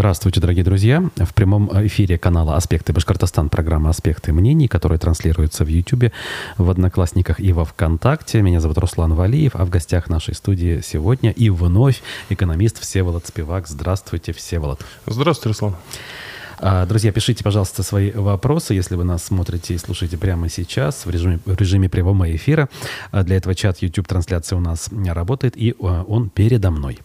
Здравствуйте, 0.00 0.40
дорогие 0.40 0.64
друзья. 0.64 1.04
В 1.16 1.34
прямом 1.34 1.70
эфире 1.86 2.16
канала 2.16 2.56
«Аспекты 2.56 2.94
Башкортостан» 2.94 3.50
программа 3.50 3.90
«Аспекты 3.90 4.32
мнений», 4.32 4.66
которая 4.66 4.98
транслируется 4.98 5.62
в 5.62 5.68
Ютубе, 5.68 6.10
в 6.56 6.70
Одноклассниках 6.70 7.38
и 7.38 7.52
во 7.52 7.66
Вконтакте. 7.66 8.40
Меня 8.40 8.60
зовут 8.60 8.78
Руслан 8.78 9.12
Валиев, 9.12 9.54
а 9.54 9.66
в 9.66 9.68
гостях 9.68 10.08
нашей 10.08 10.34
студии 10.34 10.80
сегодня 10.82 11.32
и 11.32 11.50
вновь 11.50 12.00
экономист 12.30 12.80
Всеволод 12.80 13.26
Спивак. 13.26 13.68
Здравствуйте, 13.68 14.32
Всеволод. 14.32 14.80
Здравствуйте, 15.04 15.48
Руслан. 15.50 15.76
А, 16.60 16.86
друзья, 16.86 17.12
пишите, 17.12 17.44
пожалуйста, 17.44 17.82
свои 17.82 18.10
вопросы, 18.10 18.72
если 18.72 18.94
вы 18.94 19.04
нас 19.04 19.24
смотрите 19.24 19.74
и 19.74 19.78
слушаете 19.78 20.16
прямо 20.16 20.48
сейчас 20.48 21.04
в 21.04 21.10
режиме, 21.10 21.40
в 21.44 21.54
режиме 21.60 21.90
прямого 21.90 22.34
эфира. 22.34 22.70
А, 23.10 23.22
для 23.22 23.36
этого 23.36 23.54
чат 23.54 23.82
YouTube-трансляции 23.82 24.56
у 24.56 24.60
нас 24.60 24.88
работает, 25.08 25.58
и 25.58 25.74
а, 25.78 26.04
он 26.04 26.30
передо 26.30 26.70
мной. 26.70 27.00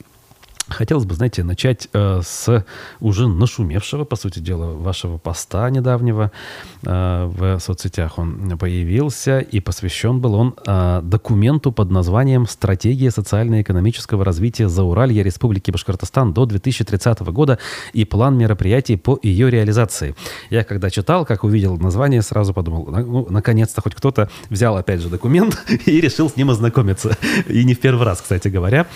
Хотелось 0.67 1.05
бы, 1.05 1.13
знаете, 1.13 1.43
начать 1.43 1.87
э, 1.93 2.21
с 2.23 2.65
уже 2.99 3.27
нашумевшего, 3.27 4.03
по 4.03 4.15
сути 4.15 4.39
дела, 4.39 4.73
вашего 4.73 5.19
поста 5.19 5.69
недавнего 5.69 6.31
э, 6.83 7.25
в 7.25 7.59
соцсетях. 7.59 8.17
Он 8.17 8.57
появился, 8.57 9.39
и 9.39 9.59
посвящен 9.59 10.19
был 10.19 10.33
он 10.33 10.55
э, 10.65 11.01
документу 11.03 11.71
под 11.71 11.91
названием 11.91 12.47
«Стратегия 12.47 13.11
социально-экономического 13.11 14.25
развития 14.25 14.67
Зауралья 14.67 15.21
Республики 15.21 15.69
Башкортостан 15.69 16.33
до 16.33 16.47
2030 16.47 17.19
года 17.19 17.59
и 17.93 18.03
план 18.03 18.35
мероприятий 18.35 18.97
по 18.97 19.19
ее 19.21 19.51
реализации». 19.51 20.15
Я 20.49 20.63
когда 20.63 20.89
читал, 20.89 21.27
как 21.27 21.43
увидел 21.43 21.77
название, 21.77 22.23
сразу 22.23 22.55
подумал, 22.55 22.87
ну, 22.87 23.27
наконец-то 23.29 23.81
хоть 23.81 23.93
кто-то 23.93 24.29
взял, 24.49 24.75
опять 24.77 25.01
же, 25.01 25.09
документ 25.09 25.63
и 25.85 26.01
решил 26.01 26.27
с 26.27 26.35
ним 26.35 26.49
ознакомиться. 26.49 27.15
И 27.47 27.63
не 27.63 27.75
в 27.75 27.79
первый 27.79 28.03
раз, 28.03 28.21
кстати 28.21 28.47
говоря. 28.47 28.87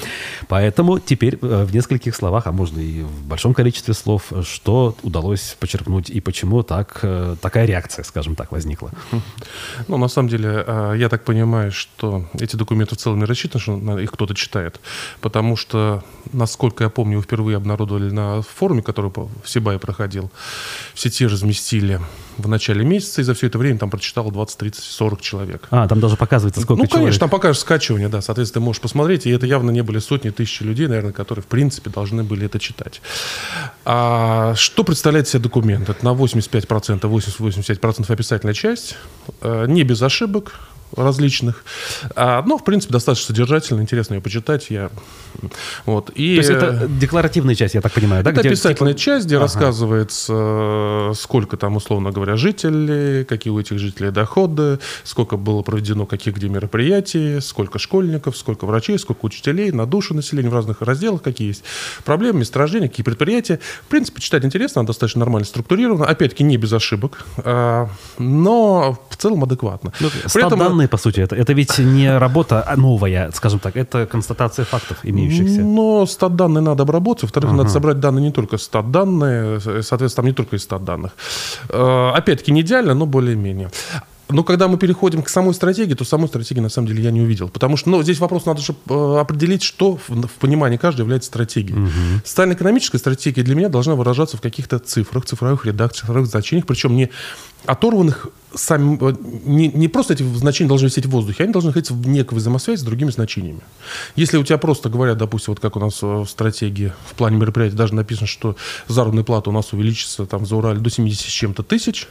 Поэтому 0.47 0.99
теперь 0.99 1.37
э, 1.39 1.58
в 1.65 1.73
нескольких 1.73 2.15
словах, 2.15 2.47
а 2.47 2.51
можно 2.51 2.79
и 2.79 3.03
в 3.03 3.23
большом 3.23 3.53
количестве 3.53 3.93
слов, 3.93 4.31
что 4.43 4.95
удалось 5.03 5.55
почерпнуть 5.59 6.09
и 6.09 6.21
почему 6.21 6.63
так, 6.63 6.99
э, 7.03 7.35
такая 7.41 7.65
реакция, 7.65 8.03
скажем 8.03 8.35
так, 8.35 8.51
возникла? 8.51 8.91
Ну, 9.87 9.97
на 9.97 10.07
самом 10.07 10.29
деле, 10.29 10.63
э, 10.65 10.95
я 10.97 11.09
так 11.09 11.23
понимаю, 11.23 11.71
что 11.71 12.25
эти 12.33 12.55
документы 12.55 12.95
в 12.95 12.97
целом 12.97 13.19
не 13.19 13.25
рассчитаны, 13.25 13.61
что 13.61 13.99
их 13.99 14.11
кто-то 14.11 14.33
читает, 14.33 14.79
потому 15.21 15.55
что, 15.55 16.03
насколько 16.33 16.83
я 16.83 16.89
помню, 16.89 17.21
впервые 17.21 17.57
обнародовали 17.57 18.11
на 18.11 18.41
форуме, 18.41 18.81
который 18.81 19.11
в 19.11 19.49
Сибае 19.49 19.79
проходил, 19.79 20.31
в 20.93 20.99
сети 20.99 21.25
разместили 21.27 21.99
в 22.39 22.47
начале 22.47 22.83
месяца, 22.85 23.21
и 23.21 23.23
за 23.23 23.33
все 23.33 23.47
это 23.47 23.57
время 23.57 23.77
там 23.79 23.89
прочитало 23.89 24.31
20, 24.31 24.57
30, 24.57 24.83
40 24.83 25.21
человек. 25.21 25.67
А, 25.71 25.87
там 25.87 25.99
даже 25.99 26.15
показывается, 26.15 26.61
сколько 26.61 26.81
Ну, 26.81 26.87
человек. 26.87 27.05
конечно, 27.05 27.19
там 27.19 27.29
покажешь 27.29 27.61
скачивание, 27.61 28.09
да, 28.09 28.21
соответственно, 28.21 28.61
ты 28.61 28.65
можешь 28.65 28.81
посмотреть, 28.81 29.25
и 29.25 29.29
это 29.29 29.45
явно 29.45 29.71
не 29.71 29.81
были 29.81 29.99
сотни 29.99 30.29
тысяч 30.29 30.61
людей, 30.61 30.87
наверное, 30.87 31.11
которые, 31.13 31.43
в 31.43 31.47
принципе, 31.47 31.89
должны 31.89 32.23
были 32.23 32.45
это 32.45 32.59
читать. 32.59 33.01
А 33.85 34.53
что 34.55 34.83
представляет 34.83 35.27
себе 35.27 35.41
документ? 35.43 35.89
Это 35.89 36.03
на 36.05 36.13
85%, 36.13 37.01
80-85% 37.01 38.11
описательная 38.11 38.53
часть, 38.53 38.95
э, 39.41 39.65
не 39.67 39.83
без 39.83 40.01
ошибок, 40.01 40.59
различных. 40.95 41.63
А, 42.15 42.41
но, 42.43 42.57
в 42.57 42.63
принципе, 42.63 42.93
достаточно 42.93 43.27
содержательно, 43.27 43.81
интересно 43.81 44.15
ее 44.15 44.21
почитать. 44.21 44.69
Я, 44.69 44.89
вот, 45.85 46.09
и, 46.11 46.35
То 46.35 46.41
есть 46.41 46.49
это 46.49 46.87
декларативная 46.87 47.55
часть, 47.55 47.75
я 47.75 47.81
так 47.81 47.93
понимаю, 47.93 48.23
да? 48.23 48.31
Это 48.31 48.41
где, 48.41 48.49
описательная 48.49 48.93
типа... 48.93 49.03
часть, 49.03 49.25
где 49.25 49.35
ага. 49.35 49.45
рассказывается, 49.45 51.11
сколько 51.15 51.57
там, 51.57 51.75
условно 51.75 52.11
говоря, 52.11 52.35
жителей, 52.35 53.25
какие 53.25 53.51
у 53.51 53.59
этих 53.59 53.79
жителей 53.79 54.11
доходы, 54.11 54.79
сколько 55.03 55.37
было 55.37 55.61
проведено 55.61 56.05
каких 56.05 56.35
где 56.35 56.49
мероприятий, 56.49 57.39
сколько 57.41 57.79
школьников, 57.79 58.37
сколько 58.37 58.65
врачей, 58.65 58.97
сколько 58.99 59.25
учителей, 59.25 59.71
на 59.71 59.85
душу 59.85 60.13
населения 60.13 60.49
в 60.49 60.53
разных 60.53 60.81
разделах, 60.81 61.21
какие 61.21 61.49
есть 61.49 61.63
проблемы, 62.03 62.39
месторождения, 62.39 62.87
какие 62.87 63.03
предприятия. 63.03 63.59
В 63.83 63.87
принципе, 63.87 64.21
читать 64.21 64.45
интересно, 64.45 64.81
она 64.81 64.87
достаточно 64.87 65.19
нормально 65.19 65.45
структурирована. 65.45 66.05
Опять-таки, 66.05 66.43
не 66.43 66.57
без 66.57 66.73
ошибок, 66.73 67.25
а, 67.37 67.89
но 68.17 68.97
в 69.09 69.17
целом 69.17 69.43
адекватно. 69.43 69.93
Ну, 69.99 70.09
При 70.33 70.45
этом 70.45 70.78
данные, 70.79 70.87
по 70.87 70.97
сути. 70.97 71.21
Это, 71.21 71.35
это 71.35 71.53
ведь 71.53 71.79
не 71.79 72.17
работа 72.17 72.73
новая, 72.77 73.31
скажем 73.33 73.59
так, 73.59 73.75
это 73.75 74.05
констатация 74.05 74.65
фактов 74.65 74.97
имеющихся. 75.03 75.61
Но 75.61 76.05
стат-данные 76.05 76.61
надо 76.61 76.83
обработать. 76.83 77.23
Во-вторых, 77.23 77.51
ага. 77.51 77.57
надо 77.57 77.69
собрать 77.69 77.99
данные 77.99 78.25
не 78.25 78.31
только 78.31 78.57
стат-данные, 78.57 79.59
соответственно, 79.59 80.09
там 80.09 80.25
не 80.25 80.33
только 80.33 80.55
из 80.55 80.63
стат-данных. 80.63 81.11
Э, 81.69 82.11
опять-таки, 82.15 82.51
не 82.51 82.61
идеально, 82.61 82.93
но 82.93 83.05
более-менее. 83.05 83.69
Но 84.29 84.43
когда 84.43 84.67
мы 84.67 84.77
переходим 84.77 85.23
к 85.23 85.29
самой 85.29 85.53
стратегии, 85.55 85.95
то 85.95 86.05
самой 86.05 86.27
стратегии 86.27 86.61
на 86.61 86.69
самом 86.69 86.87
деле 86.87 87.03
я 87.03 87.11
не 87.11 87.21
увидел. 87.21 87.49
Потому 87.49 87.77
что 87.77 87.89
ну, 87.89 88.03
здесь 88.03 88.19
вопрос 88.19 88.45
надо 88.45 88.61
же 88.61 88.75
э, 88.87 89.17
определить, 89.19 89.63
что 89.63 89.97
в, 90.07 90.27
в 90.27 90.31
понимании 90.39 90.77
каждого 90.77 91.05
является 91.05 91.29
стратегией. 91.29 91.79
Угу. 91.79 92.21
Социально-экономическая 92.23 92.99
стратегия 92.99 93.41
для 93.41 93.55
меня 93.55 93.69
должна 93.69 93.95
выражаться 93.95 94.37
в 94.37 94.41
каких-то 94.41 94.77
цифрах, 94.77 95.25
цифровых 95.25 95.65
редакциях, 95.65 96.05
цифровых 96.05 96.29
значениях, 96.29 96.67
причем 96.67 96.95
не 96.95 97.09
оторванных 97.65 98.27
сами, 98.55 98.97
э, 99.01 99.15
не, 99.45 99.67
не 99.67 99.87
просто 99.87 100.13
эти 100.13 100.23
значения 100.23 100.67
должны 100.67 100.87
висеть 100.87 101.05
в 101.05 101.09
воздухе, 101.09 101.43
они 101.43 101.53
должны 101.53 101.69
находиться 101.69 101.93
в 101.93 102.07
некой 102.07 102.37
взаимосвязи 102.37 102.79
с 102.79 102.83
другими 102.83 103.11
значениями. 103.11 103.61
Если 104.15 104.37
у 104.37 104.43
тебя 104.43 104.57
просто 104.57 104.89
говорят, 104.89 105.17
допустим, 105.17 105.53
вот 105.53 105.59
как 105.59 105.75
у 105.75 105.79
нас 105.79 106.01
в 106.01 106.25
стратегии, 106.25 106.93
в 107.09 107.13
плане 107.13 107.37
мероприятия 107.37 107.75
даже 107.75 107.93
написано, 107.93 108.27
что 108.27 108.55
заработная 108.87 109.23
плата 109.23 109.49
у 109.49 109.53
нас 109.53 109.71
увеличится 109.73 110.25
там 110.25 110.45
за 110.45 110.55
Урале 110.55 110.79
до 110.79 110.89
70 110.89 111.21
с 111.21 111.25
чем-то 111.25 111.63
тысяч, 111.63 112.07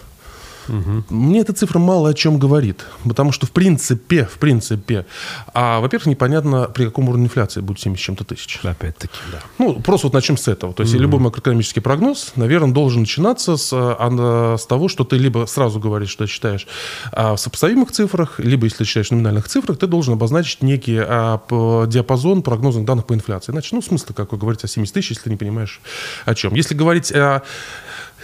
Угу. 0.69 1.05
Мне 1.11 1.41
эта 1.41 1.53
цифра 1.53 1.79
мало 1.79 2.11
о 2.11 2.15
чем 2.15 2.39
говорит, 2.39 2.85
потому 3.05 3.33
что 3.33 3.47
в 3.47 3.51
принципе, 3.51 4.25
в 4.25 4.39
принципе, 4.39 5.07
а, 5.55 5.81
во-первых, 5.81 6.07
непонятно, 6.07 6.65
при 6.65 6.85
каком 6.85 7.09
уровне 7.09 7.27
инфляции 7.27 7.61
будет 7.61 7.81
70 7.81 8.01
с 8.01 8.05
чем-то 8.05 8.25
тысяч. 8.25 8.61
Опять-таки, 8.63 9.19
да. 9.33 9.41
Ну, 9.59 9.81
просто 9.81 10.07
вот 10.07 10.15
начнем 10.15 10.37
с 10.37 10.49
этого. 10.49 10.73
То 10.75 10.83
есть 10.83 10.95
угу. 10.95 11.03
любой 11.03 11.21
макроэкономический 11.21 11.83
прогноз, 11.83 12.33
наверное, 12.37 12.73
должен 12.73 13.01
начинаться 13.01 13.57
с, 13.57 13.71
а, 13.73 14.57
с 14.59 14.67
того, 14.67 14.89
что 14.89 15.05
ты 15.05 15.17
либо 15.17 15.47
сразу 15.47 15.81
говоришь, 15.81 16.11
что 16.11 16.27
считаешь 16.27 16.67
а, 17.13 17.37
в 17.37 17.41
сопоставимых 17.41 17.91
цифрах, 17.93 18.39
либо, 18.39 18.65
если 18.65 18.85
считаешь 18.85 19.09
в 19.09 19.13
номинальных 19.13 19.49
цифрах, 19.49 19.79
ты 19.79 19.87
должен 19.87 20.15
обозначить 20.15 20.63
некий 20.63 20.99
а, 20.99 21.41
диапазон 21.87 22.43
прогнозных 22.43 22.85
данных 22.85 23.07
по 23.07 23.15
инфляции. 23.15 23.53
Иначе, 23.53 23.75
ну, 23.75 23.83
смысл 23.83 24.13
какой 24.15 24.39
говорить 24.39 24.65
о 24.65 24.69
70 24.69 24.95
тысяч, 24.95 25.11
если 25.11 25.25
ты 25.25 25.31
не 25.31 25.37
понимаешь 25.37 25.81
о 26.25 26.35
чем. 26.35 26.55
Если 26.55 26.75
говорить 26.75 27.13
о 27.13 27.43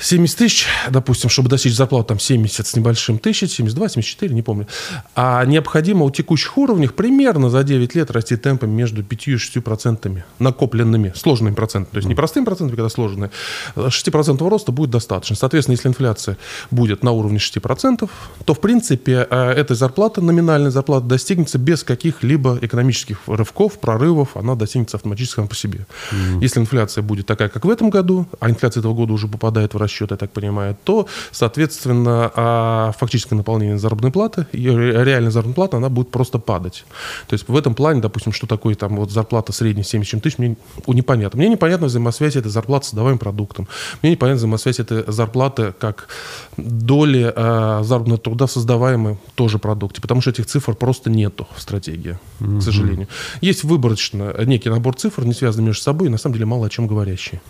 70 0.01 0.39
тысяч, 0.39 0.67
допустим, 0.91 1.31
чтобы 1.31 1.49
достичь 1.49 1.75
зарплаты 1.75 2.09
там 2.09 2.19
70 2.19 2.67
с 2.67 2.77
небольшим 2.77 3.19
тысяч, 3.19 3.53
72, 3.53 3.89
74, 3.91 4.35
не 4.35 4.43
помню. 4.43 4.67
А 5.15 5.45
необходимо 5.45 6.05
у 6.05 6.11
текущих 6.11 6.59
уровней 6.59 6.89
примерно 6.89 7.49
за 7.49 7.63
9 7.63 7.95
лет 7.95 8.11
расти 8.11 8.37
темпами 8.37 8.73
между 8.73 9.03
5 9.05 9.29
и 9.29 9.37
6 9.37 9.63
процентами 9.63 10.25
накопленными, 10.39 11.13
сложными 11.15 11.55
процентами. 11.55 11.93
То 11.93 11.99
есть 11.99 12.09
не 12.09 12.15
простыми 12.15 12.45
процентами, 12.45 12.77
когда 12.77 12.89
сложные. 12.89 13.31
6 13.77 14.11
процентов 14.11 14.49
роста 14.49 14.73
будет 14.73 14.91
достаточно. 14.91 15.37
Соответственно, 15.37 15.75
если 15.75 15.89
инфляция 15.89 16.37
будет 16.71 17.03
на 17.05 17.13
уровне 17.13 17.39
6 17.39 17.63
процентов, 17.63 18.11
то, 18.45 18.55
в 18.55 18.61
принципе, 18.61 19.27
э, 19.31 19.51
эта 19.53 19.75
зарплата, 19.75 20.21
номинальная 20.21 20.71
зарплата, 20.71 21.07
достигнется 21.07 21.59
без 21.59 21.85
каких-либо 21.85 22.59
экономических 22.61 23.21
рывков, 23.27 23.79
прорывов. 23.79 24.37
Она 24.37 24.55
достигнется 24.55 24.97
автоматически 24.97 25.37
сама 25.37 25.47
по 25.47 25.55
себе. 25.55 25.87
Mm. 26.11 26.43
Если 26.43 26.61
инфляция 26.61 27.03
будет 27.03 27.27
такая, 27.27 27.49
как 27.49 27.65
в 27.65 27.71
этом 27.71 27.91
году, 27.91 28.27
а 28.41 28.51
инфляция 28.51 28.81
этого 28.81 28.95
года 28.95 29.13
уже 29.13 29.29
попадает 29.29 29.75
в 29.75 29.84
расчет, 29.85 30.11
я 30.11 30.17
так 30.17 30.31
понимаю, 30.31 30.77
то, 30.85 31.07
соответственно, 31.31 32.31
а, 32.35 32.93
фактическое 32.99 33.37
наполнение 33.37 33.79
заработной 33.79 34.11
платы, 34.11 34.47
реальная 34.53 35.31
заработная 35.31 35.55
плата, 35.55 35.77
она 35.77 35.89
будет 35.89 36.11
просто 36.11 36.39
падать. 36.39 36.85
То 37.29 37.35
есть 37.35 37.49
в 37.49 37.57
этом 37.57 37.75
плане, 37.75 38.01
допустим, 38.01 38.33
что 38.33 38.47
такое 38.47 38.75
там 38.75 38.97
вот 38.97 39.11
зарплата 39.11 39.53
средняя 39.53 39.85
70 39.85 40.23
тысяч, 40.23 40.39
мне 40.39 40.57
непонятно. 40.87 41.39
Мне 41.39 41.49
непонятна 41.49 41.87
взаимосвязь 41.87 42.37
этой 42.37 42.51
зарплаты 42.51 42.87
с 42.87 42.89
создаваемым 42.89 43.19
продуктом. 43.19 43.69
Мне 44.03 44.13
непонятна 44.13 44.39
взаимосвязь 44.39 44.81
этой 44.81 45.05
зарплаты 45.11 45.73
как 45.79 46.09
доли 46.57 47.33
э, 47.35 47.83
заработного 47.85 48.19
труда 48.19 48.47
в 48.47 48.51
создаваемом 48.51 49.19
тоже 49.35 49.59
продукте, 49.59 50.01
потому 50.01 50.21
что 50.21 50.31
этих 50.31 50.47
цифр 50.47 50.75
просто 50.75 51.11
нету 51.11 51.47
в 51.55 51.61
стратегии, 51.61 52.19
mm-hmm. 52.41 52.59
к 52.59 52.63
сожалению. 52.63 53.09
Есть 53.41 53.65
выборочно 53.65 54.35
некий 54.45 54.71
набор 54.71 54.95
цифр, 54.95 55.25
не 55.25 55.35
связанный 55.35 55.67
между 55.67 55.83
собой, 55.83 56.09
и 56.09 56.11
на 56.11 56.19
самом 56.19 56.35
деле 56.35 56.47
мало 56.47 56.67
о 56.67 56.71
чем 56.71 56.87
говорящие. 56.87 57.41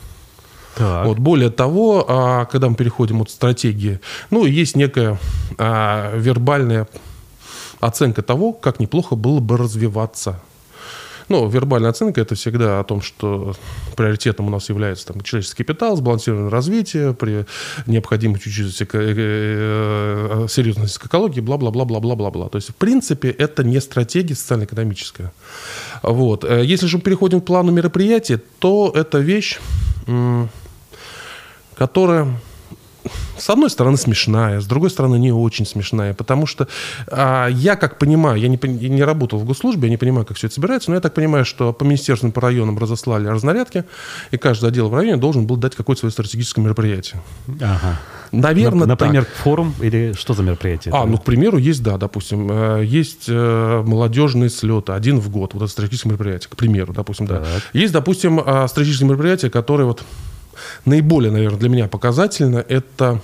Так. 0.77 1.07
Вот, 1.07 1.19
более 1.19 1.51
того, 1.51 2.05
а, 2.09 2.45
когда 2.47 2.69
мы 2.69 2.75
переходим 2.75 3.23
от 3.23 3.31
стратегии, 3.31 4.01
ну, 4.31 4.45
есть 4.45 4.77
некая 4.77 5.19
а, 5.59 6.17
вербальная 6.17 6.89
оценка 7.81 8.23
того, 8.23 8.53
как 8.53 8.81
неплохо 8.81 9.15
было 9.15 9.41
бы 9.41 9.57
развиваться. 9.57 10.41
Ну, 11.29 11.49
вербальная 11.49 11.91
оценка 11.91 12.21
это 12.21 12.35
всегда 12.35 12.81
о 12.81 12.85
том, 12.85 13.01
что 13.01 13.55
приоритетом 13.97 14.47
у 14.47 14.51
нас 14.51 14.69
является 14.69 15.07
там, 15.07 15.23
человеческий 15.23 15.65
капитал, 15.65 15.97
сбалансированное 15.97 16.51
развитие, 16.51 17.15
при 17.15 17.47
необходимой 17.87 18.41
чуть-чуть 18.41 18.79
э, 18.83 18.87
э, 18.93 20.47
серьезности 20.51 20.99
к 20.99 21.07
экологии, 21.07 21.41
бла-бла-бла-бла-бла-бла-бла. 21.41 22.49
То 22.49 22.57
есть, 22.57 22.71
в 22.71 22.75
принципе, 22.75 23.31
это 23.31 23.65
не 23.65 23.81
стратегия 23.81 24.35
социально-экономическая. 24.35 25.33
Вот. 26.03 26.45
Э, 26.45 26.63
если 26.63 26.87
же 26.87 26.99
мы 26.99 27.03
переходим 27.03 27.41
к 27.41 27.47
плану 27.47 27.73
мероприятия, 27.73 28.41
то 28.59 28.93
эта 28.95 29.19
вещь 29.19 29.59
которая 31.77 32.29
с 33.37 33.51
одной 33.51 33.69
стороны 33.69 33.97
смешная, 33.97 34.61
с 34.61 34.67
другой 34.67 34.91
стороны 34.91 35.19
не 35.19 35.33
очень 35.33 35.67
смешная, 35.67 36.15
потому 36.15 36.47
что 36.47 36.69
а, 37.09 37.49
я 37.49 37.77
как 37.77 37.99
понимаю, 37.99 38.41
я 38.41 38.49
не, 38.49 38.59
я 38.63 38.89
не 38.89 39.03
работал 39.03 39.39
в 39.39 39.45
госслужбе, 39.45 39.85
я 39.85 39.91
не 39.91 39.97
понимаю, 39.97 40.25
как 40.25 40.37
все 40.37 40.47
это 40.47 40.55
собирается, 40.55 40.91
но 40.91 40.97
я 40.97 41.01
так 41.01 41.15
понимаю, 41.15 41.45
что 41.45 41.73
по 41.73 41.85
министерствам, 41.85 42.33
по 42.33 42.41
районам 42.41 42.79
разослали 42.79 43.27
разнарядки, 43.27 43.85
и 44.31 44.37
каждый 44.37 44.69
отдел 44.69 44.89
в 44.89 44.95
районе 44.95 45.17
должен 45.17 45.47
был 45.47 45.57
дать 45.57 45.75
какое-то 45.75 46.01
свое 46.01 46.13
стратегическое 46.13 46.63
мероприятие. 46.63 47.21
Ага. 47.61 48.01
Наверное, 48.33 48.87
Например, 48.87 49.25
так. 49.25 49.35
форум 49.35 49.75
или 49.81 50.13
что 50.17 50.35
за 50.35 50.43
мероприятие? 50.43 50.93
А, 50.95 51.05
ну, 51.05 51.19
к 51.19 51.25
примеру, 51.25 51.59
есть, 51.59 51.83
да, 51.83 51.99
допустим, 51.99 52.49
э, 52.51 52.85
есть 52.85 53.27
э, 53.29 53.83
молодежные 53.85 54.51
слеты, 54.51 54.93
один 54.93 55.21
в 55.21 55.29
год, 55.29 55.55
вот 55.55 55.63
это 55.63 55.71
стратегическое 55.71 56.11
мероприятие, 56.11 56.49
к 56.51 56.57
примеру, 56.57 56.93
допустим, 56.93 57.27
да. 57.27 57.41
Так. 57.41 57.63
Есть, 57.73 57.93
допустим, 57.93 58.41
э, 58.41 58.67
стратегические 58.69 59.09
мероприятия, 59.09 59.51
которые 59.51 59.87
вот 59.87 60.05
наиболее, 60.85 61.31
наверное, 61.33 61.59
для 61.59 61.69
меня 61.69 61.89
показательно, 61.89 62.59
это 62.69 63.21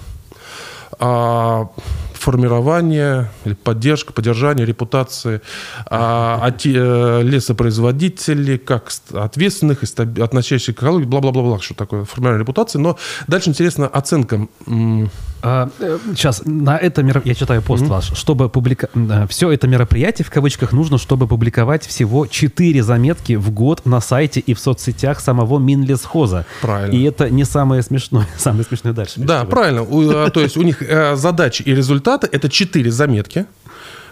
а, 0.98 1.68
формирование 2.14 3.30
или 3.46 3.54
поддержка, 3.54 4.12
поддержание 4.12 4.66
репутации 4.66 5.40
а, 5.86 6.38
оти- 6.46 6.74
э, 6.76 7.22
лесопроизводителей, 7.22 8.58
как 8.58 8.90
ст- 8.90 9.14
ответственных 9.14 9.82
относящихся 9.82 10.74
к 10.74 10.76
экологии, 10.82 11.06
бла-бла-бла, 11.06 11.58
что 11.60 11.74
такое 11.74 12.04
формирование 12.04 12.42
репутации. 12.42 12.78
Но 12.78 12.98
дальше 13.26 13.48
интересно 13.50 13.86
оценка. 13.86 14.46
м, 14.66 15.10
А, 15.42 15.70
э, 15.78 15.98
сейчас, 16.14 16.42
на 16.44 16.76
это 16.76 17.02
меро- 17.02 17.22
я 17.24 17.34
читаю 17.34 17.62
пост 17.62 17.84
ваш. 17.84 18.12
Чтобы 18.16 18.48
публика... 18.48 18.88
Все 19.28 19.50
это 19.50 19.66
мероприятие, 19.66 20.24
в 20.24 20.30
кавычках, 20.30 20.72
нужно, 20.72 20.98
чтобы 20.98 21.26
публиковать 21.26 21.86
всего 21.86 22.26
4 22.26 22.82
заметки 22.82 23.34
в 23.34 23.50
год 23.50 23.86
на 23.86 24.00
сайте 24.00 24.40
и 24.40 24.54
в 24.54 24.60
соцсетях 24.60 25.20
самого 25.20 25.58
Минлесхоза. 25.58 26.46
Правильно. 26.60 26.94
И 26.94 27.02
это 27.02 27.30
не 27.30 27.44
самое 27.44 27.82
смешное. 27.82 28.26
Самое 28.36 28.64
смешное 28.64 28.92
дальше. 28.92 29.20
Да, 29.20 29.44
вы. 29.44 29.50
правильно. 29.50 29.82
У, 29.82 30.10
а, 30.10 30.30
То 30.30 30.40
есть 30.40 30.56
у 30.56 30.62
них 30.62 30.82
э, 30.82 31.16
задачи 31.16 31.62
и 31.62 31.74
результаты– 31.74 32.28
это 32.32 32.48
4 32.48 32.90
заметки 32.90 33.46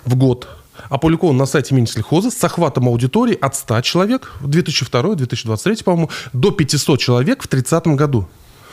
в 0.04 0.14
год, 0.14 0.48
опубликован 0.88 1.36
на 1.36 1.46
сайте 1.46 1.74
Минсельхоза 1.74 2.30
с 2.30 2.42
охватом 2.44 2.88
аудитории 2.88 3.36
от 3.40 3.54
100 3.54 3.80
человек 3.82 4.32
в 4.40 4.48
2002-2023, 4.48 5.84
по-моему, 5.84 6.10
до 6.32 6.50
500 6.50 6.98
человек 6.98 7.42
в 7.42 7.48
2030 7.48 7.86
году. 7.98 8.28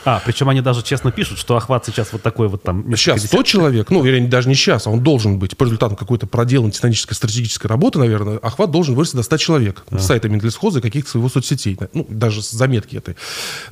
А, 0.06 0.22
причем 0.24 0.48
они 0.48 0.60
даже 0.60 0.84
честно 0.84 1.10
пишут, 1.10 1.36
что 1.36 1.56
охват 1.56 1.84
сейчас 1.84 2.12
вот 2.12 2.22
такой 2.22 2.46
вот 2.46 2.62
там... 2.62 2.84
Сейчас 2.94 3.18
100 3.18 3.26
десятков. 3.26 3.46
человек, 3.46 3.90
ну, 3.90 4.04
вернее, 4.04 4.28
даже 4.28 4.48
не 4.48 4.54
сейчас, 4.54 4.86
а 4.86 4.90
он 4.90 5.00
должен 5.00 5.40
быть 5.40 5.56
по 5.56 5.64
результатам 5.64 5.96
какой-то 5.96 6.28
проделанной 6.28 6.70
титанической 6.70 7.16
стратегической 7.16 7.68
работы, 7.68 7.98
наверное, 7.98 8.38
охват 8.38 8.70
должен 8.70 8.94
вырасти 8.94 9.16
до 9.16 9.24
100 9.24 9.36
человек. 9.38 9.84
С 9.90 10.06
сайта 10.06 10.28
Минлесхоза 10.28 10.78
и 10.78 10.82
каких-то 10.82 11.10
своего 11.10 11.28
соцсетей, 11.28 11.76
ну, 11.92 12.06
даже 12.08 12.40
с 12.40 12.52
заметки 12.52 12.94
этой. 12.94 13.16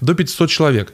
До 0.00 0.14
500 0.14 0.50
человек. 0.50 0.92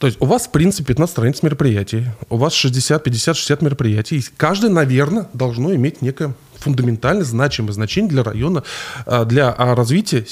То 0.00 0.08
есть 0.08 0.20
у 0.20 0.26
вас, 0.26 0.48
в 0.48 0.50
принципе, 0.50 0.88
15 0.88 1.12
страниц 1.12 1.42
мероприятий, 1.44 2.06
у 2.28 2.36
вас 2.36 2.52
60, 2.52 3.00
50, 3.02 3.36
60 3.36 3.62
мероприятий. 3.62 4.16
И 4.16 4.24
каждое, 4.36 4.70
наверное, 4.72 5.28
должно 5.34 5.72
иметь 5.76 6.02
некое 6.02 6.34
фундаментально 6.58 7.22
значимое 7.22 7.72
значение 7.72 8.10
для 8.10 8.24
района, 8.24 8.64
а, 9.06 9.24
для 9.24 9.50
а, 9.50 9.76
развития 9.76 10.24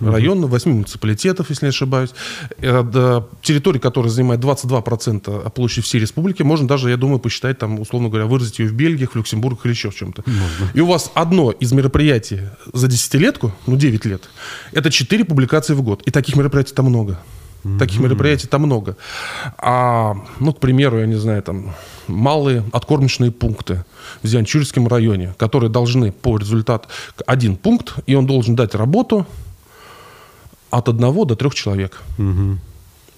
района, 0.00 0.46
8 0.46 0.70
муниципалитетов, 0.70 1.50
если 1.50 1.66
не 1.66 1.70
ошибаюсь. 1.70 2.10
Э, 2.58 3.22
территория, 3.42 3.80
которая 3.80 4.10
занимает 4.10 4.40
22% 4.40 5.50
площади 5.50 5.82
всей 5.82 6.00
республики, 6.00 6.42
можно 6.42 6.66
даже, 6.66 6.90
я 6.90 6.96
думаю, 6.96 7.18
посчитать, 7.18 7.58
там, 7.58 7.80
условно 7.80 8.08
говоря, 8.08 8.26
выразить 8.26 8.58
ее 8.58 8.68
в 8.68 8.72
Бельгиях, 8.72 9.12
в 9.12 9.16
Люксембургах 9.16 9.64
или 9.64 9.72
еще 9.72 9.90
в 9.90 9.94
чем-то. 9.94 10.24
И 10.74 10.80
у 10.80 10.86
вас 10.86 11.10
одно 11.14 11.50
из 11.50 11.72
мероприятий 11.72 12.40
за 12.72 12.88
десятилетку, 12.88 13.52
ну, 13.66 13.76
9 13.76 14.04
лет, 14.04 14.28
это 14.72 14.90
4 14.90 15.24
публикации 15.24 15.74
в 15.74 15.82
год. 15.82 16.02
И 16.06 16.10
таких 16.10 16.36
мероприятий 16.36 16.74
там 16.74 16.86
много. 16.86 17.18
Таких 17.78 18.00
мероприятий 18.00 18.46
там 18.46 18.62
много. 18.62 18.96
А, 19.58 20.16
ну, 20.38 20.54
к 20.54 20.60
примеру, 20.60 20.98
я 20.98 21.06
не 21.06 21.16
знаю, 21.16 21.42
там 21.42 21.74
малые 22.06 22.64
откормочные 22.72 23.30
пункты 23.30 23.84
в 24.22 24.26
Зианчурском 24.26 24.88
районе, 24.88 25.34
которые 25.36 25.68
должны 25.70 26.10
по 26.10 26.38
результату 26.38 26.88
один 27.26 27.56
пункт, 27.56 27.96
и 28.06 28.14
он 28.14 28.26
должен 28.26 28.56
дать 28.56 28.74
работу 28.74 29.26
от 30.70 30.88
одного 30.88 31.24
до 31.24 31.36
трех 31.36 31.54
человек. 31.54 32.02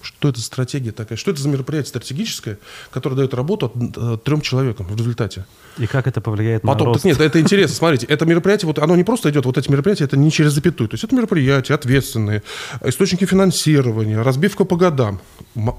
Что 0.02 0.30
это 0.30 0.38
за 0.40 0.44
стратегия 0.44 0.90
такая? 0.90 1.16
Что 1.16 1.30
это 1.30 1.40
за 1.40 1.48
мероприятие 1.48 1.88
стратегическое, 1.90 2.58
которое 2.90 3.14
дает 3.14 3.34
работу 3.34 3.66
от, 3.66 3.96
э, 3.96 4.18
трем 4.24 4.40
человекам 4.40 4.86
в 4.86 4.96
результате? 4.96 5.46
И 5.78 5.86
как 5.86 6.08
это 6.08 6.20
повлияет 6.20 6.64
на 6.64 6.72
Потом, 6.72 6.88
рост? 6.88 7.02
так 7.02 7.04
нет, 7.04 7.20
это 7.20 7.40
интересно. 7.40 7.76
Смотрите, 7.76 8.06
это 8.06 8.26
мероприятие, 8.26 8.66
вот 8.66 8.80
оно 8.80 8.96
не 8.96 9.04
просто 9.04 9.30
идет, 9.30 9.46
вот 9.46 9.58
эти 9.58 9.70
мероприятия, 9.70 10.02
это 10.04 10.16
не 10.16 10.32
через 10.32 10.54
запятую. 10.54 10.88
То 10.88 10.94
есть 10.94 11.04
это 11.04 11.14
мероприятия 11.14 11.74
ответственные, 11.74 12.42
источники 12.84 13.24
финансирования, 13.26 14.20
разбивка 14.22 14.64
по 14.64 14.74
годам, 14.74 15.20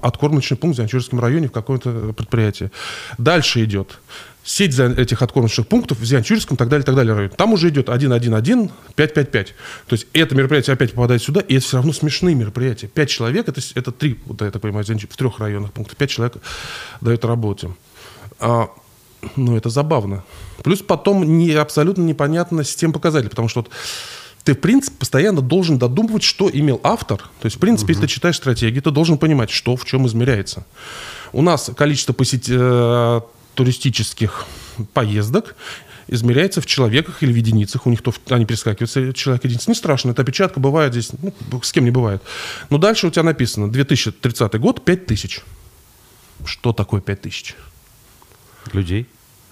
откормочный 0.00 0.56
пункт 0.56 0.76
в 0.76 0.78
Зианчурском 0.78 1.20
районе 1.20 1.48
в 1.48 1.52
каком-то 1.52 2.14
предприятии. 2.16 2.70
Дальше 3.18 3.62
идет 3.62 3.98
сеть 4.44 4.78
этих 4.78 5.22
откормочных 5.22 5.66
пунктов 5.66 5.98
в 5.98 6.04
Зианчурском 6.04 6.56
и 6.56 6.58
так 6.58 6.68
далее, 6.68 6.84
так 6.84 6.94
далее 6.94 7.14
районе. 7.14 7.34
Там 7.34 7.54
уже 7.54 7.70
идет 7.70 7.88
1-1-1, 7.88 8.70
5-5-5. 8.96 9.30
То 9.30 9.52
есть 9.90 10.06
это 10.12 10.34
мероприятие 10.34 10.74
опять 10.74 10.92
попадает 10.92 11.22
сюда, 11.22 11.40
и 11.40 11.56
это 11.56 11.64
все 11.64 11.78
равно 11.78 11.92
смешные 11.92 12.34
мероприятия. 12.34 12.86
Пять 12.86 13.08
человек, 13.08 13.48
это, 13.48 13.60
это 13.74 13.90
три, 13.90 14.18
вот 14.26 14.42
я 14.42 14.50
так 14.50 14.60
понимаю, 14.60 14.84
в 14.84 15.16
трех 15.16 15.38
районах 15.40 15.72
пунктов, 15.72 15.96
пять 15.96 16.10
человек 16.10 16.36
дает 17.00 17.24
работе. 17.24 17.70
А, 18.38 18.68
ну, 19.36 19.56
это 19.56 19.70
забавно. 19.70 20.24
Плюс 20.62 20.82
потом 20.82 21.38
не, 21.38 21.52
абсолютно 21.52 22.02
непонятно 22.02 22.64
с 22.64 22.76
тем 22.76 22.92
показателем, 22.92 23.30
потому 23.30 23.48
что 23.48 23.60
вот 23.60 23.70
ты, 24.44 24.52
в 24.52 24.60
принципе, 24.60 24.98
постоянно 24.98 25.40
должен 25.40 25.78
додумывать, 25.78 26.22
что 26.22 26.50
имел 26.52 26.78
автор. 26.82 27.18
То 27.40 27.46
есть, 27.46 27.56
в 27.56 27.60
принципе, 27.60 27.92
если 27.92 28.02
ты 28.02 28.08
читаешь 28.08 28.36
стратегии, 28.36 28.78
ты 28.78 28.90
должен 28.90 29.16
понимать, 29.16 29.48
что 29.48 29.74
в 29.74 29.86
чем 29.86 30.06
измеряется. 30.06 30.66
У 31.32 31.40
нас 31.40 31.70
количество 31.74 32.12
посет... 32.12 32.44
туристических 33.54 34.46
поездок 34.92 35.56
измеряется 36.06 36.60
в 36.60 36.66
человеках 36.66 37.22
или 37.22 37.32
в 37.32 37.36
единицах. 37.36 37.86
У 37.86 37.90
них 37.90 38.02
то 38.02 38.12
они 38.30 38.44
перескакиваются, 38.44 39.12
человек 39.12 39.44
единиц. 39.44 39.66
Не 39.66 39.74
страшно, 39.74 40.10
это 40.10 40.22
опечатка 40.22 40.60
бывает 40.60 40.92
здесь, 40.92 41.10
ну, 41.20 41.62
с 41.62 41.72
кем 41.72 41.84
не 41.84 41.90
бывает. 41.90 42.22
Но 42.70 42.78
дальше 42.78 43.06
у 43.06 43.10
тебя 43.10 43.22
написано 43.22 43.70
2030 43.70 44.54
год 44.60 44.84
5000. 44.84 45.42
Что 46.44 46.72
такое 46.72 47.00
5000? 47.00 47.56
Людей, 48.72 49.06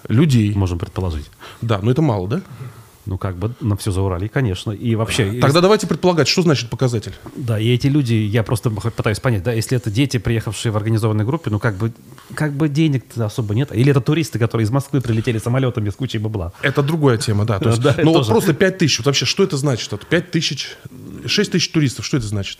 Людей. 0.08 0.52
можем 0.54 0.78
предположить. 0.78 1.30
Да, 1.60 1.78
но 1.82 1.90
это 1.90 2.02
мало, 2.02 2.28
да? 2.28 2.42
Ну, 3.04 3.18
как 3.18 3.36
бы 3.36 3.52
на 3.60 3.76
все 3.76 3.90
заурали, 3.90 4.28
конечно. 4.28 4.70
И 4.70 4.94
вообще... 4.94 5.40
Тогда 5.40 5.60
давайте 5.60 5.88
предполагать, 5.88 6.28
что 6.28 6.42
значит 6.42 6.70
показатель. 6.70 7.12
Да, 7.34 7.58
и 7.58 7.68
эти 7.68 7.88
люди, 7.88 8.14
я 8.14 8.44
просто 8.44 8.70
пытаюсь 8.70 9.18
понять, 9.18 9.42
да, 9.42 9.52
если 9.52 9.76
это 9.76 9.90
дети, 9.90 10.18
приехавшие 10.18 10.70
в 10.70 10.76
организованной 10.76 11.24
группе, 11.24 11.50
ну 11.50 11.58
как 11.58 11.76
бы, 11.76 11.92
как 12.34 12.52
бы 12.52 12.68
денег 12.68 13.04
особо 13.16 13.54
нет. 13.54 13.74
Или 13.74 13.90
это 13.90 14.00
туристы, 14.00 14.38
которые 14.38 14.64
из 14.64 14.70
Москвы 14.70 15.00
прилетели 15.00 15.38
самолетами 15.38 15.90
с 15.90 15.94
кучей 15.94 16.18
бабла. 16.18 16.52
Это 16.62 16.82
другая 16.82 17.18
тема, 17.18 17.44
да. 17.44 17.58
То 17.58 17.70
есть, 17.70 17.80
Да, 17.82 17.94
ну 18.02 18.12
вот 18.12 18.26
просто 18.26 18.54
5 18.54 18.78
тысяч. 18.78 18.98
Вот 18.98 19.06
вообще, 19.06 19.24
что 19.24 19.42
это 19.44 19.56
значит? 19.56 19.90
Вот 19.92 20.06
5 20.06 20.30
тысяч, 20.30 20.76
6 21.26 21.52
тысяч 21.52 21.68
туристов, 21.70 22.04
что 22.06 22.16
это 22.16 22.26
значит? 22.26 22.58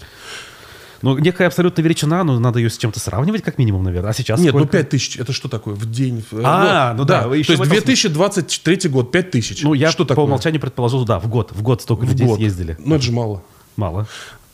Ну, 1.03 1.19
некая 1.19 1.49
абсолютная 1.49 1.85
величина, 1.85 2.23
ну, 2.23 2.39
надо 2.39 2.61
ее 2.61 2.71
с 2.71 2.79
чем-то 2.79 3.01
сравнивать, 3.01 3.43
как 3.43 3.59
минимум, 3.59 3.83
наверное. 3.83 4.11
А 4.11 4.15
сейчас 4.15 4.39
Нет, 4.39 4.53
ну 4.55 4.61
сколько? 4.61 4.73
5 4.79 4.89
тысяч, 4.91 5.17
это 5.17 5.33
что 5.33 5.49
такое? 5.49 5.75
В 5.75 5.91
день? 5.91 6.25
В- 6.31 6.41
А, 6.45 6.95
ну 6.97 7.05
да, 7.05 7.23
То 7.23 7.35
есть 7.35 7.51
в 7.51 7.53
этом 7.55 7.69
2023 7.69 8.89
год 8.89 9.11
5 9.11 9.31
тысяч. 9.33 9.63
Ну, 9.63 9.75
я 9.75 9.91
что 9.91 10.05
по 10.05 10.11
такое? 10.11 10.27
умолчанию 10.27 10.61
предположил, 10.61 11.05
да, 11.05 11.19
в 11.19 11.27
год. 11.29 11.51
В 11.53 11.61
год 11.63 11.83
столько 11.83 12.05
В 12.05 12.11
людей 12.11 12.27
год. 12.27 12.37
съездили. 12.39 12.77
Ну, 12.79 12.95
это 12.95 13.05
же 13.05 13.11
мало. 13.11 13.43
Мало. 13.77 14.07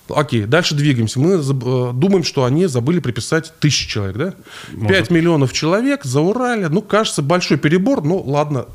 Окей, 0.08 0.44
дальше 0.44 0.74
двигаемся. 0.74 1.20
Мы 1.20 1.34
э, 1.34 1.92
думаем, 1.94 2.24
что 2.24 2.44
они 2.44 2.66
забыли 2.66 3.00
приписать 3.00 3.52
тысячи 3.60 3.88
человек, 3.88 4.16
да? 4.16 4.34
Может. 4.72 4.88
5 4.88 5.10
миллионов 5.10 5.52
человек 5.52 6.04
за 6.04 6.20
Урале. 6.20 6.68
Ну, 6.68 6.82
кажется, 6.82 7.22
большой 7.22 7.58
перебор. 7.58 8.02
Ну, 8.02 8.18
ладно. 8.18 8.66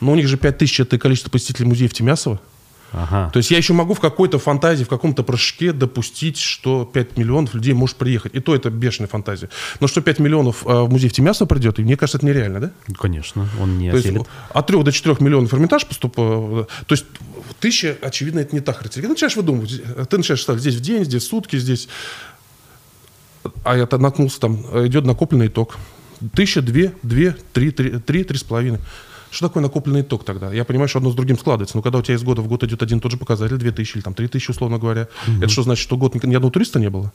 Но 0.00 0.12
у 0.12 0.14
них 0.14 0.28
же 0.28 0.36
5 0.36 0.58
тысяч– 0.58 0.80
это 0.80 0.98
количество 0.98 1.30
посетителей 1.30 1.66
музеев 1.66 1.92
Тимясова. 1.92 2.40
Ага. 2.92 3.30
То 3.32 3.38
есть 3.38 3.50
я 3.50 3.58
еще 3.58 3.74
могу 3.74 3.94
в 3.94 4.00
какой-то 4.00 4.38
фантазии, 4.38 4.84
в 4.84 4.88
каком-то 4.88 5.22
прыжке 5.22 5.72
допустить, 5.72 6.38
что 6.38 6.84
5 6.84 7.16
миллионов 7.16 7.54
людей 7.54 7.74
может 7.74 7.96
приехать. 7.96 8.34
И 8.34 8.40
то 8.40 8.54
это 8.54 8.70
бешеная 8.70 9.08
фантазия. 9.08 9.50
Но 9.80 9.86
что 9.86 10.00
5 10.00 10.18
миллионов 10.20 10.64
э, 10.66 10.82
в 10.82 10.90
музей 10.90 11.08
в 11.08 11.12
Тимясово 11.12 11.48
придет, 11.48 11.78
и 11.78 11.82
мне 11.82 11.96
кажется, 11.96 12.18
это 12.18 12.26
нереально, 12.26 12.60
да? 12.60 12.70
Конечно, 12.98 13.46
он 13.60 13.78
не 13.78 13.90
То 13.90 13.96
есть 13.96 14.08
осилит. 14.08 14.26
от 14.50 14.66
3 14.66 14.82
до 14.82 14.92
4 14.92 15.16
миллионов 15.20 15.52
Эрмитаж 15.52 15.86
поступает. 15.86 16.68
То 16.86 16.94
есть 16.94 17.04
тысяча, 17.60 17.96
очевидно, 18.00 18.40
это 18.40 18.54
не 18.54 18.60
та 18.60 18.72
характеристика. 18.72 19.08
Начинаешь 19.08 19.36
выдумывать. 19.36 19.82
Ты 20.08 20.16
начинаешь 20.16 20.42
ставить 20.42 20.60
здесь 20.60 20.76
в 20.76 20.80
день, 20.80 21.04
здесь 21.04 21.24
в 21.24 21.26
сутки, 21.26 21.56
здесь... 21.56 21.88
А 23.64 23.76
я 23.76 23.86
то 23.86 23.98
наткнулся, 23.98 24.40
там 24.40 24.64
э, 24.72 24.86
идет 24.86 25.04
накопленный 25.04 25.46
итог. 25.46 25.76
Тысяча, 26.34 26.60
две, 26.60 26.92
две, 27.02 27.36
три, 27.52 27.70
три, 27.70 27.98
три, 27.98 28.24
три 28.24 28.38
с 28.38 28.42
половиной. 28.42 28.80
Что 29.30 29.48
такое 29.48 29.62
накопленный 29.62 30.00
итог 30.00 30.24
тогда? 30.24 30.52
Я 30.52 30.64
понимаю, 30.64 30.88
что 30.88 30.98
одно 30.98 31.10
с 31.10 31.14
другим 31.14 31.38
складывается. 31.38 31.76
Но 31.76 31.82
когда 31.82 31.98
у 31.98 32.02
тебя 32.02 32.14
из 32.14 32.22
года 32.22 32.42
в 32.42 32.48
год 32.48 32.64
идет 32.64 32.82
один 32.82 32.98
и 32.98 33.00
тот 33.00 33.12
же 33.12 33.18
показатель, 33.18 33.56
две 33.56 33.72
тысячи 33.72 33.96
или 33.96 34.02
там 34.02 34.14
три 34.14 34.26
тысячи, 34.28 34.50
условно 34.50 34.78
говоря, 34.78 35.08
это 35.40 35.48
что 35.48 35.62
значит, 35.62 35.82
что 35.82 35.96
год 35.96 36.14
ни 36.14 36.34
одного 36.34 36.50
туриста 36.50 36.78
не 36.78 36.90
было? 36.90 37.12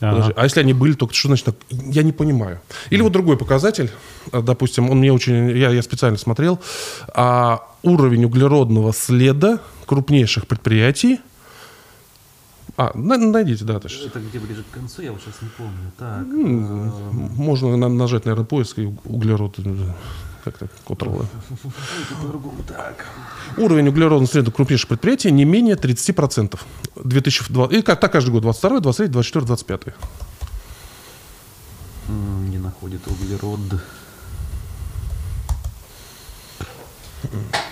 Ага. 0.00 0.10
Подожди, 0.10 0.32
а 0.36 0.44
если 0.44 0.60
они 0.60 0.72
были, 0.72 0.94
то 0.94 1.08
что 1.12 1.28
значит? 1.28 1.54
Я 1.70 2.02
не 2.02 2.12
понимаю. 2.12 2.60
Или 2.90 3.02
вот 3.02 3.12
другой 3.12 3.36
показатель, 3.36 3.90
а, 4.32 4.42
допустим, 4.42 4.90
он 4.90 4.98
мне 4.98 5.12
очень, 5.12 5.56
я, 5.56 5.70
я 5.70 5.82
специально 5.82 6.18
смотрел, 6.18 6.60
а, 7.08 7.62
уровень 7.84 8.24
углеродного 8.24 8.92
следа 8.92 9.60
крупнейших 9.86 10.46
предприятий 10.46 11.20
А, 12.76 12.90
найдите, 12.94 13.64
да. 13.64 13.78
Точно. 13.78 14.06
Это 14.06 14.18
где 14.18 14.38
ближе 14.40 14.64
к 14.68 14.74
концу, 14.74 15.02
я 15.02 15.12
вот 15.12 15.20
сейчас 15.20 15.40
не 15.42 15.48
помню. 15.48 15.92
Так. 15.96 16.26
Можно 17.36 17.76
нажать, 17.88 18.24
наверное, 18.24 18.46
поиск 18.46 18.78
и 18.78 18.86
углерод 19.04 19.58
как-то 20.44 20.68
контролы. 20.86 21.26
Так. 22.68 23.06
Уровень 23.56 23.88
углеродного 23.88 24.26
следа 24.26 24.50
крупнейших 24.50 24.88
предприятий 24.88 25.30
не 25.30 25.44
менее 25.44 25.76
30%. 25.76 26.58
2020, 26.96 27.78
и 27.78 27.82
как 27.82 28.00
так 28.00 28.12
каждый 28.12 28.30
год, 28.30 28.42
22, 28.42 28.80
23, 28.80 29.08
24, 29.08 29.46
25. 29.46 29.82
Не 32.08 32.58
находит 32.58 33.00
углерод. 33.06 33.60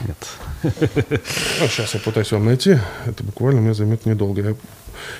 Нет. 0.06 0.16
А 1.60 1.68
сейчас 1.68 1.94
я 1.94 2.00
пытаюсь 2.00 2.32
вам 2.32 2.44
найти. 2.44 2.78
Это 3.06 3.24
буквально 3.24 3.60
мне 3.60 3.74
займет 3.74 4.06
недолго. 4.06 4.42
Я 4.42 4.54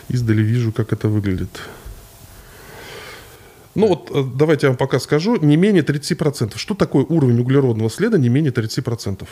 издали 0.09 0.43
вижу, 0.43 0.73
как 0.73 0.93
это 0.93 1.09
выглядит. 1.09 1.61
Ну 3.75 3.89
вот 3.89 4.11
э, 4.11 4.23
давайте 4.35 4.67
я 4.67 4.71
вам 4.71 4.77
пока 4.77 4.99
скажу. 5.01 5.37
Не 5.37 5.57
менее 5.57 5.83
30%. 5.83 6.57
Что 6.57 6.75
такое 6.75 7.05
уровень 7.05 7.41
углеродного 7.41 7.91
следа 7.91 8.19
не 8.19 8.29
менее 8.29 8.53
30%? 8.53 9.27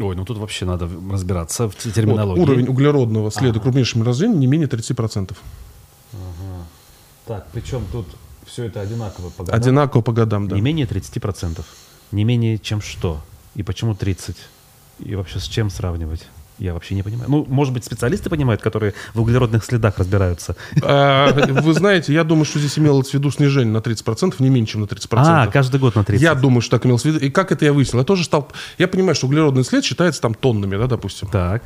Ой, 0.00 0.16
ну 0.16 0.24
тут 0.24 0.38
вообще 0.38 0.64
надо 0.64 0.88
разбираться 1.10 1.68
в 1.68 1.74
терминологии. 1.74 2.40
Вот, 2.40 2.48
уровень 2.48 2.68
углеродного 2.68 3.30
следа 3.30 3.54
ага. 3.54 3.60
крупнейшим 3.60 4.02
разделением 4.02 4.40
не 4.40 4.46
менее 4.46 4.68
30%. 4.68 5.36
Ага. 6.12 6.66
Так, 7.26 7.48
причем 7.52 7.84
тут 7.92 8.06
все 8.46 8.64
это 8.64 8.80
одинаково 8.80 9.30
по 9.30 9.44
годам? 9.44 9.60
Одинаково 9.60 10.02
по 10.02 10.12
годам, 10.12 10.48
да. 10.48 10.56
Не 10.56 10.62
менее 10.62 10.86
30%. 10.86 11.62
Не 12.12 12.24
менее 12.24 12.58
чем 12.58 12.80
что? 12.80 13.20
И 13.54 13.62
почему 13.62 13.94
30? 13.94 14.36
И 15.00 15.14
вообще 15.14 15.38
с 15.38 15.44
чем 15.44 15.70
сравнивать? 15.70 16.26
Я 16.58 16.74
вообще 16.74 16.96
не 16.96 17.02
понимаю. 17.04 17.30
Ну, 17.30 17.46
может 17.48 17.72
быть, 17.72 17.84
специалисты 17.84 18.30
понимают, 18.30 18.60
которые 18.60 18.94
в 19.14 19.20
углеродных 19.20 19.64
следах 19.64 19.98
разбираются. 19.98 20.56
А, 20.82 21.32
вы 21.32 21.72
знаете, 21.72 22.12
я 22.12 22.24
думаю, 22.24 22.44
что 22.44 22.58
здесь 22.58 22.76
имелось 22.78 23.10
в 23.10 23.14
виду 23.14 23.30
снижение 23.30 23.72
на 23.72 23.78
30%, 23.78 24.34
не 24.40 24.50
меньше, 24.50 24.72
чем 24.72 24.80
на 24.80 24.86
30%. 24.86 25.06
А, 25.12 25.46
каждый 25.46 25.78
год 25.78 25.94
на 25.94 26.00
30%. 26.00 26.16
Я 26.16 26.34
думаю, 26.34 26.60
что 26.60 26.76
так 26.76 26.86
имелось 26.86 27.02
в 27.02 27.04
виду. 27.04 27.18
И 27.20 27.30
как 27.30 27.52
это 27.52 27.64
я 27.64 27.72
выяснил? 27.72 28.00
Я 28.00 28.04
тоже 28.04 28.24
стал... 28.24 28.48
Я 28.76 28.88
понимаю, 28.88 29.14
что 29.14 29.26
углеродный 29.26 29.64
след 29.64 29.84
считается 29.84 30.20
там 30.20 30.34
тоннами, 30.34 30.76
да, 30.76 30.88
допустим. 30.88 31.28
Так. 31.28 31.62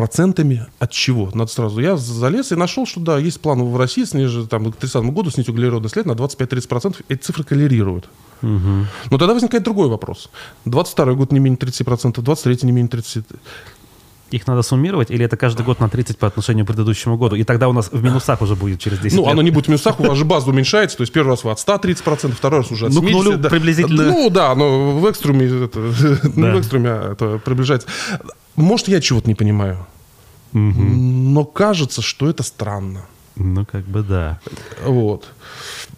Процентами 0.00 0.66
от 0.78 0.90
чего? 0.92 1.30
Надо 1.34 1.50
сразу. 1.50 1.78
Я 1.80 1.96
залез 1.96 2.52
и 2.52 2.56
нашел, 2.56 2.86
что 2.86 3.00
да, 3.00 3.18
есть 3.18 3.38
план 3.40 3.62
в 3.62 3.76
России 3.76 4.04
снижить, 4.04 4.48
там, 4.48 4.72
к 4.72 4.76
30 4.76 5.04
году 5.04 5.30
снизить 5.30 5.50
углеродный 5.50 5.90
след 5.90 6.06
на 6.06 6.12
25-30%. 6.12 7.04
Эти 7.08 7.20
цифры 7.20 7.44
коррелируют. 7.44 8.08
Угу. 8.40 8.86
Но 9.10 9.18
тогда 9.18 9.34
возникает 9.34 9.62
другой 9.62 9.88
вопрос. 9.88 10.30
22 10.64 11.12
год 11.12 11.32
не 11.32 11.38
менее 11.38 11.58
30%, 11.58 12.18
23 12.18 12.58
не 12.62 12.72
менее 12.72 12.90
30%. 12.90 13.36
Их 14.30 14.46
надо 14.46 14.62
суммировать, 14.62 15.10
или 15.10 15.24
это 15.24 15.36
каждый 15.36 15.66
год 15.66 15.80
на 15.80 15.88
30 15.88 16.16
по 16.16 16.28
отношению 16.28 16.64
к 16.64 16.68
предыдущему 16.68 17.18
году? 17.18 17.34
И 17.34 17.42
тогда 17.42 17.68
у 17.68 17.72
нас 17.72 17.90
в 17.90 18.02
минусах 18.02 18.40
уже 18.42 18.54
будет 18.54 18.78
через 18.78 19.00
10 19.00 19.16
Ну, 19.16 19.24
лет. 19.24 19.32
оно 19.32 19.42
не 19.42 19.50
будет 19.50 19.66
в 19.66 19.68
минусах, 19.68 19.98
у 19.98 20.04
вас 20.04 20.16
же 20.16 20.24
база 20.24 20.48
уменьшается, 20.50 20.96
то 20.96 21.00
есть 21.02 21.12
первый 21.12 21.30
раз 21.30 21.42
вы 21.42 21.50
от 21.50 21.58
130%, 21.58 22.30
второй 22.32 22.60
раз 22.60 22.70
уже 22.70 22.86
от 22.86 22.92
70%. 22.92 22.94
Ну, 22.94 23.02
к 23.02 23.10
нулю 23.10 23.36
да. 23.38 23.48
приблизительно. 23.48 24.04
Ну, 24.04 24.30
да, 24.30 24.54
но 24.54 24.98
в 24.98 25.10
экструме, 25.10 25.46
это, 25.46 25.80
да. 26.36 26.54
в 26.54 26.60
экструме, 26.60 26.90
это 27.12 27.40
приближается. 27.44 27.88
Может, 28.60 28.88
я 28.88 29.00
чего-то 29.00 29.28
не 29.28 29.34
понимаю, 29.34 29.78
угу. 30.52 30.60
но 30.60 31.44
кажется, 31.44 32.02
что 32.02 32.28
это 32.28 32.42
странно. 32.42 33.02
Ну, 33.36 33.64
как 33.64 33.84
бы 33.84 34.02
да. 34.02 34.38
Вот. 34.84 35.28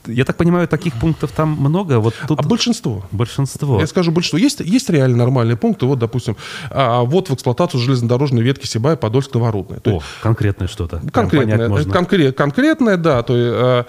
Я 0.07 0.25
так 0.25 0.37
понимаю, 0.37 0.69
таких 0.69 0.95
пунктов 0.95 1.33
там 1.33 1.51
много. 1.51 1.99
Вот 1.99 2.15
тут... 2.29 2.39
А 2.39 2.43
большинство? 2.43 3.05
Большинство. 3.11 3.81
Я 3.81 3.87
скажу 3.87 4.13
большинство. 4.13 4.39
Есть, 4.39 4.61
есть 4.61 4.91
реально 4.91 5.17
нормальные 5.17 5.57
пункты. 5.57 5.87
Вот, 5.87 5.99
допустим, 5.99 6.37
а, 6.71 7.03
вот 7.03 7.31
в 7.31 7.35
эксплуатацию 7.35 7.81
железнодорожной 7.81 8.43
ветки 8.43 8.67
Сибая, 8.67 8.97
Подольск, 8.97 9.35
Новорудная. 9.35 9.81
О, 9.85 9.91
есть, 9.91 10.05
конкретное 10.23 10.69
что-то. 10.69 11.03
Конкретное, 11.13 11.85
конкрет, 11.85 12.37
конкретное, 12.37 12.97
да. 12.97 13.23
То 13.23 13.37
есть, 13.37 13.55
а, 13.59 13.87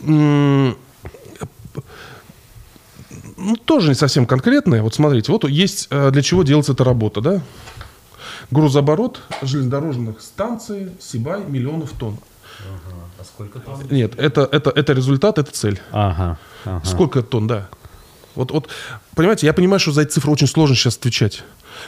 ну, 0.00 0.76
тоже 3.64 3.88
не 3.88 3.94
совсем 3.94 4.26
конкретное. 4.26 4.82
Вот 4.82 4.94
смотрите, 4.94 5.32
вот 5.32 5.48
есть 5.48 5.88
а, 5.90 6.10
для 6.10 6.22
чего 6.22 6.42
делается 6.42 6.72
эта 6.72 6.84
работа, 6.84 7.20
да? 7.20 7.42
Грузооборот 8.52 9.20
железнодорожных 9.42 10.20
станций 10.20 10.90
Сибай 11.00 11.44
миллионов 11.44 11.92
тонн. 11.98 12.18
Ага. 12.60 12.96
А 13.18 13.24
сколько 13.24 13.58
тонн? 13.60 13.80
Нет, 13.90 14.14
это, 14.18 14.48
это, 14.50 14.70
это 14.70 14.92
результат, 14.92 15.38
это 15.38 15.50
цель. 15.50 15.80
Ага, 15.90 16.38
ага. 16.64 16.84
Сколько 16.84 17.22
тонн, 17.22 17.46
да. 17.46 17.68
Вот, 18.34 18.50
вот, 18.50 18.68
понимаете, 19.14 19.46
я 19.46 19.52
понимаю, 19.52 19.80
что 19.80 19.92
за 19.92 20.02
эти 20.02 20.12
цифры 20.12 20.30
очень 20.30 20.46
сложно 20.46 20.76
сейчас 20.76 20.96
отвечать. 20.96 21.44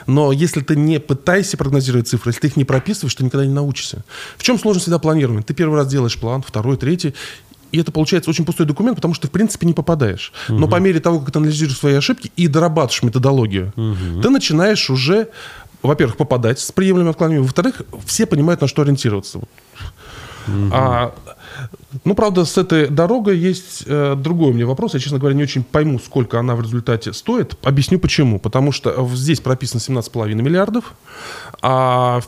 Но 0.06 0.33
если 0.33 0.61
ты 0.61 0.76
не 0.76 0.99
пытаешься 1.00 1.56
прогнозировать 1.56 2.09
цифры, 2.09 2.30
если 2.30 2.40
ты 2.40 2.47
их 2.49 2.56
не 2.56 2.64
прописываешь, 2.64 3.14
ты 3.14 3.25
никогда 3.25 3.47
не 3.47 3.52
научишься. 3.52 4.04
В 4.37 4.42
чем 4.42 4.59
сложность 4.59 4.85
всегда 4.85 4.99
планирования? 4.99 5.42
Ты 5.42 5.54
первый 5.54 5.76
раз 5.76 5.88
делаешь 5.88 6.18
план, 6.18 6.42
второй, 6.42 6.76
третий, 6.76 7.14
и 7.75 7.78
это 7.80 7.90
получается 7.90 8.30
очень 8.30 8.44
пустой 8.44 8.66
документ, 8.66 8.97
потому 8.97 9.14
что 9.14 9.23
ты, 9.23 9.28
в 9.28 9.33
принципе, 9.33 9.66
не 9.66 9.75
попадаешь. 9.75 10.33
Угу. 10.49 10.59
Но 10.59 10.68
по 10.68 10.76
мере 10.76 11.00
того, 11.00 11.18
как 11.18 11.33
ты 11.33 11.40
анализируешь 11.40 11.76
свои 11.76 11.94
ошибки 11.94 12.30
и 12.37 12.47
дорабатываешь 12.47 13.02
методологию, 13.02 13.73
угу. 13.75 14.23
ты 14.23 14.30
начинаешь 14.30 14.90
уже, 14.90 15.28
во-первых, 15.88 16.17
попадать 16.17 16.59
с 16.59 16.73
приемлемыми 16.73 17.11
отклонениями, 17.11 17.45
во-вторых, 17.45 17.83
все 18.07 18.26
понимают, 18.26 18.61
на 18.61 18.69
что 18.69 18.83
ориентироваться. 18.83 19.38
Угу. 19.38 19.47
А, 20.73 21.14
ну, 22.05 22.14
правда, 22.14 22.45
с 22.45 22.59
этой 22.59 22.88
дорогой 22.88 23.38
есть 23.38 23.85
э, 23.87 24.14
другой 24.17 24.50
у 24.50 24.53
меня 24.53 24.67
вопрос. 24.67 24.95
Я, 24.95 25.00
честно 25.00 25.19
говоря, 25.19 25.37
не 25.37 25.43
очень 25.43 25.62
пойму, 25.62 25.99
сколько 25.99 26.38
она 26.38 26.55
в 26.55 26.61
результате 26.61 27.12
стоит. 27.12 27.57
Объясню 27.62 27.99
почему. 27.99 28.38
Потому 28.38 28.73
что 28.73 29.09
здесь 29.14 29.41
прописано 29.41 29.81
17,5 29.81 30.35
миллиардов, 30.35 30.95
а 31.62 32.21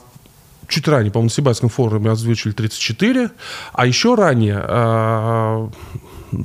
чуть 0.68 0.88
ранее, 0.88 1.10
по-моему, 1.12 1.26
на 1.26 1.34
Сибайском 1.34 1.68
форуме 1.68 2.10
озвучили 2.10 2.52
34, 2.52 3.30
а 3.72 3.86
еще 3.86 4.14
ранее 4.14 4.62
э, 4.66 5.68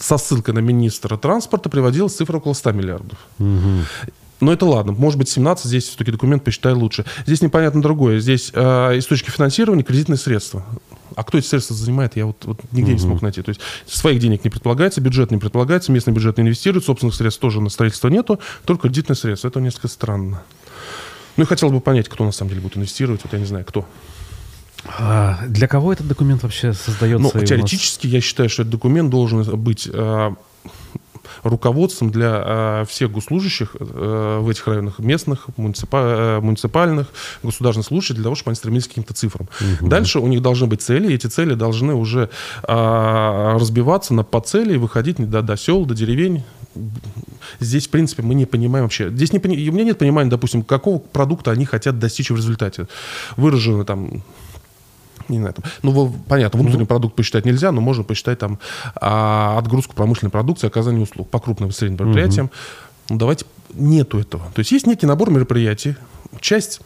со 0.02 0.18
ссылкой 0.18 0.54
на 0.54 0.60
министра 0.60 1.18
транспорта 1.18 1.70
приводилась 1.70 2.16
цифра 2.16 2.38
около 2.38 2.54
100 2.54 2.72
миллиардов. 2.72 3.18
Угу. 3.40 3.86
Но 4.42 4.52
это 4.52 4.66
ладно. 4.66 4.92
Может 4.92 5.20
быть, 5.20 5.30
17 5.30 5.66
здесь 5.66 5.88
все-таки 5.88 6.12
документ 6.12 6.44
посчитаю 6.44 6.78
лучше. 6.78 7.06
Здесь 7.26 7.42
непонятно 7.42 7.82
другое. 7.82 8.20
Здесь 8.20 8.52
э, 8.54 8.98
источники 8.98 9.30
финансирования 9.30 9.84
кредитные 9.84 10.18
средства. 10.18 10.66
А 11.16 11.24
кто 11.24 11.38
эти 11.38 11.46
средства 11.46 11.76
занимает, 11.76 12.16
я 12.16 12.26
вот, 12.26 12.44
вот 12.46 12.60
нигде 12.72 12.92
mm-hmm. 12.92 12.94
не 12.96 13.00
смог 13.00 13.22
найти. 13.22 13.42
То 13.44 13.50
есть 13.50 13.62
своих 13.86 14.20
денег 14.20 14.44
не 14.44 14.50
предполагается, 14.50 15.00
бюджет 15.00 15.30
не 15.30 15.38
предполагается, 15.38 15.92
местный 15.92 16.12
бюджет 16.12 16.38
не 16.38 16.44
инвестирует, 16.44 16.86
собственных 16.86 17.14
средств 17.14 17.40
тоже 17.40 17.62
на 17.62 17.70
строительство 17.70 18.08
нету, 18.08 18.40
только 18.66 18.84
кредитные 18.84 19.16
средства. 19.16 19.50
Это 19.50 19.62
несколько 19.62 19.88
странно. 19.88 20.42
Ну 21.38 21.44
и 21.44 21.48
хотел 21.48 21.70
бы 21.70 21.80
понять, 21.80 22.10
кто 22.10 22.26
на 22.26 22.32
самом 22.32 22.50
деле 22.50 22.62
будет 22.62 22.78
инвестировать. 22.78 23.22
Вот 23.24 23.34
я 23.34 23.40
не 23.40 23.46
знаю, 23.46 23.64
кто. 23.66 23.86
А 24.86 25.46
для 25.48 25.68
кого 25.68 25.94
этот 25.94 26.08
документ 26.08 26.42
вообще 26.42 26.74
создается? 26.74 27.32
Ну, 27.38 27.46
теоретически 27.46 28.08
нас... 28.08 28.14
я 28.14 28.22
считаю, 28.22 28.50
что 28.50 28.64
этот 28.64 28.72
документ 28.72 29.12
должен 29.12 29.44
быть 29.60 29.88
а, 29.94 30.34
руководством 31.44 32.12
для 32.12 32.44
э, 32.46 32.86
всех 32.88 33.12
госслужащих 33.12 33.76
э, 33.80 34.40
в 34.42 34.50
этих 34.50 34.68
районах, 34.68 35.00
местных, 35.00 35.48
э, 35.58 36.40
муниципальных, 36.42 37.08
государственных 37.44 37.88
служащих, 37.88 38.16
для 38.16 38.24
того, 38.24 38.36
чтобы 38.36 38.52
они 38.52 38.56
стремились 38.56 38.86
к 38.86 38.90
каким-то 38.90 39.14
цифрам. 39.14 39.48
Угу. 39.80 39.90
Дальше 39.90 40.20
у 40.20 40.28
них 40.28 40.42
должны 40.42 40.68
быть 40.68 40.82
цели, 40.82 41.12
и 41.12 41.16
эти 41.16 41.28
цели 41.28 41.54
должны 41.54 41.94
уже 41.94 42.30
э, 42.64 43.58
разбиваться 43.60 44.14
на 44.14 44.24
подцели 44.24 44.76
и 44.76 44.78
выходить 44.78 45.18
до, 45.18 45.42
до 45.42 45.58
сел, 45.58 45.86
до 45.86 45.94
деревень. 45.94 46.44
Здесь, 47.60 47.88
в 47.88 47.90
принципе, 47.90 48.24
мы 48.24 48.34
не 48.34 48.46
понимаем 48.46 48.86
вообще. 48.86 49.10
Здесь 49.10 49.34
не, 49.34 49.40
у 49.40 49.74
меня 49.74 49.84
нет 49.84 49.98
понимания, 49.98 50.30
допустим, 50.30 50.64
какого 50.64 51.00
продукта 51.00 51.52
они 51.52 51.66
хотят 51.66 52.00
достичь 52.00 52.30
в 52.32 52.36
результате. 52.36 52.88
Выражено 53.36 53.84
там 53.84 54.24
не 55.30 55.40
знаю, 55.40 55.54
там, 55.54 55.66
ну, 55.84 56.14
понятно, 56.28 56.60
внутренний 56.60 56.84
mm-hmm. 56.84 56.88
продукт 56.88 57.16
посчитать 57.16 57.46
нельзя, 57.46 57.72
но 57.72 57.82
можно 57.82 58.04
посчитать 58.04 58.40
там 58.40 58.60
а, 58.96 59.58
отгрузку 59.58 59.96
промышленной 59.96 60.32
продукции, 60.32 60.68
оказание 60.68 61.04
услуг 61.04 61.30
по 61.30 61.40
крупным 61.40 61.70
и 61.70 61.72
средним 61.72 61.98
предприятиям. 61.98 62.48
Mm-hmm. 62.48 63.06
Ну, 63.10 63.18
давайте, 63.18 63.46
нету 63.74 64.20
этого. 64.20 64.44
То 64.54 64.60
есть 64.60 64.72
есть 64.72 64.88
некий 64.88 65.06
набор 65.06 65.30
мероприятий, 65.30 65.96
часть 66.40 66.82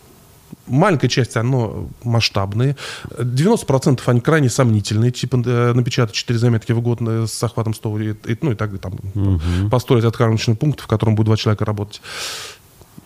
Маленькая 0.68 1.10
часть, 1.10 1.38
оно 1.38 1.90
масштабные. 2.04 2.76
90% 3.10 4.02
они 4.06 4.22
крайне 4.22 4.50
сомнительные, 4.50 5.12
типа 5.12 5.42
э, 5.46 5.74
напечатать 5.74 6.16
4 6.16 6.40
заметки 6.40 6.72
в 6.72 6.82
год 6.82 7.02
э, 7.02 7.26
с 7.28 7.44
охватом 7.44 7.74
100, 7.74 8.00
и, 8.00 8.14
и, 8.26 8.38
ну 8.42 8.52
и 8.52 8.56
так 8.56 8.78
там 8.80 8.94
угу. 9.14 9.70
построить 9.70 10.06
откармочный 10.06 10.56
пункт, 10.56 10.82
в 10.82 10.88
котором 10.88 11.16
будет 11.16 11.28
два 11.28 11.38
человека 11.38 11.66
работать. 11.66 12.02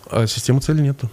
А 0.10 0.26
системы 0.28 0.62
цели 0.62 0.82
нету. 0.82 1.10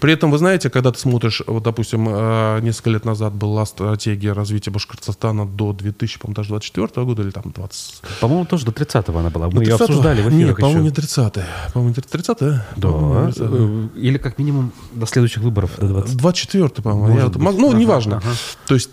При 0.00 0.12
этом, 0.12 0.30
вы 0.30 0.38
знаете, 0.38 0.70
когда 0.70 0.90
ты 0.90 0.98
смотришь, 0.98 1.42
вот, 1.46 1.62
допустим, 1.62 2.08
э, 2.08 2.60
несколько 2.62 2.90
лет 2.90 3.04
назад 3.04 3.34
была 3.34 3.66
стратегия 3.66 4.32
развития 4.32 4.70
Башкортостана 4.70 5.46
до 5.46 5.72
2024 5.72 7.06
года 7.06 7.22
или 7.22 7.30
там 7.30 7.44
20... 7.54 8.02
По-моему, 8.20 8.44
тоже 8.44 8.66
до 8.66 8.72
30-го 8.72 9.18
она 9.18 9.30
была. 9.30 9.48
Мы 9.48 9.64
ее 9.64 9.74
обсуждали 9.74 10.22
в 10.22 10.28
эфирах 10.28 10.48
Нет, 10.48 10.56
по-моему, 10.56 10.82
не 10.82 10.90
30-е. 10.90 11.46
По-моему, 11.72 11.94
30-е? 11.94 12.64
Да. 12.76 13.32
Э, 13.38 13.88
или 13.96 14.18
как 14.18 14.38
минимум 14.38 14.72
до 14.92 15.06
следующих 15.06 15.42
выборов. 15.42 15.70
До 15.78 15.86
20... 15.86 16.16
24 16.16 16.68
по-моему. 16.82 17.18
Я, 17.18 17.30
ну, 17.34 17.68
ага, 17.70 17.78
неважно. 17.78 18.16
Ага. 18.18 18.34
То 18.66 18.74
есть 18.74 18.90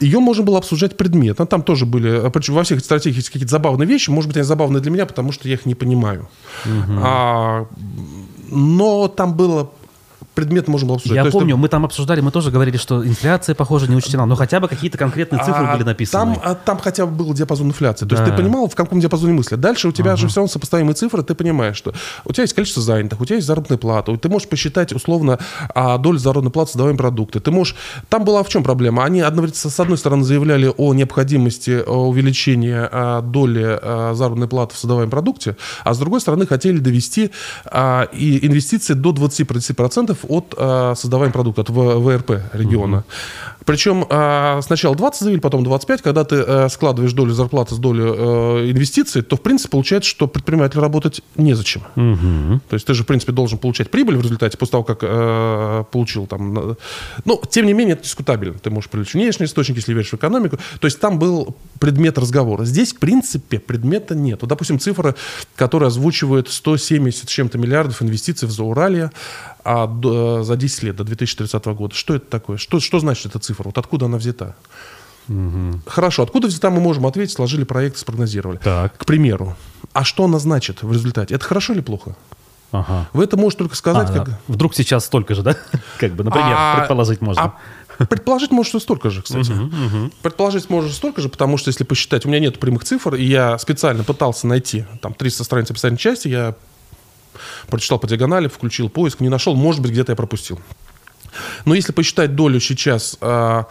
ее 0.00 0.20
можно 0.20 0.44
было 0.44 0.58
обсуждать 0.58 0.96
предметно. 0.96 1.46
Там 1.46 1.62
тоже 1.62 1.86
были, 1.86 2.26
э, 2.26 2.52
во 2.52 2.62
всех 2.62 2.80
стратегиях 2.80 3.16
есть 3.16 3.30
какие-то 3.30 3.50
забавные 3.50 3.86
вещи. 3.86 4.10
Может 4.10 4.28
быть, 4.28 4.36
они 4.36 4.44
забавные 4.44 4.80
для 4.80 4.90
меня, 4.90 5.06
потому 5.06 5.32
что 5.32 5.48
я 5.48 5.54
их 5.54 5.66
не 5.66 5.74
понимаю. 5.74 6.28
Угу. 6.64 6.92
А, 7.02 7.66
но 8.50 9.08
там 9.08 9.34
было 9.34 9.70
предмет 10.40 10.68
было 10.68 10.96
обсуждать. 10.96 11.16
Я 11.16 11.22
То 11.22 11.26
есть 11.26 11.32
помню, 11.38 11.54
ты- 11.54 11.60
мы 11.60 11.68
там 11.68 11.84
обсуждали, 11.84 12.20
мы 12.20 12.30
тоже 12.30 12.50
говорили, 12.50 12.76
что 12.76 13.06
инфляция, 13.06 13.54
похоже, 13.54 13.88
не 13.88 13.96
учтена, 13.96 14.26
но 14.26 14.36
хотя 14.36 14.60
бы 14.60 14.68
какие-то 14.68 14.98
конкретные 14.98 15.38
цифры 15.44 15.66
А 15.66 15.72
были 15.74 15.84
написаны. 15.84 16.34
Там, 16.34 16.42
а 16.44 16.54
там 16.54 16.78
хотя 16.78 17.06
бы 17.06 17.12
был 17.12 17.34
диапазон 17.34 17.68
инфляции. 17.68 18.06
То 18.06 18.14
есть 18.14 18.24
Да. 18.24 18.30
ты 18.30 18.36
понимал, 18.42 18.68
в 18.68 18.74
каком 18.74 19.00
диапазоне 19.00 19.32
мысли. 19.32 19.56
Дальше 19.56 19.88
у 19.88 19.92
тебя 19.92 20.16
же 20.16 20.28
все 20.28 20.36
равно 20.40 20.48
сопоставимые 20.48 20.94
цифры, 20.94 21.22
ты 21.22 21.34
понимаешь, 21.34 21.76
что 21.76 21.92
у 22.24 22.32
тебя 22.32 22.42
есть 22.42 22.54
количество 22.54 22.82
занятых, 22.82 23.20
у 23.20 23.24
тебя 23.24 23.36
есть 23.36 23.46
заработная 23.46 23.78
плата, 23.78 24.16
ты 24.16 24.28
можешь 24.28 24.48
посчитать 24.48 24.92
условно 24.92 25.38
а, 25.74 25.98
долю 25.98 26.18
заработной 26.18 26.50
платы 26.50 26.72
создаваемые 26.72 26.98
продукты. 26.98 27.40
Ты 27.40 27.50
можешь... 27.50 27.74
Там 28.08 28.24
была 28.24 28.42
в 28.42 28.48
чем 28.48 28.62
проблема? 28.62 29.04
Они 29.04 29.22
с 29.22 29.80
одной 29.80 29.98
стороны, 29.98 30.24
заявляли 30.24 30.72
о 30.76 30.94
необходимости 30.94 31.82
а, 31.86 31.90
увеличения 31.92 32.88
а, 32.90 33.22
доли 33.22 33.78
а, 33.80 34.12
заработной 34.14 34.48
платы 34.48 34.74
в 34.74 34.78
создаваемом 34.78 35.10
продукте, 35.10 35.56
а 35.84 35.94
с 35.94 35.98
другой 35.98 36.20
стороны 36.20 36.46
хотели 36.46 36.78
довести 36.78 37.30
инвестиции 37.72 38.94
до 38.94 39.10
20% 39.10 40.16
от 40.28 40.54
а, 40.56 40.94
создаваемого 40.94 41.32
продукта, 41.32 41.62
от 41.62 41.70
ВРП 41.70 42.30
региона. 42.52 43.04
Причем 43.64 44.06
а, 44.08 44.60
сначала 44.62 44.96
20 44.96 45.20
заявили, 45.20 45.40
потом 45.40 45.62
25. 45.62 46.00
Когда 46.00 46.24
ты 46.24 46.36
э, 46.36 46.68
складываешь 46.70 47.12
долю 47.12 47.32
зарплаты 47.34 47.74
с 47.74 47.78
долю 47.78 48.14
э, 48.16 48.70
инвестиций, 48.70 49.20
то, 49.20 49.36
в 49.36 49.42
принципе, 49.42 49.72
получается, 49.72 50.08
что 50.08 50.26
предпринимателю 50.26 50.80
работать 50.80 51.20
незачем. 51.36 51.82
Мгм. 51.94 52.62
То 52.68 52.74
есть 52.74 52.86
ты 52.86 52.94
же, 52.94 53.02
в 53.02 53.06
принципе, 53.06 53.32
должен 53.32 53.58
получать 53.58 53.90
прибыль 53.90 54.16
в 54.16 54.22
результате 54.22 54.56
после 54.56 54.70
того, 54.72 54.84
как 54.84 55.00
э, 55.02 55.84
получил 55.90 56.26
там... 56.26 56.54
на- 56.54 56.76
Ну, 57.26 57.42
тем 57.50 57.66
не 57.66 57.74
менее, 57.74 57.94
это 57.94 58.04
дискутабельно. 58.04 58.58
Ты 58.58 58.70
можешь 58.70 58.88
привлечь 58.88 59.12
внешний 59.12 59.44
источник, 59.44 59.76
если 59.76 59.92
веришь 59.92 60.10
в 60.10 60.14
экономику. 60.14 60.58
То 60.80 60.86
есть 60.86 60.98
там 60.98 61.18
был 61.18 61.54
предмет 61.78 62.16
разговора. 62.16 62.64
Здесь, 62.64 62.94
в 62.94 62.98
принципе, 62.98 63.58
предмета 63.58 64.14
нет. 64.14 64.38
Вот, 64.40 64.48
допустим, 64.48 64.78
цифра, 64.78 65.14
которая 65.56 65.88
озвучивает 65.88 66.48
170 66.48 67.28
с 67.28 67.30
чем-то 67.30 67.58
миллиардов 67.58 68.00
инвестиций 68.02 68.48
в 68.48 68.50
Зауралье 68.50 69.10
а, 69.70 69.86
до- 69.86 70.42
за 70.44 70.56
10 70.56 70.82
лет, 70.82 70.96
до 70.96 71.04
2030 71.04 71.74
года. 71.74 71.94
Что 71.94 72.14
это 72.14 72.26
такое? 72.30 72.56
Что, 72.56 72.80
что 72.80 72.98
значит 73.00 73.26
эта 73.26 73.38
цифра? 73.38 73.64
Вот 73.64 73.78
откуда 73.78 74.06
она 74.06 74.16
взята? 74.18 74.54
Хорошо, 75.86 76.22
откуда 76.22 76.48
взята 76.48 76.70
мы 76.70 76.80
можем 76.80 77.06
ответить, 77.06 77.34
сложили 77.34 77.64
проект, 77.64 77.98
спрогнозировали. 77.98 78.56
Так. 78.58 78.96
К 78.96 79.04
примеру. 79.04 79.56
А 79.92 80.04
что 80.04 80.24
она 80.24 80.38
значит 80.38 80.82
в 80.82 80.90
результате? 80.92 81.34
Это 81.34 81.44
хорошо 81.44 81.74
или 81.74 81.80
плохо? 81.80 82.16
Ага. 82.72 83.08
Вы 83.12 83.24
это 83.24 83.36
можете 83.36 83.58
только 83.60 83.76
сказать, 83.76 84.08
А, 84.10 84.12
как... 84.12 84.28
да. 84.28 84.38
Вдруг 84.48 84.74
сейчас 84.74 85.04
столько 85.06 85.34
же, 85.34 85.42
да? 85.42 85.56
Как 85.98 86.12
бы, 86.12 86.22
например, 86.24 86.54
А- 86.56 86.76
предположить 86.78 87.20
можно. 87.22 87.54
а 87.98 88.06
предположить 88.06 88.50
может 88.52 88.80
столько 88.82 89.10
же, 89.10 89.22
кстати. 89.22 89.52
Предположить 90.22 90.68
можно 90.70 90.90
столько 90.90 91.20
же, 91.22 91.28
потому 91.30 91.56
что 91.56 91.68
если 91.70 91.84
посчитать, 91.84 92.24
у 92.26 92.28
меня 92.28 92.40
нет 92.40 92.58
прямых 92.60 92.84
цифр, 92.84 93.14
и 93.14 93.24
я 93.24 93.58
специально 93.58 94.04
пытался 94.04 94.46
найти 94.46 94.84
там 95.02 95.14
300 95.14 95.44
страниц 95.44 95.70
описательной 95.70 95.98
части, 95.98 96.28
я 96.28 96.54
прочитал 97.68 97.98
по 97.98 98.06
диагонали, 98.06 98.48
включил 98.48 98.88
поиск, 98.88 99.20
не 99.20 99.28
нашел, 99.28 99.54
может 99.54 99.80
быть, 99.80 99.90
где-то 99.90 100.12
я 100.12 100.16
пропустил. 100.16 100.60
Но 101.64 101.74
если 101.74 101.92
посчитать 101.92 102.34
долю 102.34 102.60
сейчас 102.60 103.16
а, 103.20 103.66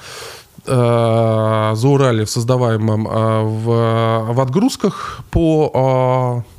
а, 0.65 1.73
за 1.75 1.87
Урале 1.87 2.25
в 2.25 2.29
создаваемом 2.29 3.07
а, 3.09 3.43
в, 3.43 4.33
в 4.33 4.41
отгрузках 4.41 5.21
по 5.31 5.71
а, 5.73 6.56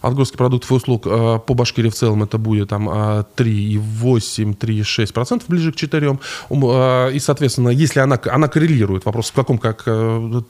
отгрузки 0.00 0.36
продуктов 0.36 0.70
и 0.70 0.74
услуг 0.74 1.02
а, 1.06 1.38
по 1.38 1.54
Башкирии 1.54 1.90
в 1.90 1.94
целом 1.94 2.22
это 2.22 2.38
будет 2.38 2.68
там 2.68 2.88
а, 2.88 3.26
3,8-3,6% 3.36 5.42
ближе 5.48 5.72
к 5.72 5.76
4. 5.76 6.18
Ум, 6.48 6.64
а, 6.66 7.10
И, 7.10 7.18
соответственно, 7.18 7.70
если 7.70 8.00
она, 8.00 8.18
она 8.30 8.48
коррелирует, 8.48 9.04
вопрос 9.04 9.30
в 9.30 9.34
каком, 9.34 9.58
как 9.58 9.82
э, 9.86 10.40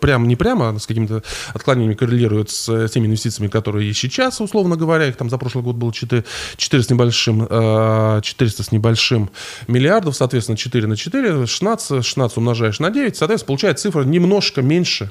прямо, 0.00 0.26
не 0.26 0.36
прямо, 0.36 0.70
а 0.70 0.78
с 0.78 0.86
какими-то 0.86 1.22
отклонениями 1.54 1.94
коррелирует 1.94 2.50
с 2.50 2.68
э, 2.68 2.88
теми 2.88 3.06
инвестициями, 3.06 3.48
которые 3.48 3.88
есть 3.88 4.00
сейчас, 4.00 4.40
условно 4.40 4.76
говоря, 4.76 5.06
их 5.06 5.16
там 5.16 5.30
за 5.30 5.38
прошлый 5.38 5.64
год 5.64 5.76
было 5.76 5.92
4, 5.92 6.24
4 6.56 6.82
с 6.82 6.90
небольшим, 6.90 7.46
э, 7.48 8.20
400 8.22 8.62
с 8.62 8.72
небольшим 8.72 9.30
миллиардов, 9.68 10.16
соответственно, 10.16 10.56
4 10.56 10.86
на 10.86 10.96
4, 10.96 11.46
16, 11.46 12.04
16 12.04 12.38
умножаешь 12.38 12.80
на 12.80 12.90
9, 12.90 13.16
соответственно, 13.16 13.46
получается 13.46 13.84
цифра 13.84 14.02
немножко 14.02 14.62
меньше, 14.62 15.10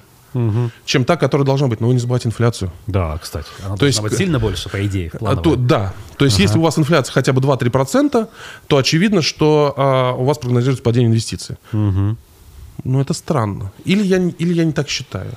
чем 0.86 1.06
та, 1.06 1.16
которая 1.18 1.46
должна 1.46 1.68
быть. 1.68 1.82
Но 1.82 1.88
вы 1.88 1.94
не 1.94 2.00
забывайте 2.00 2.28
инфляцию. 2.28 2.72
Да, 2.88 3.18
кстати. 3.18 3.48
Она 3.66 3.78
То 3.78 3.86
есть 3.86 4.02
быть 4.02 4.14
сильно 4.18 4.40
больше, 4.40 4.70
по 4.70 4.86
идее, 4.86 5.10
А, 5.14 5.18
плановая. 5.18 5.44
то- 5.44 5.56
да. 5.56 5.94
То 6.18 6.26
есть, 6.26 6.40
если 6.40 6.58
у 6.58 6.62
вас 6.62 6.78
инфляция 6.78 7.14
хотя 7.14 7.34
бы 7.34 7.42
2-3%, 7.42 8.28
то 8.68 8.78
очевидно, 8.78 9.22
что 9.22 9.74
а, 9.78 10.14
у 10.14 10.24
вас 10.26 10.38
прогнозируется 10.38 10.84
падение 10.84 11.10
инвестиций. 11.10 11.56
Ну, 11.72 13.02
это 13.02 13.14
странно. 13.14 13.72
Или 13.86 14.04
я, 14.04 14.18
или 14.18 14.54
я 14.54 14.66
не 14.66 14.72
так 14.74 14.90
считаю. 14.90 15.32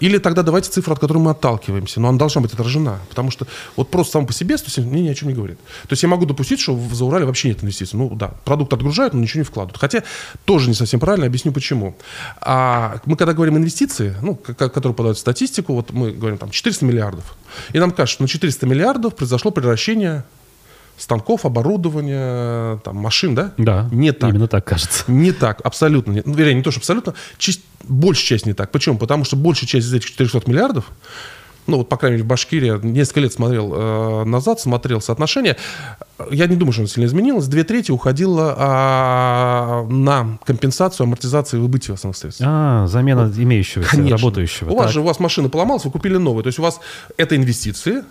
Или 0.00 0.18
тогда 0.18 0.42
давайте 0.42 0.70
цифру, 0.70 0.92
от 0.92 0.98
которой 0.98 1.18
мы 1.18 1.30
отталкиваемся. 1.30 2.00
Но 2.00 2.08
она 2.08 2.18
должна 2.18 2.40
быть 2.40 2.52
отражена. 2.52 3.00
Потому 3.08 3.30
что 3.30 3.46
вот 3.76 3.90
просто 3.90 4.12
сам 4.12 4.26
по 4.26 4.32
себе 4.32 4.58
170 4.58 4.92
мне 4.92 5.02
ни 5.02 5.08
о 5.08 5.14
чем 5.14 5.28
не 5.28 5.34
говорит. 5.34 5.58
То 5.82 5.92
есть 5.92 6.02
я 6.02 6.08
могу 6.08 6.26
допустить, 6.26 6.60
что 6.60 6.74
в 6.74 6.94
Заурале 6.94 7.24
вообще 7.24 7.48
нет 7.48 7.62
инвестиций. 7.62 7.98
Ну 7.98 8.14
да, 8.14 8.28
продукт 8.44 8.72
отгружают, 8.72 9.14
но 9.14 9.20
ничего 9.20 9.40
не 9.40 9.44
вкладывают. 9.44 9.78
Хотя 9.78 10.02
тоже 10.44 10.68
не 10.68 10.74
совсем 10.74 11.00
правильно, 11.00 11.26
объясню 11.26 11.52
почему. 11.52 11.96
А 12.40 13.00
мы 13.04 13.16
когда 13.16 13.32
говорим 13.32 13.56
инвестиции, 13.56 14.14
ну, 14.22 14.34
которые 14.34 14.94
подают 14.94 15.18
статистику, 15.18 15.74
вот 15.74 15.92
мы 15.92 16.12
говорим 16.12 16.38
там 16.38 16.50
400 16.50 16.84
миллиардов. 16.84 17.36
И 17.72 17.78
нам 17.78 17.90
кажется, 17.90 18.14
что 18.14 18.22
на 18.24 18.28
400 18.28 18.66
миллиардов 18.66 19.14
произошло 19.14 19.50
превращение 19.50 20.24
станков, 20.96 21.44
оборудования, 21.44 22.78
там, 22.78 22.96
машин, 22.96 23.34
да? 23.34 23.52
Да, 23.56 23.88
Не 23.92 24.12
так. 24.12 24.30
именно 24.30 24.48
так 24.48 24.64
кажется. 24.64 25.04
Не 25.06 25.32
так, 25.32 25.60
абсолютно 25.64 26.12
нет. 26.12 26.26
Ну, 26.26 26.34
вернее, 26.34 26.54
не 26.54 26.62
то, 26.62 26.70
что 26.70 26.80
абсолютно, 26.80 27.14
часть, 27.38 27.62
большая 27.84 28.26
часть 28.26 28.46
не 28.46 28.52
так. 28.52 28.70
Почему? 28.70 28.98
Потому 28.98 29.24
что 29.24 29.36
большая 29.36 29.68
часть 29.68 29.86
из 29.86 29.94
этих 29.94 30.08
400 30.08 30.42
миллиардов, 30.46 30.90
ну 31.66 31.78
вот, 31.78 31.88
по 31.88 31.96
крайней 31.96 32.16
мере, 32.16 32.24
в 32.24 32.28
Башкирии, 32.28 32.78
несколько 32.86 33.20
лет 33.20 33.32
смотрел 33.32 33.72
э, 33.74 34.24
назад, 34.24 34.60
смотрел 34.60 35.00
соотношение, 35.00 35.56
я 36.30 36.46
не 36.46 36.56
думаю, 36.56 36.72
что 36.72 36.82
оно 36.82 36.88
сильно 36.88 37.06
изменилось, 37.06 37.46
две 37.46 37.64
трети 37.64 37.90
уходило 37.90 38.54
а, 38.56 39.86
на 39.88 40.38
компенсацию 40.44 41.04
амортизации 41.04 41.58
выбытия 41.58 41.94
основных 41.94 42.16
средств. 42.16 42.42
А, 42.44 42.86
замена 42.86 43.30
имеющегося, 43.36 43.90
Конечно. 43.90 44.16
работающего. 44.16 44.70
У 44.70 44.76
вас 44.76 44.86
так. 44.86 44.94
же 44.94 45.00
у 45.00 45.04
вас 45.04 45.20
машина 45.20 45.48
поломалась, 45.48 45.84
вы 45.84 45.90
купили 45.90 46.16
новую. 46.16 46.42
То 46.42 46.48
есть 46.48 46.58
у 46.58 46.62
вас 46.62 46.80
это 47.16 47.36
инвестиции, 47.36 48.02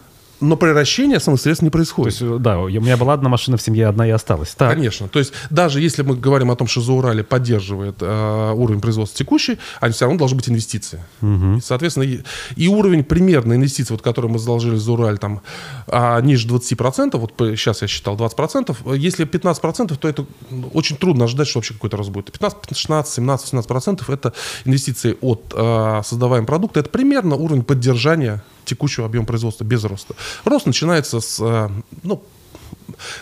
но 0.41 0.57
превращение 0.57 1.19
средств 1.19 1.61
не 1.61 1.69
То 1.69 1.73
происходит. 1.73 2.19
есть, 2.19 2.41
да, 2.41 2.59
у 2.59 2.67
меня 2.67 2.97
была 2.97 3.13
одна 3.13 3.29
машина 3.29 3.57
в 3.57 3.61
семье, 3.61 3.87
одна 3.87 4.07
и 4.07 4.11
осталась. 4.11 4.53
Так. 4.55 4.73
Конечно. 4.73 5.07
То 5.07 5.19
есть 5.19 5.33
даже 5.49 5.79
если 5.81 6.01
мы 6.01 6.15
говорим 6.15 6.51
о 6.51 6.55
том, 6.55 6.67
что 6.67 6.81
Заурали 6.81 7.21
поддерживает 7.21 7.97
э, 8.01 8.51
уровень 8.53 8.81
производства 8.81 9.17
текущий, 9.17 9.57
они 9.79 9.93
все 9.93 10.05
равно 10.05 10.19
должны 10.19 10.37
быть 10.37 10.49
инвестиции. 10.49 11.01
И, 11.21 11.61
соответственно, 11.61 12.03
и, 12.03 12.21
и 12.55 12.67
уровень 12.67 13.03
примерно 13.03 13.53
инвестиций, 13.53 13.93
вот, 13.93 14.01
которые 14.01 14.31
мы 14.31 14.39
заложили 14.39 14.75
в 14.75 14.79
Заураль, 14.79 15.17
там, 15.17 15.41
а, 15.87 16.19
ниже 16.21 16.47
20%, 16.47 17.17
вот 17.17 17.33
сейчас 17.37 17.81
я 17.81 17.87
считал 17.87 18.15
20%, 18.15 18.95
если 18.97 19.25
15%, 19.25 19.95
то 19.95 20.07
это 20.07 20.25
ну, 20.49 20.69
очень 20.73 20.97
трудно 20.97 21.25
ожидать, 21.25 21.47
что 21.47 21.59
вообще 21.59 21.73
какой-то 21.73 21.97
рост 21.97 22.09
будет. 22.09 22.31
15, 22.31 22.75
16, 22.75 23.13
17, 23.13 23.53
18% 23.53 24.13
это 24.13 24.33
инвестиции 24.65 25.17
от 25.21 25.53
э, 25.55 26.01
создаваемого 26.03 26.47
продукта, 26.47 26.79
это 26.81 26.89
примерно 26.89 27.35
уровень 27.35 27.63
поддержания 27.63 28.43
текущего 28.65 29.05
объема 29.05 29.25
производства 29.25 29.63
без 29.63 29.83
роста. 29.83 30.15
Рост 30.43 30.65
начинается 30.65 31.19
с, 31.19 31.39
э, 31.39 31.69
ну, 32.03 32.23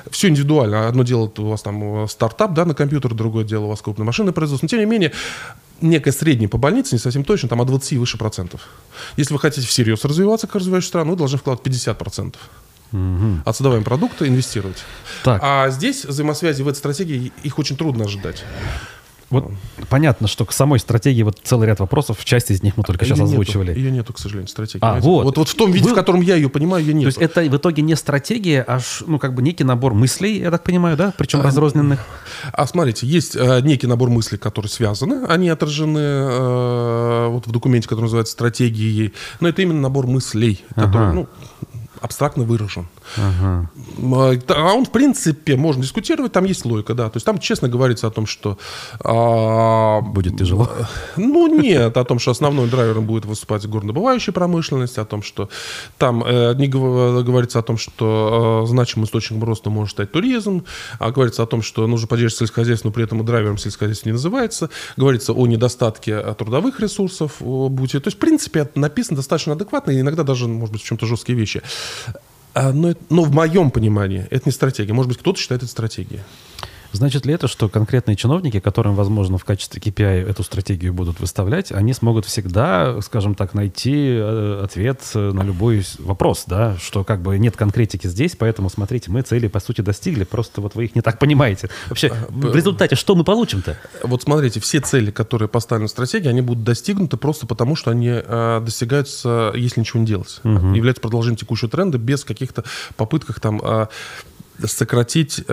все 0.09 0.29
индивидуально. 0.29 0.87
Одно 0.87 1.03
дело 1.03 1.31
у 1.37 1.47
вас 1.47 1.61
там 1.61 2.03
э, 2.03 2.07
стартап 2.07 2.53
да, 2.53 2.65
на 2.65 2.73
компьютер, 2.73 3.13
другое 3.13 3.43
дело 3.43 3.65
у 3.65 3.69
вас 3.69 3.81
крупное 3.81 4.05
машинное 4.05 4.33
производство. 4.33 4.65
Но 4.65 4.69
тем 4.69 4.79
не 4.79 4.85
менее, 4.85 5.11
некое 5.81 6.11
среднее 6.11 6.49
по 6.49 6.57
больнице, 6.57 6.95
не 6.95 6.99
совсем 6.99 7.23
точно, 7.23 7.49
там 7.49 7.61
от 7.61 7.67
20 7.67 7.93
и 7.93 7.97
выше 7.97 8.17
процентов. 8.17 8.61
Если 9.17 9.33
вы 9.33 9.39
хотите 9.39 9.67
всерьез 9.67 10.03
развиваться, 10.05 10.47
как 10.47 10.57
развивающая 10.57 10.89
страна, 10.89 11.11
вы 11.11 11.17
должны 11.17 11.37
вкладывать 11.37 11.63
50 11.63 11.97
процентов. 11.97 12.41
От 13.45 13.55
создаваемого 13.55 13.85
продукта 13.85 14.27
инвестировать. 14.27 14.77
Так. 15.23 15.41
А 15.43 15.69
здесь 15.71 16.05
взаимосвязи 16.05 16.61
в 16.61 16.67
этой 16.67 16.77
стратегии, 16.77 17.31
их 17.41 17.57
очень 17.57 17.75
трудно 17.75 18.05
ожидать. 18.05 18.43
Вот 19.33 19.51
понятно, 19.89 20.27
что 20.27 20.45
к 20.45 20.51
самой 20.53 20.79
стратегии 20.79 21.23
вот 21.23 21.39
целый 21.43 21.67
ряд 21.67 21.79
вопросов, 21.79 22.23
часть 22.25 22.51
из 22.51 22.63
них 22.63 22.77
мы 22.77 22.83
только 22.83 23.05
сейчас 23.05 23.17
Её 23.17 23.27
нету. 23.27 23.41
озвучивали. 23.41 23.77
Ее 23.77 23.91
нету, 23.91 24.13
к 24.13 24.19
сожалению, 24.19 24.47
стратегии. 24.47 24.79
А, 24.83 24.95
понимаете? 24.95 25.07
вот. 25.07 25.23
вот. 25.25 25.37
Вот 25.37 25.49
в 25.49 25.55
том 25.55 25.71
виде, 25.71 25.85
Вы- 25.85 25.91
в 25.91 25.95
котором 25.95 26.21
я 26.21 26.35
ее 26.35 26.49
понимаю, 26.49 26.83
ее 26.83 26.91
То 26.93 26.97
нет. 26.97 27.05
есть 27.07 27.17
это 27.17 27.41
в 27.41 27.57
итоге 27.57 27.81
не 27.81 27.95
стратегия, 27.95 28.63
а 28.67 28.79
ну 29.07 29.19
как 29.19 29.33
бы 29.35 29.41
некий 29.41 29.63
набор 29.63 29.93
мыслей, 29.93 30.39
я 30.39 30.51
так 30.51 30.63
понимаю, 30.63 30.95
да? 30.97 31.13
Причем 31.17 31.39
А, 31.39 31.43
разрозненных. 31.43 31.99
А 32.51 32.65
смотрите, 32.67 33.05
есть 33.07 33.35
э, 33.35 33.61
некий 33.61 33.87
набор 33.87 34.09
мыслей, 34.09 34.37
которые 34.37 34.69
связаны, 34.69 35.25
они 35.25 35.49
отражены 35.49 35.99
э, 35.99 37.27
вот 37.29 37.47
в 37.47 37.51
документе, 37.51 37.87
который 37.87 38.01
называется 38.05 38.33
стратегией, 38.33 39.13
но 39.39 39.47
это 39.49 39.61
именно 39.61 39.81
набор 39.81 40.07
мыслей, 40.07 40.63
который, 40.75 41.07
Ага. 41.07 41.13
ну, 41.13 41.27
абстрактно 42.03 42.43
выражен. 42.43 42.85
Ага. 43.17 43.69
А 44.49 44.73
а 44.73 44.73
он, 44.73 44.85
в 44.85 44.91
принципе, 44.91 45.55
можно 45.55 45.83
дискутировать, 45.83 46.33
там 46.33 46.43
есть 46.43 46.65
логика, 46.65 46.93
да. 46.93 47.09
То 47.09 47.17
есть 47.17 47.25
там 47.25 47.39
честно 47.39 47.69
говорится 47.69 48.07
о 48.07 48.11
том, 48.11 48.25
что... 48.25 48.57
а, 48.99 50.01
Будет 50.01 50.37
тяжело. 50.37 50.69
Ну, 51.15 51.47
нет, 51.47 51.95
о 51.95 52.03
том, 52.03 52.19
что 52.19 52.31
основной 52.31 52.69
драйвером 52.69 53.05
будет 53.05 53.25
выступать 53.25 53.65
горнодобывающая 53.65 54.33
промышленность, 54.33 54.97
о 54.97 55.05
том, 55.05 55.23
что 55.23 55.49
там 55.97 56.23
э, 56.25 56.53
не 56.55 56.67
гов- 56.67 57.23
говорится 57.23 57.59
о 57.59 57.61
том, 57.61 57.77
что 57.77 58.63
э, 58.65 58.67
значимым 58.67 59.05
источником 59.05 59.43
роста 59.43 59.69
может 59.69 59.91
стать 59.93 60.11
туризм, 60.11 60.65
а 60.99 61.11
говорится 61.11 61.43
о 61.43 61.45
том, 61.45 61.61
что 61.61 61.87
нужно 61.87 62.07
поддерживать 62.07 62.39
сельскохозяйство, 62.39 62.89
но 62.89 62.93
при 62.93 63.03
этом 63.05 63.23
драйвером 63.25 63.57
сельскохозяйства 63.57 64.09
не 64.09 64.13
называется. 64.13 64.69
Говорится 64.97 65.31
о 65.31 65.47
недостатке 65.47 66.11
э, 66.11 66.35
трудовых 66.37 66.79
ресурсов. 66.81 67.37
бути. 67.39 67.99
То 67.99 68.07
есть, 68.07 68.17
в 68.17 68.19
принципе, 68.19 68.61
это 68.61 68.79
написано 68.79 69.17
достаточно 69.17 69.53
адекватно, 69.53 69.91
и 69.91 69.99
иногда 70.01 70.23
даже, 70.23 70.47
может 70.47 70.73
быть, 70.73 70.81
в 70.81 70.85
чем-то 70.85 71.05
жесткие 71.05 71.37
вещи. 71.37 71.61
А, 72.53 72.71
но, 72.71 72.89
ну, 72.89 72.97
но 73.09 73.23
в 73.23 73.31
моем 73.31 73.71
понимании 73.71 74.27
это 74.29 74.43
не 74.45 74.51
стратегия. 74.51 74.93
Может 74.93 75.09
быть, 75.09 75.17
кто-то 75.17 75.39
считает 75.39 75.63
это 75.63 75.71
стратегией. 75.71 76.21
Значит 76.93 77.25
ли 77.25 77.33
это, 77.33 77.47
что 77.47 77.69
конкретные 77.69 78.15
чиновники, 78.15 78.59
которым, 78.59 78.95
возможно, 78.95 79.37
в 79.37 79.45
качестве 79.45 79.81
KPI 79.81 80.29
эту 80.29 80.43
стратегию 80.43 80.93
будут 80.93 81.19
выставлять, 81.19 81.71
они 81.71 81.93
смогут 81.93 82.25
всегда, 82.25 83.01
скажем 83.01 83.33
так, 83.33 83.55
найти 83.55 83.93
э, 83.95 84.61
ответ 84.63 85.01
на 85.15 85.41
любой 85.41 85.83
вопрос, 85.97 86.43
да, 86.45 86.77
что 86.77 87.03
как 87.03 87.21
бы 87.21 87.37
нет 87.39 87.57
конкретики 87.57 88.05
здесь, 88.07 88.35
поэтому, 88.35 88.69
смотрите, 88.69 89.09
мы 89.09 89.23
цели, 89.23 89.47
по 89.47 89.59
сути, 89.59 89.81
достигли, 89.81 90.23
просто 90.23 90.61
вот 90.61 90.75
вы 90.75 90.85
их 90.85 90.95
не 90.95 91.01
так 91.01 91.17
понимаете. 91.17 91.69
Вообще, 91.89 92.09
а, 92.09 92.27
в 92.29 92.55
результате 92.55 92.95
что 92.95 93.15
мы 93.15 93.23
получим-то? 93.23 93.77
Вот 94.03 94.21
смотрите, 94.21 94.59
все 94.59 94.79
цели, 94.79 95.09
которые 95.09 95.49
поставлены 95.49 95.87
в 95.87 95.91
стратегии, 95.91 96.27
они 96.27 96.41
будут 96.41 96.63
достигнуты 96.63 97.17
просто 97.17 97.47
потому, 97.47 97.75
что 97.75 97.89
они 97.89 98.09
э, 98.09 98.61
достигаются, 98.63 99.51
если 99.55 99.79
ничего 99.79 99.99
не 99.99 100.05
делать. 100.05 100.39
Угу. 100.43 100.73
Являются 100.73 101.01
продолжением 101.01 101.37
текущего 101.37 101.71
тренда 101.71 101.97
без 101.97 102.23
каких-то 102.23 102.63
попытках 102.95 103.39
там 103.39 103.59
э, 103.63 103.87
сократить... 104.65 105.43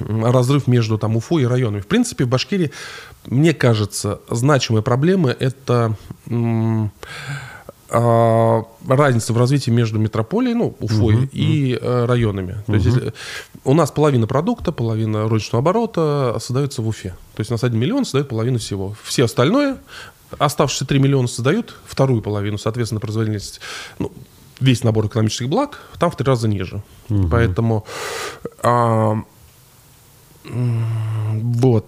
Разрыв 0.00 0.66
между 0.66 0.98
там, 0.98 1.16
Уфой 1.16 1.42
и 1.42 1.46
районами. 1.46 1.80
В 1.80 1.86
принципе, 1.86 2.24
в 2.24 2.28
Башкирии, 2.28 2.72
мне 3.26 3.54
кажется, 3.54 4.20
значимые 4.30 4.82
проблемы– 4.82 5.36
это 5.38 5.96
а, 7.88 8.64
разница 8.88 9.32
в 9.32 9.38
развитии 9.38 9.70
между 9.70 9.98
метрополией, 9.98 10.54
ну, 10.54 10.76
Уфой, 10.80 11.14
uh-huh, 11.14 11.28
и 11.32 11.74
uh-huh. 11.74 12.06
районами. 12.06 12.56
То 12.66 12.74
uh-huh. 12.74 13.02
есть 13.04 13.14
у 13.64 13.74
нас 13.74 13.92
половина 13.92 14.26
продукта, 14.26 14.72
половина 14.72 15.28
розничного 15.28 15.60
оборота 15.60 16.36
создается 16.40 16.82
в 16.82 16.88
Уфе. 16.88 17.10
То 17.34 17.40
есть 17.40 17.50
у 17.50 17.54
нас 17.54 17.62
1 17.62 17.78
миллион 17.78 18.04
создает 18.04 18.28
половину 18.28 18.58
всего. 18.58 18.96
Все 19.04 19.24
остальное, 19.24 19.78
оставшиеся 20.38 20.84
3 20.84 20.98
миллиона 20.98 21.28
создают 21.28 21.76
вторую 21.86 22.22
половину, 22.22 22.58
соответственно, 22.58 23.00
производительность, 23.00 23.60
ну, 24.00 24.12
весь 24.58 24.82
набор 24.82 25.06
экономических 25.06 25.48
благ 25.48 25.78
там 26.00 26.10
в 26.10 26.16
три 26.16 26.26
раза 26.26 26.48
ниже. 26.48 26.82
Uh-huh. 27.08 27.28
Поэтому 27.30 27.86
а, 28.62 29.22
вот. 30.50 31.86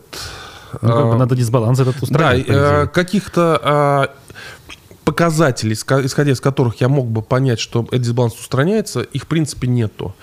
Ну, 0.83 0.89
как 0.89 1.07
бы 1.07 1.15
а, 1.15 1.17
надо 1.17 1.35
дисбаланс 1.35 1.81
этот 1.81 2.03
устранить. 2.03 2.47
Да, 2.47 2.83
э, 2.83 2.87
каких-то 2.89 3.61
а, 3.63 4.11
показателей, 5.19 5.73
исходя 5.75 6.31
из 6.31 6.41
которых 6.41 6.81
я 6.81 6.89
мог 6.89 7.09
бы 7.09 7.23
понять, 7.23 7.59
что 7.59 7.83
этот 7.91 8.03
дисбаланс 8.03 8.39
устраняется, 8.39 9.01
их 9.01 9.25
в 9.25 9.27
принципе 9.27 9.67
нету. 9.67 10.15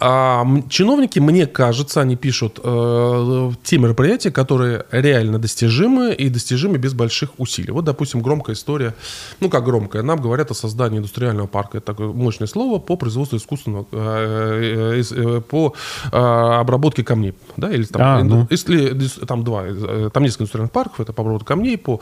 А 0.00 0.46
чиновники, 0.68 1.18
мне 1.18 1.46
кажется, 1.46 2.00
они 2.00 2.14
пишут 2.14 2.60
э, 2.62 3.50
те 3.64 3.78
мероприятия, 3.78 4.30
которые 4.30 4.84
реально 4.92 5.40
достижимы 5.40 6.12
и 6.12 6.28
достижимы 6.28 6.78
без 6.78 6.94
больших 6.94 7.30
усилий. 7.38 7.72
Вот, 7.72 7.84
допустим, 7.84 8.22
громкая 8.22 8.54
история, 8.54 8.94
ну 9.40 9.50
как 9.50 9.64
громкая, 9.64 10.02
нам 10.02 10.20
говорят 10.20 10.52
о 10.52 10.54
создании 10.54 10.98
индустриального 10.98 11.48
парка, 11.48 11.78
это 11.78 11.86
такое 11.86 12.12
мощное 12.12 12.46
слово, 12.46 12.78
по 12.78 12.96
производству 12.96 13.38
искусственного, 13.38 13.86
э, 13.90 15.00
э, 15.00 15.02
э, 15.10 15.40
по 15.40 15.74
э, 16.12 16.16
обработке 16.16 17.02
камней, 17.02 17.34
да, 17.56 17.72
или 17.72 17.82
там, 17.82 18.02
а, 18.02 18.22
ну. 18.22 18.46
если, 18.50 18.96
там 19.26 19.42
два, 19.42 19.64
э, 19.66 20.10
там 20.12 20.22
несколько 20.22 20.44
индустриальных 20.44 20.70
парков, 20.70 21.00
это 21.00 21.12
по 21.12 21.22
обработке 21.22 21.48
камней, 21.48 21.76
по 21.76 22.00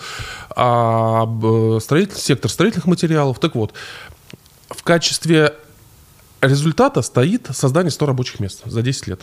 э, 0.55 1.79
строитель, 1.81 2.16
сектор 2.17 2.51
строительных 2.51 2.87
материалов, 2.87 3.39
так 3.39 3.55
вот, 3.55 3.73
в 4.69 4.83
качестве 4.83 5.55
результата 6.41 7.03
стоит 7.03 7.49
создание 7.53 7.91
100 7.91 8.07
рабочих 8.07 8.41
мест 8.41 8.63
за 8.65 8.83
10 8.83 9.07
лет. 9.09 9.21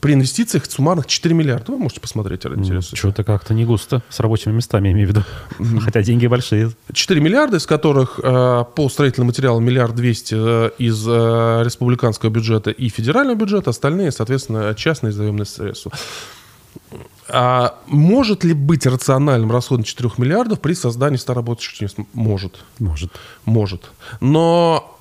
При 0.00 0.12
инвестициях 0.12 0.66
суммарных 0.66 1.06
4 1.06 1.34
миллиарда. 1.34 1.72
Вы 1.72 1.78
можете 1.78 2.00
посмотреть, 2.00 2.44
ради 2.44 2.60
интереса. 2.60 2.94
Что-то 2.94 3.24
как-то 3.24 3.54
не 3.54 3.64
густо 3.64 4.02
с 4.10 4.20
рабочими 4.20 4.52
местами, 4.52 4.88
я 4.88 4.92
имею 4.92 5.08
в 5.08 5.10
виду. 5.10 5.80
Хотя 5.80 6.02
деньги 6.02 6.26
большие. 6.26 6.72
4 6.92 7.20
миллиарда, 7.20 7.56
из 7.56 7.66
которых 7.66 8.20
э, 8.22 8.64
по 8.74 8.88
строительным 8.88 9.28
материалам 9.28 9.64
миллиард 9.64 9.94
двести 9.94 10.34
э, 10.36 10.70
из 10.78 11.04
э, 11.08 11.62
республиканского 11.64 12.30
бюджета 12.30 12.70
и 12.70 12.88
федерального 12.88 13.36
бюджета, 13.36 13.70
остальные, 13.70 14.12
соответственно, 14.12 14.74
частные 14.74 15.12
заемные 15.12 15.46
средства. 15.46 15.90
А 17.30 17.78
может 17.86 18.44
ли 18.44 18.54
быть 18.54 18.86
рациональным 18.86 19.52
расходом 19.52 19.84
4 19.84 20.10
миллиардов 20.18 20.60
при 20.60 20.72
создании 20.72 21.16
100 21.16 21.34
рабочих 21.34 21.80
мест? 21.80 21.96
Может. 22.14 22.64
Может. 22.78 23.12
Может. 23.44 23.90
Но 24.20 24.97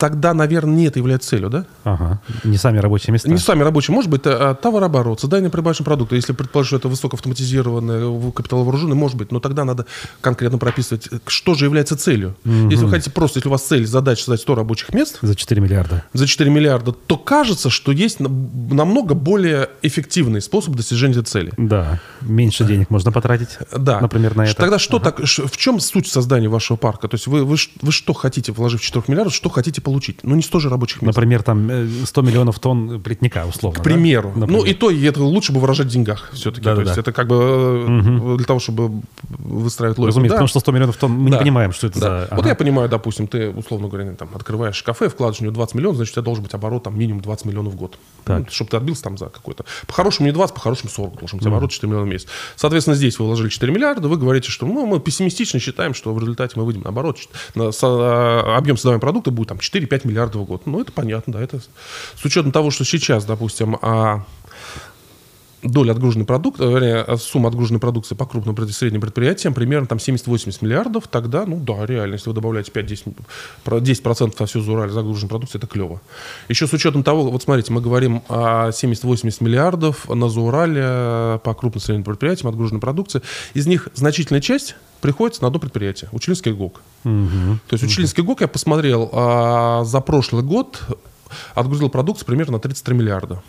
тогда, 0.00 0.32
наверное, 0.32 0.74
не 0.74 0.86
это 0.86 0.98
является 0.98 1.28
целью, 1.28 1.50
да? 1.50 1.66
Ага. 1.84 2.22
Не 2.42 2.56
сами 2.56 2.78
рабочие 2.78 3.12
места. 3.12 3.28
Не 3.30 3.36
сами 3.36 3.62
рабочие. 3.62 3.94
Может 3.94 4.10
быть, 4.10 4.22
а, 4.24 4.54
товарооборот, 4.54 5.20
создание 5.20 5.50
прибавочного 5.50 5.84
продукта. 5.84 6.16
Если 6.16 6.32
предположить, 6.32 6.68
что 6.68 6.76
это 6.78 6.88
высокоавтоматизированное 6.88 8.32
капиталовооружение, 8.32 8.94
может 8.94 9.18
быть. 9.18 9.30
Но 9.30 9.40
тогда 9.40 9.66
надо 9.66 9.84
конкретно 10.22 10.56
прописывать, 10.56 11.10
что 11.26 11.52
же 11.52 11.66
является 11.66 11.98
целью. 11.98 12.34
Угу. 12.46 12.70
Если 12.70 12.84
вы 12.86 12.90
хотите 12.90 13.10
просто, 13.10 13.40
если 13.40 13.50
у 13.50 13.52
вас 13.52 13.62
цель, 13.62 13.86
задача 13.86 14.24
создать 14.24 14.40
100 14.40 14.54
рабочих 14.54 14.94
мест. 14.94 15.18
За 15.20 15.36
4 15.36 15.60
миллиарда. 15.60 16.02
За 16.14 16.26
4 16.26 16.50
миллиарда, 16.50 16.92
то 16.92 17.18
кажется, 17.18 17.68
что 17.68 17.92
есть 17.92 18.20
намного 18.20 19.14
более 19.14 19.68
эффективный 19.82 20.40
способ 20.40 20.76
достижения 20.76 21.12
этой 21.12 21.24
цели. 21.24 21.52
Да. 21.58 22.00
Меньше 22.22 22.64
денег 22.64 22.88
можно 22.88 23.12
потратить. 23.12 23.58
Да. 23.76 24.00
Например, 24.00 24.34
на 24.34 24.46
это. 24.46 24.56
Тогда 24.56 24.78
что 24.78 24.96
ага. 24.96 25.12
так, 25.12 25.26
в 25.26 25.56
чем 25.58 25.78
суть 25.78 26.08
создания 26.08 26.48
вашего 26.48 26.78
парка? 26.78 27.06
То 27.06 27.16
есть 27.16 27.26
вы, 27.26 27.44
вы, 27.44 27.58
вы 27.82 27.92
что 27.92 28.14
хотите, 28.14 28.52
вложив 28.52 28.80
4 28.80 29.04
миллиардов, 29.08 29.34
что 29.34 29.50
хотите 29.50 29.82
получить. 29.82 29.89
Ну, 30.22 30.34
не 30.34 30.42
100 30.42 30.58
же 30.60 30.68
рабочих 30.68 31.02
мест. 31.02 31.14
Например, 31.14 31.42
там 31.42 31.70
100 32.04 32.20
э, 32.20 32.24
миллионов 32.24 32.58
тонн 32.58 33.00
плетника, 33.00 33.46
условно. 33.46 33.80
К 33.80 33.82
примеру. 33.82 34.32
Да? 34.36 34.46
Ну, 34.46 34.64
и 34.64 34.74
то, 34.74 34.90
и 34.90 35.02
это 35.04 35.22
лучше 35.22 35.52
бы 35.52 35.60
выражать 35.60 35.88
в 35.88 35.90
деньгах 35.90 36.30
все-таки. 36.32 36.64
Да, 36.64 36.74
то 36.74 36.76
да, 36.76 36.82
есть 36.82 36.94
да. 36.94 37.00
это 37.00 37.12
как 37.12 37.28
бы 37.28 37.84
угу. 37.84 38.36
для 38.36 38.46
того, 38.46 38.60
чтобы 38.60 39.02
выстраивать 39.28 39.98
логику. 39.98 40.08
Разумеется, 40.08 40.34
да. 40.34 40.36
потому 40.36 40.48
что 40.48 40.60
100 40.60 40.72
миллионов 40.72 40.96
тонн 40.96 41.12
мы 41.12 41.30
да. 41.30 41.36
не 41.36 41.40
понимаем, 41.40 41.72
что 41.72 41.86
это 41.86 42.00
да. 42.00 42.06
за... 42.06 42.22
Ага. 42.24 42.36
Вот 42.36 42.46
я 42.46 42.54
понимаю, 42.54 42.88
допустим, 42.88 43.26
ты, 43.26 43.50
условно 43.50 43.88
говоря, 43.88 44.12
там, 44.12 44.28
открываешь 44.34 44.82
кафе, 44.82 45.08
вкладываешь 45.08 45.38
в 45.38 45.42
него 45.42 45.52
20 45.52 45.74
миллионов, 45.74 45.96
значит, 45.96 46.12
у 46.12 46.14
тебя 46.14 46.24
должен 46.24 46.44
быть 46.44 46.54
оборот 46.54 46.82
там 46.84 46.98
минимум 46.98 47.22
20 47.22 47.46
миллионов 47.46 47.72
в 47.72 47.76
год. 47.76 47.98
Так. 48.24 48.38
Ну, 48.40 48.46
чтобы 48.50 48.70
ты 48.70 48.76
отбился 48.76 49.02
там 49.02 49.18
за 49.18 49.26
какой-то... 49.26 49.64
По-хорошему 49.86 50.26
не 50.26 50.32
20, 50.32 50.54
по-хорошему 50.54 50.90
40 50.90 51.18
должен 51.18 51.38
быть 51.38 51.46
оборот 51.46 51.70
4 51.70 51.88
миллиона 51.88 52.06
в 52.06 52.08
месяц. 52.08 52.28
Соответственно, 52.56 52.96
здесь 52.96 53.18
вы 53.18 53.26
вложили 53.26 53.48
4 53.48 53.72
миллиарда, 53.72 54.08
вы 54.08 54.16
говорите, 54.16 54.50
что 54.50 54.66
ну, 54.66 54.86
мы 54.86 55.00
пессимистично 55.00 55.58
считаем, 55.60 55.94
что 55.94 56.12
в 56.14 56.18
результате 56.18 56.54
мы 56.56 56.64
выйдем 56.64 56.82
наоборот. 56.82 57.18
На, 57.54 57.72
со, 57.72 57.86
а, 57.88 58.56
объем 58.56 58.76
создаваемого 58.76 59.00
продукта 59.00 59.30
будет 59.30 59.48
там 59.48 59.58
4-5 59.80 60.06
миллиардов 60.06 60.42
в 60.42 60.44
год. 60.44 60.66
Ну, 60.66 60.80
это 60.80 60.92
понятно, 60.92 61.34
да, 61.34 61.40
это 61.40 61.60
с 61.60 62.24
учетом 62.24 62.52
того, 62.52 62.70
что 62.70 62.84
сейчас, 62.84 63.24
допустим, 63.24 63.78
а, 63.82 64.24
доля 65.62 65.92
отгруженной 65.92 66.24
продукции, 66.24 66.64
вернее, 66.64 66.96
а, 67.02 67.16
сумма 67.16 67.48
отгруженной 67.48 67.80
продукции 67.80 68.14
по 68.14 68.26
крупным 68.26 68.54
и 68.54 68.72
средним 68.72 69.00
предприятиям 69.00 69.54
примерно 69.54 69.86
там 69.86 69.98
70-80 69.98 70.62
миллиардов, 70.62 71.08
тогда, 71.08 71.44
ну 71.46 71.58
да, 71.58 71.86
реально, 71.86 72.14
если 72.14 72.28
вы 72.30 72.34
добавляете 72.34 72.72
5-10%, 72.72 73.14
10% 73.64 74.34
на 74.38 74.46
всю 74.46 74.60
Урале 74.60 74.92
загруженной 74.92 75.28
продукции, 75.28 75.58
это 75.58 75.66
клево. 75.66 76.00
Еще 76.48 76.66
с 76.66 76.72
учетом 76.72 77.02
того, 77.02 77.30
вот 77.30 77.42
смотрите, 77.42 77.72
мы 77.72 77.80
говорим 77.80 78.22
о 78.28 78.70
70-80 78.70 79.42
миллиардов 79.42 80.08
на 80.08 80.28
Заурале 80.28 81.38
по 81.40 81.54
крупным 81.54 81.80
и 81.80 81.84
средним 81.84 82.04
предприятиям 82.04 82.48
отгруженной 82.48 82.80
продукции. 82.80 83.22
Из 83.54 83.66
них 83.66 83.88
значительная 83.94 84.40
часть 84.40 84.76
приходится 85.00 85.42
на 85.42 85.48
одно 85.48 85.58
предприятие, 85.58 86.08
Училинский 86.12 86.52
ГОК. 86.52 86.80
Угу. 87.04 87.58
То 87.68 87.74
есть 87.74 87.84
Училинский 87.84 88.22
ГОК, 88.22 88.42
я 88.42 88.48
посмотрел, 88.48 89.10
а, 89.12 89.84
за 89.84 90.00
прошлый 90.00 90.42
год 90.42 90.80
отгрузил 91.54 91.88
продукцию 91.88 92.26
примерно 92.26 92.54
на 92.54 92.60
33 92.60 92.94
миллиарда. 92.94 93.42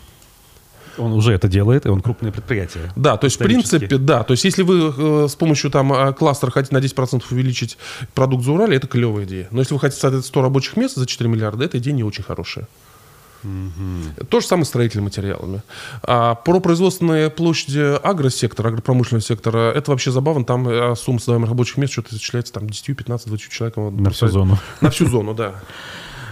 Он 0.98 1.12
уже 1.12 1.32
это 1.32 1.48
делает, 1.48 1.86
и 1.86 1.88
он 1.88 2.00
крупное 2.00 2.32
предприятие. 2.32 2.92
Да, 2.96 3.16
то 3.16 3.24
есть, 3.24 3.36
в 3.36 3.38
принципе, 3.38 3.96
да. 3.96 4.24
То 4.24 4.32
есть, 4.32 4.44
если 4.44 4.62
вы 4.62 4.92
э, 4.96 5.28
с 5.28 5.34
помощью 5.34 5.70
там 5.70 5.92
э, 5.92 6.12
кластера 6.12 6.50
хотите 6.50 6.74
на 6.74 6.80
10% 6.80 7.22
увеличить 7.30 7.78
продукт 8.14 8.44
за 8.44 8.52
Урале, 8.52 8.76
это 8.76 8.86
клевая 8.86 9.24
идея. 9.24 9.48
Но 9.50 9.60
если 9.60 9.72
вы 9.72 9.80
хотите 9.80 10.00
создать 10.00 10.26
100 10.26 10.42
рабочих 10.42 10.76
мест 10.76 10.96
за 10.96 11.06
4 11.06 11.30
миллиарда, 11.30 11.64
эта 11.64 11.78
идея 11.78 11.94
не 11.94 12.04
очень 12.04 12.22
хорошая. 12.22 12.68
Угу. 13.44 14.26
То 14.28 14.40
же 14.40 14.46
самое 14.46 14.64
с 14.64 14.68
строительными 14.68 15.06
материалами. 15.06 15.62
А 16.02 16.34
про 16.34 16.60
производственные 16.60 17.30
площади 17.30 17.98
агросектора, 18.02 18.68
агропромышленного 18.68 19.22
сектора, 19.22 19.72
это 19.72 19.90
вообще 19.90 20.10
забавно. 20.10 20.44
Там 20.44 20.68
э, 20.68 20.94
сумма 20.96 21.18
создаваемых 21.18 21.50
рабочих 21.50 21.76
мест 21.76 21.92
что-то 21.92 22.16
исчисляется 22.16 22.52
там 22.52 22.68
10, 22.68 22.96
15, 22.96 23.28
20 23.28 23.50
человеком. 23.50 23.96
На 24.02 24.10
всю 24.10 24.28
зону. 24.28 24.58
На 24.80 24.90
всю 24.90 25.06
зону, 25.06 25.34
да. 25.34 25.54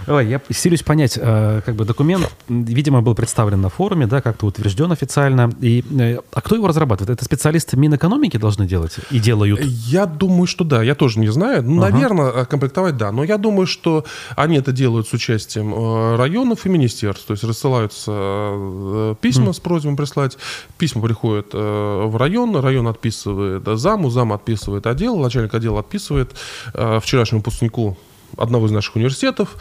Ой, 0.07 0.27
я 0.27 0.41
силюсь 0.49 0.81
понять, 0.83 1.17
э, 1.21 1.61
как 1.65 1.75
бы 1.75 1.85
документ, 1.85 2.31
видимо, 2.47 3.01
был 3.01 3.15
представлен 3.15 3.61
на 3.61 3.69
форуме, 3.69 4.07
да, 4.07 4.21
как-то 4.21 4.47
утвержден 4.47 4.91
официально. 4.91 5.51
И, 5.61 5.83
э, 5.99 6.19
а 6.31 6.41
кто 6.41 6.55
его 6.55 6.67
разрабатывает? 6.67 7.09
Это 7.11 7.25
специалисты 7.25 7.77
Минэкономики 7.77 8.37
должны 8.37 8.65
делать 8.67 8.95
и 9.11 9.19
делают? 9.19 9.61
Я 9.63 10.05
думаю, 10.05 10.47
что 10.47 10.63
да. 10.63 10.81
Я 10.81 10.95
тоже 10.95 11.19
не 11.19 11.29
знаю. 11.29 11.63
Ну, 11.63 11.81
ага. 11.81 11.91
Наверное, 11.91 12.31
э, 12.31 12.45
комплектовать 12.45 12.97
да. 12.97 13.11
Но 13.11 13.23
я 13.23 13.37
думаю, 13.37 13.67
что 13.67 14.05
они 14.35 14.57
это 14.57 14.71
делают 14.71 15.07
с 15.07 15.13
участием 15.13 16.15
районов 16.17 16.65
и 16.65 16.69
министерств. 16.69 17.25
То 17.27 17.33
есть 17.33 17.43
рассылаются 17.43 19.15
письма 19.21 19.49
mm. 19.49 19.53
с 19.53 19.59
просьбой 19.59 19.95
прислать. 19.95 20.37
Письма 20.77 21.01
приходят 21.01 21.53
в 21.53 22.17
район, 22.17 22.55
район 22.55 22.87
отписывает 22.87 23.63
заму, 23.79 24.09
зам 24.09 24.33
отписывает 24.33 24.87
отдел, 24.87 25.17
начальник 25.17 25.53
отдела 25.53 25.79
отписывает 25.79 26.31
вчерашнему 26.73 27.39
выпускнику 27.39 27.97
одного 28.37 28.67
из 28.67 28.71
наших 28.71 28.95
университетов. 28.95 29.57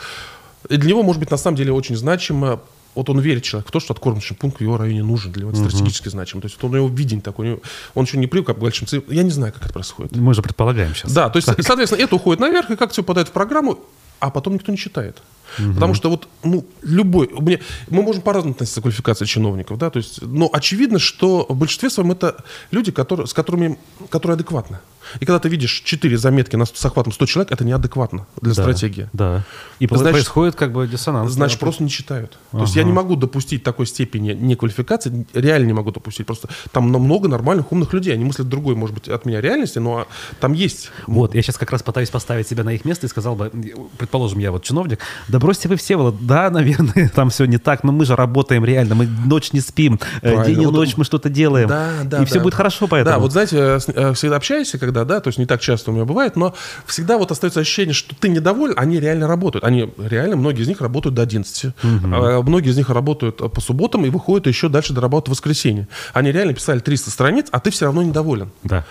И 0.68 0.76
для 0.76 0.90
него, 0.90 1.02
может 1.02 1.20
быть, 1.20 1.30
на 1.30 1.36
самом 1.36 1.56
деле 1.56 1.72
очень 1.72 1.96
значимо 1.96 2.60
вот 2.94 3.08
он 3.08 3.20
верит 3.20 3.44
человек 3.44 3.68
в 3.68 3.70
то, 3.70 3.80
что 3.80 3.94
откормочный 3.94 4.36
пункт 4.36 4.58
в 4.58 4.60
его 4.62 4.76
районе 4.76 5.02
нужен, 5.02 5.30
для 5.32 5.42
него 5.42 5.52
это 5.52 5.60
uh-huh. 5.60 5.68
стратегически 5.68 6.08
значим. 6.08 6.40
То 6.40 6.46
есть 6.46 6.60
вот 6.60 6.68
он 6.70 6.76
его 6.76 6.88
видение 6.88 7.22
такой, 7.22 7.60
он 7.94 8.04
еще 8.04 8.18
не 8.18 8.26
привык 8.26 8.48
к 8.48 8.58
большим 8.58 8.86
цифрам. 8.86 9.14
Я 9.14 9.22
не 9.22 9.30
знаю, 9.30 9.52
как 9.52 9.64
это 9.64 9.72
происходит. 9.72 10.16
Мы 10.16 10.34
же 10.34 10.42
предполагаем 10.42 10.94
сейчас. 10.94 11.12
Да, 11.12 11.30
то 11.30 11.36
есть, 11.36 11.46
соответственно, 11.46 12.02
это 12.02 12.16
уходит 12.16 12.40
наверх, 12.40 12.70
и 12.70 12.76
как 12.76 12.90
все 12.90 13.02
попадает 13.02 13.28
в 13.28 13.32
программу, 13.32 13.78
а 14.18 14.30
потом 14.30 14.54
никто 14.54 14.72
не 14.72 14.78
читает. 14.78 15.22
Угу. 15.58 15.74
Потому 15.74 15.94
что 15.94 16.10
вот, 16.10 16.28
ну, 16.42 16.66
любой... 16.82 17.28
Мне, 17.32 17.60
мы 17.88 18.02
можем 18.02 18.22
по-разному 18.22 18.54
относиться 18.54 18.80
к 18.80 18.84
квалификации 18.84 19.24
чиновников, 19.24 19.78
да, 19.78 19.90
то 19.90 19.98
есть, 19.98 20.22
но 20.22 20.48
очевидно, 20.52 20.98
что 20.98 21.46
в 21.48 21.56
большинстве 21.56 21.90
своем 21.90 22.12
это 22.12 22.44
люди, 22.70 22.92
которые, 22.92 23.26
с 23.26 23.34
которыми, 23.34 23.78
которые 24.10 24.34
адекватны. 24.34 24.78
И 25.18 25.24
когда 25.24 25.40
ты 25.40 25.48
видишь 25.48 25.82
4 25.84 26.16
заметки 26.18 26.56
на, 26.56 26.66
с 26.66 26.84
охватом 26.84 27.12
100 27.12 27.26
человек, 27.26 27.52
это 27.52 27.64
неадекватно 27.64 28.26
для 28.40 28.54
да, 28.54 28.62
стратегии. 28.62 29.08
Да. 29.12 29.44
И 29.78 29.86
значит, 29.86 30.12
происходит 30.12 30.54
как 30.54 30.72
бы 30.72 30.86
диссонанс. 30.86 31.32
Значит, 31.32 31.58
да, 31.58 31.64
просто 31.64 31.82
не 31.82 31.90
читают. 31.90 32.38
Ага. 32.52 32.60
То 32.60 32.64
есть 32.64 32.76
я 32.76 32.84
не 32.84 32.92
могу 32.92 33.16
допустить 33.16 33.62
такой 33.62 33.86
степени 33.86 34.32
неквалификации, 34.32 35.26
реально 35.32 35.66
не 35.66 35.72
могу 35.72 35.90
допустить. 35.90 36.26
Просто 36.26 36.48
там 36.70 36.84
много 36.84 37.28
нормальных, 37.28 37.72
умных 37.72 37.92
людей. 37.92 38.14
Они 38.14 38.24
мыслят 38.24 38.48
другой, 38.48 38.76
может 38.76 38.94
быть, 38.94 39.08
от 39.08 39.24
меня 39.24 39.40
реальности, 39.40 39.78
но 39.78 40.06
там 40.38 40.52
есть... 40.52 40.90
Вот, 41.06 41.34
я 41.34 41.42
сейчас 41.42 41.58
как 41.58 41.72
раз 41.72 41.82
пытаюсь 41.82 42.10
поставить 42.10 42.46
себя 42.46 42.62
на 42.62 42.70
их 42.70 42.84
место 42.84 43.06
и 43.06 43.08
сказал 43.08 43.34
бы, 43.34 43.50
предположим, 43.98 44.38
я 44.38 44.52
вот 44.52 44.62
чиновник, 44.62 45.00
да 45.28 45.39
бросьте 45.40 45.68
вы 45.68 45.76
все, 45.76 45.96
вот, 45.96 46.26
да, 46.26 46.50
наверное, 46.50 47.08
там 47.14 47.30
все 47.30 47.46
не 47.46 47.58
так, 47.58 47.82
но 47.82 47.92
мы 47.92 48.04
же 48.04 48.14
работаем 48.14 48.64
реально, 48.64 48.94
мы 48.94 49.06
ночь 49.06 49.52
не 49.52 49.60
спим, 49.60 49.98
э, 50.16 50.20
Правильно. 50.20 50.44
день 50.44 50.62
и 50.62 50.66
вот, 50.66 50.74
ночь 50.74 50.96
мы 50.96 51.04
что-то 51.04 51.28
делаем, 51.28 51.68
да, 51.68 51.90
да, 52.04 52.18
и 52.18 52.20
да. 52.20 52.26
все 52.26 52.40
будет 52.40 52.54
хорошо 52.54 52.86
поэтому. 52.86 53.16
Да, 53.16 53.18
вот 53.18 53.32
знаете, 53.32 53.56
э, 53.56 53.78
э, 53.88 54.12
всегда 54.14 54.36
общаешься, 54.36 54.78
когда, 54.78 55.04
да, 55.04 55.20
то 55.20 55.28
есть 55.28 55.38
не 55.38 55.46
так 55.46 55.60
часто 55.60 55.90
у 55.90 55.94
меня 55.94 56.04
бывает, 56.04 56.36
но 56.36 56.54
всегда 56.86 57.18
вот 57.18 57.32
остается 57.32 57.60
ощущение, 57.60 57.94
что 57.94 58.14
ты 58.14 58.28
недоволен, 58.28 58.74
они 58.76 59.00
реально 59.00 59.26
работают. 59.26 59.64
Они 59.64 59.92
реально, 59.98 60.36
многие 60.36 60.62
из 60.62 60.68
них 60.68 60.80
работают 60.80 61.14
до 61.14 61.22
11. 61.22 61.64
Угу. 61.64 61.74
А 61.82 62.42
многие 62.42 62.70
из 62.70 62.76
них 62.76 62.90
работают 62.90 63.36
по 63.38 63.60
субботам 63.60 64.04
и 64.04 64.10
выходят 64.10 64.46
еще 64.46 64.68
дальше 64.68 64.92
до 64.92 65.00
работы 65.00 65.30
в 65.30 65.34
воскресенье. 65.34 65.88
Они 66.12 66.30
реально 66.30 66.54
писали 66.54 66.78
300 66.78 67.10
страниц, 67.10 67.46
а 67.50 67.60
ты 67.60 67.70
все 67.70 67.86
равно 67.86 68.02
недоволен. 68.02 68.50
Да. 68.62 68.84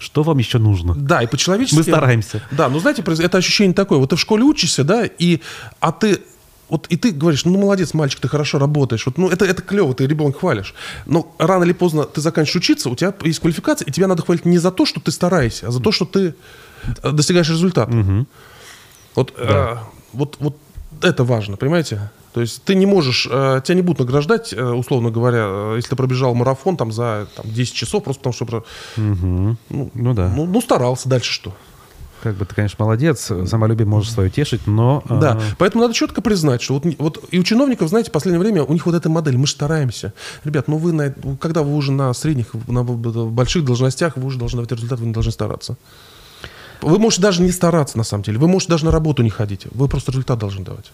Что 0.00 0.22
вам 0.22 0.38
еще 0.38 0.58
нужно? 0.58 0.94
Да, 0.94 1.22
и 1.22 1.26
по-человечески... 1.26 1.76
Мы 1.76 1.82
стараемся. 1.82 2.42
Да, 2.50 2.70
но 2.70 2.80
знаете, 2.80 3.02
это 3.02 3.38
ощущение 3.38 3.74
такое. 3.74 3.98
Вот 3.98 4.10
ты 4.10 4.16
в 4.16 4.20
школе 4.20 4.42
учишься, 4.42 4.82
да, 4.82 5.04
и, 5.04 5.40
а 5.78 5.92
ты 5.92 6.18
вот 6.70 6.86
и 6.86 6.96
ты 6.96 7.10
говоришь, 7.10 7.44
ну 7.44 7.58
молодец, 7.58 7.94
мальчик, 7.94 8.20
ты 8.20 8.28
хорошо 8.28 8.58
работаешь, 8.58 9.04
вот, 9.04 9.18
ну 9.18 9.28
это, 9.28 9.44
это 9.44 9.60
клево, 9.60 9.92
ты 9.92 10.06
ребенка 10.06 10.38
хвалишь. 10.38 10.72
Но 11.04 11.34
рано 11.38 11.64
или 11.64 11.72
поздно 11.72 12.04
ты 12.04 12.20
заканчиваешь 12.20 12.56
учиться, 12.56 12.88
у 12.88 12.94
тебя 12.94 13.12
есть 13.24 13.40
квалификация, 13.40 13.86
и 13.86 13.90
тебя 13.90 14.06
надо 14.06 14.22
хвалить 14.22 14.44
не 14.44 14.58
за 14.58 14.70
то, 14.70 14.86
что 14.86 15.00
ты 15.00 15.10
стараешься, 15.10 15.66
а 15.66 15.70
за 15.72 15.80
то, 15.80 15.90
что 15.90 16.04
ты 16.04 16.34
достигаешь 17.02 17.48
результата. 17.48 17.94
Угу. 17.94 18.26
Вот, 19.16 19.34
да. 19.36 19.72
э, 19.72 19.76
вот, 20.12 20.36
вот 20.38 20.56
это 21.02 21.24
важно, 21.24 21.56
понимаете? 21.56 22.10
То 22.32 22.40
есть 22.40 22.62
ты 22.62 22.74
не 22.74 22.86
можешь, 22.86 23.26
э, 23.30 23.60
тебя 23.64 23.74
не 23.74 23.82
будут 23.82 24.00
награждать, 24.00 24.52
э, 24.52 24.62
условно 24.62 25.10
говоря, 25.10 25.46
э, 25.46 25.72
если 25.76 25.90
ты 25.90 25.96
пробежал 25.96 26.34
марафон 26.34 26.76
там 26.76 26.92
за 26.92 27.26
там, 27.34 27.46
10 27.48 27.74
часов, 27.74 28.04
просто 28.04 28.22
потому 28.22 28.34
что... 28.34 28.64
Угу. 28.96 29.56
Ну, 29.70 29.90
ну 29.94 30.14
да. 30.14 30.32
Ну, 30.34 30.46
ну 30.46 30.60
старался, 30.60 31.08
дальше 31.08 31.32
что? 31.32 31.52
Как 32.22 32.36
бы 32.36 32.44
ты, 32.44 32.54
конечно, 32.54 32.84
молодец, 32.84 33.32
самолюбие 33.46 33.86
можешь 33.86 34.12
свое 34.12 34.30
тешить, 34.30 34.66
но... 34.66 35.02
Да, 35.08 35.38
э... 35.40 35.54
поэтому 35.58 35.82
надо 35.82 35.94
четко 35.94 36.20
признать, 36.20 36.60
что 36.60 36.74
вот, 36.74 36.84
вот 36.98 37.24
и 37.30 37.38
у 37.38 37.42
чиновников, 37.42 37.88
знаете, 37.88 38.10
в 38.10 38.12
последнее 38.12 38.38
время 38.38 38.62
у 38.62 38.72
них 38.74 38.84
вот 38.86 38.94
эта 38.94 39.08
модель, 39.08 39.38
мы 39.38 39.46
же 39.46 39.52
стараемся. 39.54 40.12
Ребят, 40.44 40.68
ну 40.68 40.76
вы, 40.76 40.92
на, 40.92 41.10
когда 41.40 41.62
вы 41.62 41.74
уже 41.74 41.92
на 41.92 42.12
средних, 42.12 42.52
на 42.68 42.84
больших 42.84 43.64
должностях, 43.64 44.16
вы 44.16 44.26
уже 44.26 44.38
должны 44.38 44.58
давать 44.58 44.70
результат, 44.72 45.00
вы 45.00 45.06
не 45.06 45.12
должны 45.12 45.32
стараться. 45.32 45.76
Вы 46.82 46.98
можете 46.98 47.22
даже 47.22 47.42
не 47.42 47.50
стараться, 47.50 47.98
на 47.98 48.04
самом 48.04 48.22
деле. 48.22 48.38
Вы 48.38 48.48
можете 48.48 48.72
даже 48.72 48.84
на 48.84 48.90
работу 48.90 49.22
не 49.22 49.30
ходить. 49.30 49.66
Вы 49.70 49.88
просто 49.88 50.12
результат 50.12 50.38
должны 50.38 50.64
давать. 50.64 50.92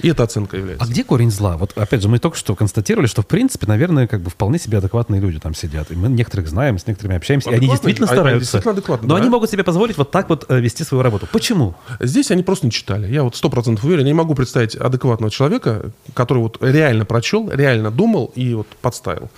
И 0.00 0.08
эта 0.08 0.22
оценка 0.22 0.56
является. 0.56 0.84
А 0.84 0.88
где 0.88 1.04
корень 1.04 1.30
зла? 1.30 1.56
Вот 1.56 1.76
опять 1.76 2.02
же, 2.02 2.08
мы 2.08 2.18
только 2.18 2.36
что 2.36 2.54
констатировали, 2.54 3.06
что 3.06 3.22
в 3.22 3.26
принципе, 3.26 3.66
наверное, 3.66 4.06
как 4.06 4.20
бы 4.20 4.30
вполне 4.30 4.58
себе 4.58 4.78
адекватные 4.78 5.20
люди 5.20 5.38
там 5.38 5.54
сидят. 5.54 5.90
И 5.90 5.94
мы 5.94 6.08
некоторых 6.08 6.48
знаем, 6.48 6.78
с 6.78 6.86
некоторыми 6.86 7.16
общаемся, 7.16 7.50
и 7.50 7.54
они 7.54 7.68
действительно 7.68 8.06
стараются. 8.06 8.30
Они 8.30 8.40
действительно 8.40 8.72
адекватно, 8.72 9.08
но 9.08 9.14
да. 9.14 9.20
они 9.20 9.30
могут 9.30 9.50
себе 9.50 9.64
позволить 9.64 9.96
вот 9.96 10.10
так 10.10 10.28
вот 10.28 10.46
э, 10.48 10.60
вести 10.60 10.84
свою 10.84 11.02
работу. 11.02 11.26
Почему? 11.30 11.74
Здесь 12.00 12.30
они 12.30 12.42
просто 12.42 12.66
не 12.66 12.72
читали. 12.72 13.10
Я 13.10 13.22
вот 13.22 13.36
сто 13.36 13.48
процентов 13.50 13.84
уверен, 13.84 14.04
я 14.04 14.08
не 14.08 14.14
могу 14.14 14.34
представить 14.34 14.74
адекватного 14.76 15.30
человека, 15.30 15.90
который 16.14 16.38
вот 16.38 16.58
реально 16.60 17.04
прочел, 17.04 17.50
реально 17.50 17.90
думал 17.90 18.32
и 18.34 18.54
вот 18.54 18.66
подставил. 18.80 19.30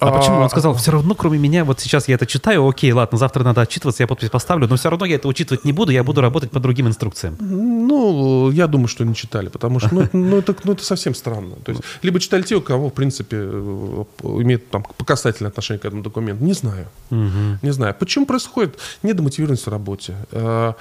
А, 0.00 0.08
а 0.08 0.18
почему? 0.18 0.38
Он 0.38 0.50
сказал, 0.50 0.74
все 0.74 0.90
равно, 0.90 1.14
кроме 1.14 1.38
меня, 1.38 1.64
вот 1.64 1.80
сейчас 1.80 2.08
я 2.08 2.14
это 2.14 2.26
читаю, 2.26 2.66
окей, 2.68 2.92
ладно, 2.92 3.18
завтра 3.18 3.44
надо 3.44 3.60
отчитываться, 3.60 4.02
я 4.02 4.06
подпись 4.06 4.30
поставлю, 4.30 4.68
но 4.68 4.76
все 4.76 4.90
равно 4.90 5.06
я 5.06 5.16
это 5.16 5.28
учитывать 5.28 5.64
не 5.64 5.72
буду, 5.72 5.92
я 5.92 6.04
буду 6.04 6.20
работать 6.20 6.50
по 6.50 6.60
другим 6.60 6.88
инструкциям. 6.88 7.36
Ну, 7.40 8.50
я 8.50 8.66
думаю, 8.66 8.88
что 8.88 9.04
не 9.04 9.14
читали, 9.14 9.48
потому 9.62 9.80
что 9.80 9.94
ну, 9.94 10.08
ну, 10.12 10.38
это, 10.38 10.54
ну, 10.64 10.72
это 10.72 10.84
совсем 10.84 11.14
странно. 11.14 11.54
То 11.64 11.72
есть, 11.72 11.82
либо 12.02 12.18
читали 12.18 12.42
те, 12.42 12.56
у 12.56 12.60
кого, 12.60 12.88
в 12.88 12.92
принципе, 12.92 13.36
э, 13.40 14.04
имеет 14.22 14.70
там 14.70 14.84
показательное 14.96 15.50
отношение 15.50 15.78
к 15.78 15.84
этому 15.84 16.02
документу. 16.02 16.44
Не 16.44 16.52
знаю. 16.52 16.86
Угу. 17.10 17.58
Не 17.62 17.72
знаю. 17.72 17.94
Почему 17.98 18.26
происходит 18.26 18.78
недомотивированность 19.02 19.66
в 19.66 19.70
работе, 19.70 20.14
э, 20.32 20.72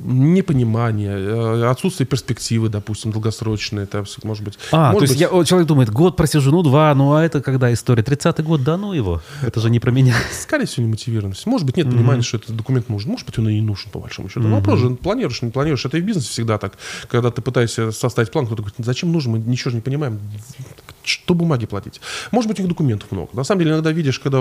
непонимание, 0.00 1.16
э, 1.16 1.70
отсутствие 1.70 2.06
перспективы, 2.06 2.68
допустим, 2.68 3.12
долгосрочные, 3.12 3.84
это 3.84 4.04
может 4.24 4.44
быть. 4.44 4.58
А, 4.72 4.92
может 4.92 4.98
то 4.98 5.04
есть 5.04 5.14
быть... 5.14 5.38
Я, 5.38 5.44
человек 5.44 5.68
думает, 5.68 5.90
год 5.90 6.16
просижу, 6.16 6.50
ну 6.50 6.62
два, 6.62 6.92
ну 6.94 7.14
а 7.14 7.22
это 7.22 7.40
когда 7.40 7.72
история? 7.72 8.02
30-й 8.02 8.42
год, 8.42 8.64
да 8.64 8.76
ну 8.76 8.92
его. 8.92 9.22
Это 9.42 9.60
же 9.60 9.70
не 9.70 9.78
про 9.78 9.92
меня. 9.92 10.14
Скорее 10.32 10.66
всего, 10.66 10.86
немотивированность. 10.86 11.46
Может 11.46 11.66
быть, 11.66 11.76
нет 11.76 11.86
угу. 11.86 11.96
понимания, 11.96 12.22
что 12.22 12.38
этот 12.38 12.56
документ 12.56 12.88
нужен. 12.88 13.10
Может 13.10 13.26
быть, 13.26 13.38
он 13.38 13.48
и 13.48 13.54
не 13.54 13.60
нужен, 13.60 13.90
по 13.90 14.00
большому 14.00 14.28
счету. 14.28 14.46
Угу. 14.46 14.54
Вопрос 14.56 14.80
же, 14.80 14.90
планируешь, 14.90 15.40
не 15.42 15.50
планируешь. 15.50 15.84
Это 15.84 15.98
и 15.98 16.00
в 16.00 16.04
бизнесе 16.04 16.28
всегда 16.30 16.58
так. 16.58 16.74
Когда 17.08 17.30
ты 17.30 17.40
пытаешься 17.42 17.92
составить 17.92 18.23
план, 18.30 18.46
кто-то 18.46 18.62
говорит, 18.62 18.84
зачем 18.84 19.12
нужно, 19.12 19.32
мы 19.32 19.38
ничего 19.38 19.70
же 19.70 19.76
не 19.76 19.82
понимаем, 19.82 20.20
что 21.04 21.34
бумаги 21.34 21.66
платить. 21.66 22.00
Может 22.32 22.48
быть, 22.48 22.60
их 22.60 22.68
документов 22.68 23.10
много. 23.12 23.30
На 23.32 23.44
самом 23.44 23.60
деле, 23.60 23.72
иногда 23.72 23.92
видишь, 23.92 24.18
когда 24.18 24.38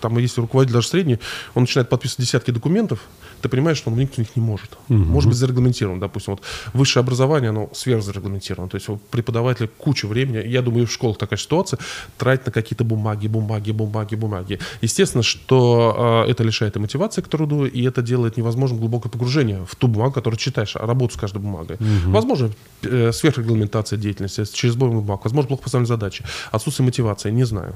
там, 0.00 0.18
если 0.18 0.40
руководитель 0.40 0.74
даже 0.74 0.88
средний, 0.88 1.18
он 1.54 1.62
начинает 1.62 1.88
подписывать 1.88 2.26
десятки 2.26 2.50
документов, 2.50 3.00
ты 3.40 3.48
понимаешь, 3.48 3.78
что 3.78 3.90
он 3.90 3.98
никто 3.98 4.20
них 4.20 4.34
не 4.34 4.42
может. 4.42 4.72
Угу. 4.88 4.98
Может 4.98 5.28
быть, 5.28 5.38
зарегламентирован. 5.38 6.00
Допустим, 6.00 6.34
вот 6.34 6.42
высшее 6.72 7.02
образование, 7.02 7.50
оно 7.50 7.70
сверхзарегламентировано. 7.72 8.68
То 8.68 8.76
есть 8.76 8.88
вот, 8.88 9.00
преподаватели 9.02 9.68
кучу 9.78 10.08
времени, 10.08 10.46
я 10.46 10.62
думаю, 10.62 10.86
в 10.86 10.92
школах 10.92 11.18
такая 11.18 11.38
ситуация, 11.38 11.78
тратят 12.18 12.46
на 12.46 12.52
какие-то 12.52 12.84
бумаги, 12.84 13.26
бумаги, 13.26 13.72
бумаги, 13.72 14.14
бумаги. 14.14 14.58
Естественно, 14.80 15.22
что 15.22 16.24
э, 16.26 16.30
это 16.30 16.42
лишает 16.44 16.76
и 16.76 16.78
мотивации 16.78 17.20
к 17.20 17.28
труду, 17.28 17.66
и 17.66 17.82
это 17.82 18.02
делает 18.02 18.36
невозможным 18.36 18.80
глубокое 18.80 19.10
погружение 19.10 19.64
в 19.66 19.74
ту 19.76 19.88
бумагу, 19.88 20.12
которую 20.12 20.38
читаешь, 20.38 20.76
а 20.76 20.86
работу 20.86 21.14
с 21.14 21.16
каждой 21.16 21.38
бумагой. 21.38 21.76
Угу. 21.76 22.10
Возможно, 22.10 22.50
э, 22.82 23.12
сверхрегламентация 23.12 23.98
деятельности 23.98 24.44
через 24.52 24.76
бумаг, 24.76 25.24
возможно, 25.24 25.48
плохо 25.48 25.62
поставленные 25.86 26.10
задачи, 26.10 26.24
отсутствие 26.52 26.84
мотивации, 26.84 27.30
не 27.30 27.44
знаю. 27.44 27.74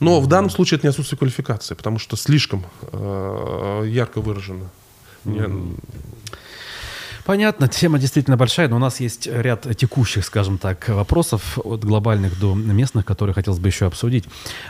Но 0.00 0.20
в 0.20 0.26
данном 0.26 0.50
случае 0.50 0.76
это 0.78 0.86
не 0.86 0.90
отсутствие 0.90 1.18
квалификации, 1.18 1.74
потому 1.74 1.98
что 1.98 2.16
слишком 2.16 2.64
э, 2.92 3.84
ярко 3.86 4.20
выражено. 4.20 4.70
Mm. 5.24 5.78
Понятно, 7.24 7.68
тема 7.68 7.98
действительно 7.98 8.36
большая, 8.36 8.68
но 8.68 8.76
у 8.76 8.78
нас 8.78 9.00
есть 9.00 9.26
ряд 9.26 9.66
текущих, 9.76 10.26
скажем 10.26 10.58
так, 10.58 10.88
вопросов 10.88 11.58
от 11.64 11.82
глобальных 11.82 12.38
до 12.38 12.54
местных, 12.54 13.06
которые 13.06 13.32
хотелось 13.32 13.58
бы 13.58 13.68
еще 13.68 13.86
обсудить. 13.86 14.24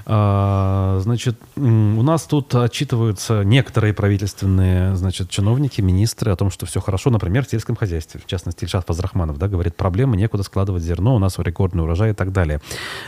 А, 0.06 1.00
значит, 1.02 1.36
у 1.56 1.60
нас 1.60 2.22
тут 2.22 2.54
отчитываются 2.54 3.42
некоторые 3.42 3.92
правительственные, 3.92 4.94
значит, 4.94 5.30
чиновники, 5.30 5.80
министры 5.80 6.30
о 6.30 6.36
том, 6.36 6.52
что 6.52 6.64
все 6.64 6.80
хорошо, 6.80 7.10
например, 7.10 7.44
в 7.44 7.50
сельском 7.50 7.74
хозяйстве. 7.74 8.20
В 8.24 8.26
частности, 8.26 8.64
Ильшат 8.64 8.86
Фазрахманов, 8.86 9.36
да, 9.36 9.48
говорит, 9.48 9.74
проблемы, 9.74 10.16
некуда 10.16 10.44
складывать 10.44 10.84
зерно, 10.84 11.16
у 11.16 11.18
нас 11.18 11.36
рекордный 11.38 11.82
урожай 11.82 12.10
и 12.10 12.14
так 12.14 12.32
далее. 12.32 12.60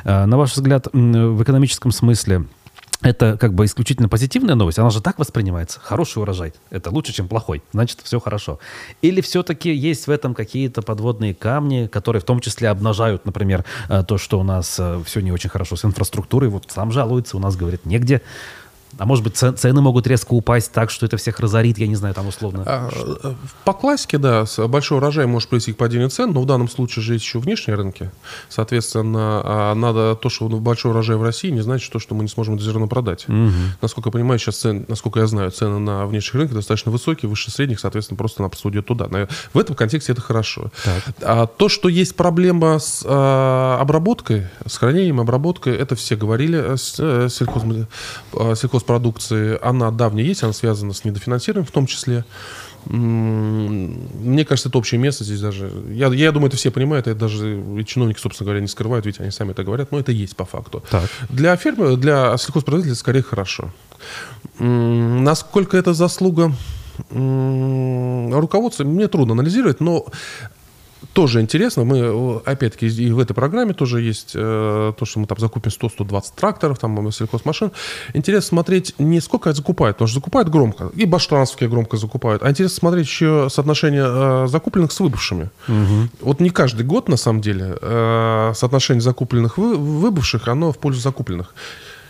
А, 0.02 0.26
на 0.26 0.38
ваш 0.38 0.54
взгляд, 0.54 0.88
в 0.92 1.42
экономическом 1.42 1.92
смысле 1.92 2.46
это 3.06 3.36
как 3.38 3.54
бы 3.54 3.64
исключительно 3.64 4.08
позитивная 4.08 4.56
новость, 4.56 4.78
она 4.80 4.90
же 4.90 5.00
так 5.00 5.18
воспринимается. 5.18 5.78
Хороший 5.80 6.20
урожай, 6.22 6.52
это 6.70 6.90
лучше, 6.90 7.12
чем 7.12 7.28
плохой, 7.28 7.62
значит, 7.72 8.00
все 8.02 8.18
хорошо. 8.18 8.58
Или 9.00 9.20
все-таки 9.20 9.72
есть 9.72 10.08
в 10.08 10.10
этом 10.10 10.34
какие-то 10.34 10.82
подводные 10.82 11.32
камни, 11.32 11.86
которые 11.86 12.20
в 12.20 12.24
том 12.24 12.40
числе 12.40 12.68
обнажают, 12.68 13.24
например, 13.24 13.64
э, 13.88 14.02
то, 14.02 14.18
что 14.18 14.40
у 14.40 14.42
нас 14.42 14.76
э, 14.80 15.00
все 15.06 15.20
не 15.20 15.30
очень 15.30 15.50
хорошо 15.50 15.76
с 15.76 15.84
инфраструктурой. 15.84 16.50
Вот 16.50 16.64
сам 16.68 16.90
жалуется, 16.90 17.36
у 17.36 17.40
нас, 17.40 17.56
говорит, 17.56 17.86
негде 17.86 18.22
а 18.98 19.06
может 19.06 19.24
быть, 19.24 19.36
цены 19.36 19.80
могут 19.80 20.06
резко 20.06 20.32
упасть 20.32 20.72
так, 20.72 20.90
что 20.90 21.06
это 21.06 21.16
всех 21.16 21.40
разорит, 21.40 21.78
я 21.78 21.86
не 21.86 21.96
знаю, 21.96 22.14
там 22.14 22.28
условно. 22.28 22.62
А, 22.66 22.90
по 23.64 23.72
классике, 23.72 24.18
да, 24.18 24.44
большой 24.68 24.98
урожай 24.98 25.26
может 25.26 25.48
привести 25.48 25.72
к 25.72 25.76
падению 25.76 26.10
цен, 26.10 26.32
но 26.32 26.40
в 26.40 26.46
данном 26.46 26.68
случае 26.68 27.02
же 27.02 27.14
есть 27.14 27.24
еще 27.24 27.38
внешние 27.38 27.76
рынки. 27.76 28.10
Соответственно, 28.48 29.42
а, 29.44 29.74
надо 29.74 30.14
то, 30.14 30.28
что 30.28 30.48
большой 30.48 30.92
урожай 30.92 31.16
в 31.16 31.22
России, 31.22 31.50
не 31.50 31.60
значит 31.60 31.92
то, 31.92 31.98
что 31.98 32.14
мы 32.14 32.22
не 32.22 32.28
сможем 32.28 32.54
это 32.54 32.64
зерно 32.64 32.86
продать. 32.86 33.28
Угу. 33.28 33.50
Насколько 33.82 34.08
я 34.08 34.12
понимаю, 34.12 34.38
сейчас 34.38 34.56
цены, 34.56 34.84
насколько 34.88 35.20
я 35.20 35.26
знаю, 35.26 35.50
цены 35.50 35.78
на 35.78 36.06
внешних 36.06 36.34
рынках 36.34 36.56
достаточно 36.56 36.90
высокие, 36.90 37.28
выше 37.28 37.50
средних, 37.50 37.80
соответственно, 37.80 38.16
просто-напросто 38.16 38.68
уйдет 38.68 38.86
туда. 38.86 39.08
В 39.52 39.58
этом 39.58 39.74
контексте 39.76 40.12
это 40.12 40.20
хорошо. 40.20 40.70
Так. 40.84 41.02
А 41.22 41.46
то, 41.46 41.68
что 41.68 41.88
есть 41.88 42.16
проблема 42.16 42.78
с 42.78 43.02
а, 43.04 43.78
обработкой, 43.80 44.46
с 44.66 44.76
хранением, 44.78 45.20
обработкой, 45.20 45.76
это 45.76 45.96
все 45.96 46.16
говорили, 46.16 46.72
э, 46.72 46.76
с, 46.76 46.96
э, 46.98 47.28
сельхоз, 47.30 47.64
сельхоз 48.86 48.96
продукции, 48.96 49.58
она 49.62 49.90
давняя 49.90 50.24
есть, 50.24 50.42
она 50.42 50.52
связана 50.52 50.92
с 50.92 51.04
недофинансированием 51.04 51.66
в 51.66 51.70
том 51.70 51.86
числе. 51.86 52.24
Мне 52.86 54.44
кажется, 54.44 54.68
это 54.68 54.78
общее 54.78 55.00
место 55.00 55.24
здесь 55.24 55.40
даже. 55.40 55.70
Я, 55.90 56.06
я 56.08 56.30
думаю, 56.32 56.48
это 56.48 56.56
все 56.56 56.70
понимают, 56.70 57.08
это 57.08 57.18
даже 57.18 57.60
и 57.60 57.84
чиновники, 57.84 58.20
собственно 58.20 58.46
говоря, 58.46 58.60
не 58.60 58.68
скрывают, 58.68 59.06
ведь 59.06 59.20
они 59.20 59.30
сами 59.30 59.50
это 59.50 59.64
говорят, 59.64 59.92
но 59.92 59.98
это 59.98 60.12
есть 60.12 60.36
по 60.36 60.44
факту. 60.44 60.82
Так. 60.90 61.10
Для 61.28 61.56
фермера, 61.56 61.96
для 61.96 62.36
сельхозпроизводителя 62.36 62.94
скорее 62.94 63.22
хорошо. 63.22 63.72
Насколько 64.58 65.76
это 65.76 65.94
заслуга 65.94 66.52
руководства, 67.10 68.84
мне 68.84 69.08
трудно 69.08 69.32
анализировать, 69.32 69.80
но 69.80 70.06
тоже 71.16 71.40
интересно. 71.40 71.84
Мы, 71.84 72.42
опять-таки, 72.44 72.88
и 72.88 73.10
в 73.10 73.18
этой 73.18 73.32
программе 73.32 73.72
тоже 73.72 74.02
есть 74.02 74.32
э, 74.34 74.92
то, 74.98 75.04
что 75.06 75.18
мы 75.18 75.26
там 75.26 75.38
закупим 75.38 75.70
100-120 75.70 76.22
тракторов, 76.36 76.78
там 76.78 77.10
сельхозмашин. 77.10 77.72
Интересно 78.12 78.48
смотреть 78.48 78.94
не 78.98 79.20
сколько 79.20 79.54
закупают, 79.54 79.96
потому 79.96 80.08
что 80.08 80.16
закупают 80.16 80.50
громко, 80.50 80.90
и 80.94 81.06
баштранские 81.06 81.70
громко 81.70 81.96
закупают, 81.96 82.42
а 82.42 82.50
интересно 82.50 82.76
смотреть 82.76 83.06
еще 83.06 83.48
соотношение 83.50 84.04
э, 84.06 84.46
закупленных 84.46 84.92
с 84.92 85.00
выбывшими. 85.00 85.48
Угу. 85.68 86.08
Вот 86.20 86.40
не 86.40 86.50
каждый 86.50 86.84
год, 86.84 87.08
на 87.08 87.16
самом 87.16 87.40
деле, 87.40 87.78
э, 87.80 88.52
соотношение 88.54 89.00
закупленных 89.00 89.56
вы, 89.56 89.76
выбывших, 89.76 90.48
оно 90.48 90.70
в 90.70 90.76
пользу 90.76 91.00
закупленных. 91.00 91.54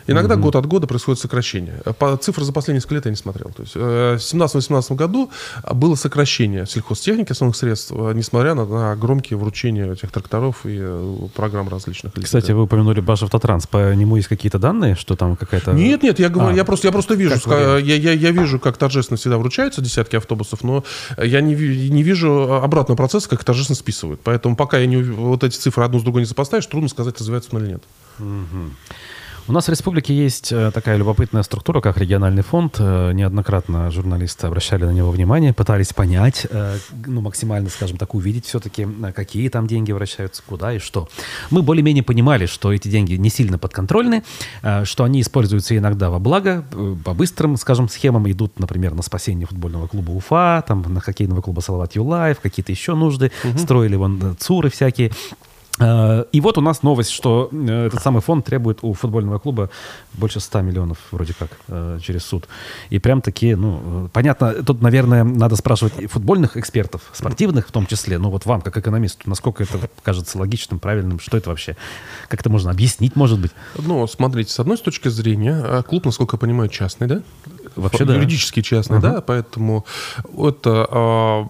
Иногда 0.07 0.35
mm-hmm. 0.35 0.41
год 0.41 0.57
от 0.57 0.67
года 0.67 0.87
происходит 0.87 1.21
сокращение. 1.21 1.83
По 1.99 2.17
цифры 2.17 2.45
за 2.45 2.53
последние 2.53 2.79
несколько 2.79 2.95
лет 2.95 3.05
я 3.07 3.11
не 3.11 3.17
смотрел. 3.17 3.51
То 3.51 3.63
есть 3.63 3.73
э, 3.75 4.17
в 4.19 4.35
2017-2018 4.35 4.95
году 4.95 5.31
было 5.73 5.95
сокращение 5.95 6.67
сельхозтехники, 6.67 7.33
основных 7.33 7.57
средств, 7.57 7.93
э, 7.93 8.13
несмотря 8.15 8.55
на, 8.55 8.65
на 8.67 8.97
громкие 8.97 9.39
вручения 9.39 9.93
этих 9.93 10.11
тракторов 10.11 10.65
и 10.65 10.79
э, 10.81 11.17
программ 11.35 11.69
различных. 11.69 12.13
Кстати, 12.15 12.53
вы 12.53 12.63
упомянули 12.63 13.01
Башавтотранс. 13.01 13.67
По 13.67 13.95
нему 13.95 14.17
есть 14.17 14.29
какие-то 14.29 14.59
данные, 14.59 14.95
что 14.95 15.17
там 15.17 15.37
какая-то... 15.37 15.73
Нет, 15.73 16.03
нет, 16.03 16.19
я, 16.19 16.29
говорю, 16.29 16.51
а, 16.51 16.57
я, 16.57 16.65
просто, 16.65 16.89
я 16.89 16.93
просто 16.93 17.15
вижу, 17.15 17.41
как 17.41 17.83
я, 17.83 17.97
я, 17.97 18.13
я 18.13 18.31
вижу, 18.31 18.59
как 18.61 18.77
торжественно 18.77 19.17
всегда 19.17 19.39
вручаются 19.39 19.81
десятки 19.81 20.17
автобусов, 20.17 20.63
но 20.63 20.85
я 21.19 21.41
не, 21.41 21.55
не 21.55 22.03
вижу 22.03 22.55
обратного 22.55 22.97
процесса, 22.97 23.29
как 23.29 23.45
торжественно 23.45 23.77
списывают. 23.77 24.21
Поэтому 24.23 24.57
пока 24.57 24.79
я 24.79 24.87
не, 24.87 24.97
вот 24.97 25.45
эти 25.45 25.57
цифры 25.57 25.85
одну 25.85 25.99
с 25.99 26.03
другой 26.03 26.23
не 26.23 26.27
сопоставишь, 26.27 26.67
трудно 26.67 26.89
сказать, 26.89 27.19
развивается 27.19 27.51
он 27.53 27.63
или 27.63 27.73
нет. 27.73 27.83
Угу. 28.19 28.71
У 29.49 29.53
нас 29.53 29.67
в 29.67 29.71
республике 29.71 30.13
есть 30.13 30.51
э, 30.51 30.73
такая 30.73 30.97
любопытная 30.97 31.45
структура, 31.45 31.81
как 31.81 31.99
региональный 31.99 32.43
фонд. 32.43 32.77
Э, 32.81 33.13
неоднократно 33.13 33.93
журналисты 33.93 34.49
обращали 34.49 34.85
на 34.85 34.91
него 34.91 35.13
внимание, 35.13 35.53
пытались 35.53 35.93
понять, 35.93 36.49
э, 36.51 36.79
ну, 37.07 37.21
максимально, 37.21 37.69
скажем 37.69 37.97
так, 37.97 38.17
увидеть 38.17 38.47
все-таки, 38.47 38.89
какие 39.15 39.49
там 39.49 39.69
деньги 39.69 39.93
вращаются, 39.93 40.43
куда 40.45 40.73
и 40.73 40.81
что. 40.81 41.09
Мы 41.51 41.63
более-менее 41.63 42.03
понимали, 42.03 42.47
что 42.47 42.73
эти 42.73 42.89
деньги 42.89 43.15
не 43.15 43.31
сильно 43.31 43.57
подконтрольны, 43.57 44.25
что 44.83 45.05
они 45.05 45.21
используются 45.21 45.77
иногда 45.77 46.11
во 46.11 46.19
благо, 46.19 46.65
по 47.05 47.15
быстрым, 47.15 47.57
скажем, 47.57 47.89
схемам 47.89 48.29
идут, 48.29 48.59
например, 48.59 48.95
на 48.95 49.03
спасение 49.03 49.47
футбольного 49.47 49.87
клуба 49.87 50.11
Уфа, 50.11 50.65
там, 50.67 50.83
на 50.93 51.01
хоккейного 51.01 51.41
клуба 51.41 51.61
Салават 51.61 51.95
Юлаев, 51.95 52.41
какие-то 52.41 52.73
еще 52.73 52.97
нужды, 52.97 53.31
угу. 53.45 53.59
строили 53.59 53.95
вон 53.95 54.37
ЦУРы 54.39 54.71
всякие. 54.71 55.13
Э, 55.79 56.25
и 56.33 56.41
вот 56.41 56.59
у 56.59 56.61
нас 56.61 56.83
новость, 56.83 57.11
что 57.11 57.49
э, 57.53 57.87
этот 57.87 58.03
самый 58.03 58.23
фонд 58.23 58.47
требует 58.47 58.79
у 58.83 58.93
футбольного 58.95 59.39
клуба 59.39 59.71
больше 60.15 60.41
100 60.41 60.63
миллионов 60.63 60.99
вроде 61.11 61.35
как 61.35 61.51
э, 61.69 61.99
через 62.03 62.25
суд. 62.25 62.49
И 62.91 62.99
прям 62.99 63.21
такие, 63.21 63.57
ну, 63.57 64.09
понятно, 64.13 64.53
тут, 64.65 64.81
наверное, 64.81 65.25
надо 65.25 65.57
спрашивать 65.57 66.11
футбольных 66.11 66.57
экспертов, 66.57 67.03
спортивных 67.13 67.69
в 67.69 67.73
том 67.73 67.87
числе, 67.87 68.19
ну 68.19 68.31
вот 68.31 68.47
вам, 68.47 68.63
как 68.63 68.77
экономисту, 68.77 69.29
насколько 69.29 69.65
это 69.65 69.91
кажется 70.03 70.39
логичным, 70.39 70.79
правильным, 70.79 71.21
что 71.21 71.37
это 71.37 71.51
вообще? 71.51 71.77
Как 72.29 72.41
это 72.41 72.51
можно 72.51 72.71
объяснить, 72.71 73.17
может 73.17 73.39
быть? 73.39 73.53
Ну, 73.77 74.07
смотрите, 74.07 74.53
с 74.53 74.61
одной 74.61 74.77
точки 74.77 75.09
зрения, 75.09 75.83
клуб, 75.83 76.05
насколько 76.05 76.37
я 76.37 76.39
понимаю, 76.39 76.69
частный, 76.69 77.07
да? 77.07 77.23
Вообще, 77.77 78.05
да. 78.05 78.15
Юридически 78.15 78.63
частный, 78.63 78.99
uh-huh. 78.99 79.15
да, 79.15 79.21
поэтому 79.21 79.85
это 80.37 80.87
а, 80.91 81.49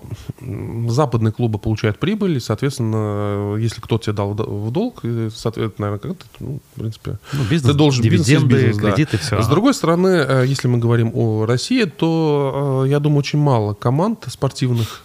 западные 0.88 1.32
клубы 1.32 1.58
получают 1.58 1.98
прибыль, 1.98 2.36
и, 2.36 2.40
соответственно, 2.40 3.56
если 3.56 3.80
кто-то 3.80 4.04
тебе 4.04 4.12
дал 4.14 4.32
в 4.32 4.70
долг, 4.70 5.02
соответственно, 5.34 5.88
наверное, 5.88 5.98
как-то, 5.98 6.26
ну, 6.40 6.60
в 6.74 6.80
принципе, 6.80 7.18
ну, 7.32 7.44
бизнес, 7.44 7.72
ты 7.72 7.78
должен 7.78 8.02
дивиденды, 8.02 8.66
бизнес, 8.66 8.78
кредиты, 8.78 9.16
да. 9.16 9.22
все. 9.22 9.42
С 9.42 9.48
другой 9.48 9.74
стороны, 9.74 10.08
э, 10.08 10.44
если 10.46 10.68
мы 10.68 10.78
говорим 10.78 11.12
о 11.14 11.46
России, 11.46 11.84
то, 11.84 12.84
э, 12.84 12.88
я 12.88 13.00
думаю, 13.00 13.20
очень 13.20 13.38
мало 13.38 13.74
команд 13.74 14.24
спортивных 14.26 15.02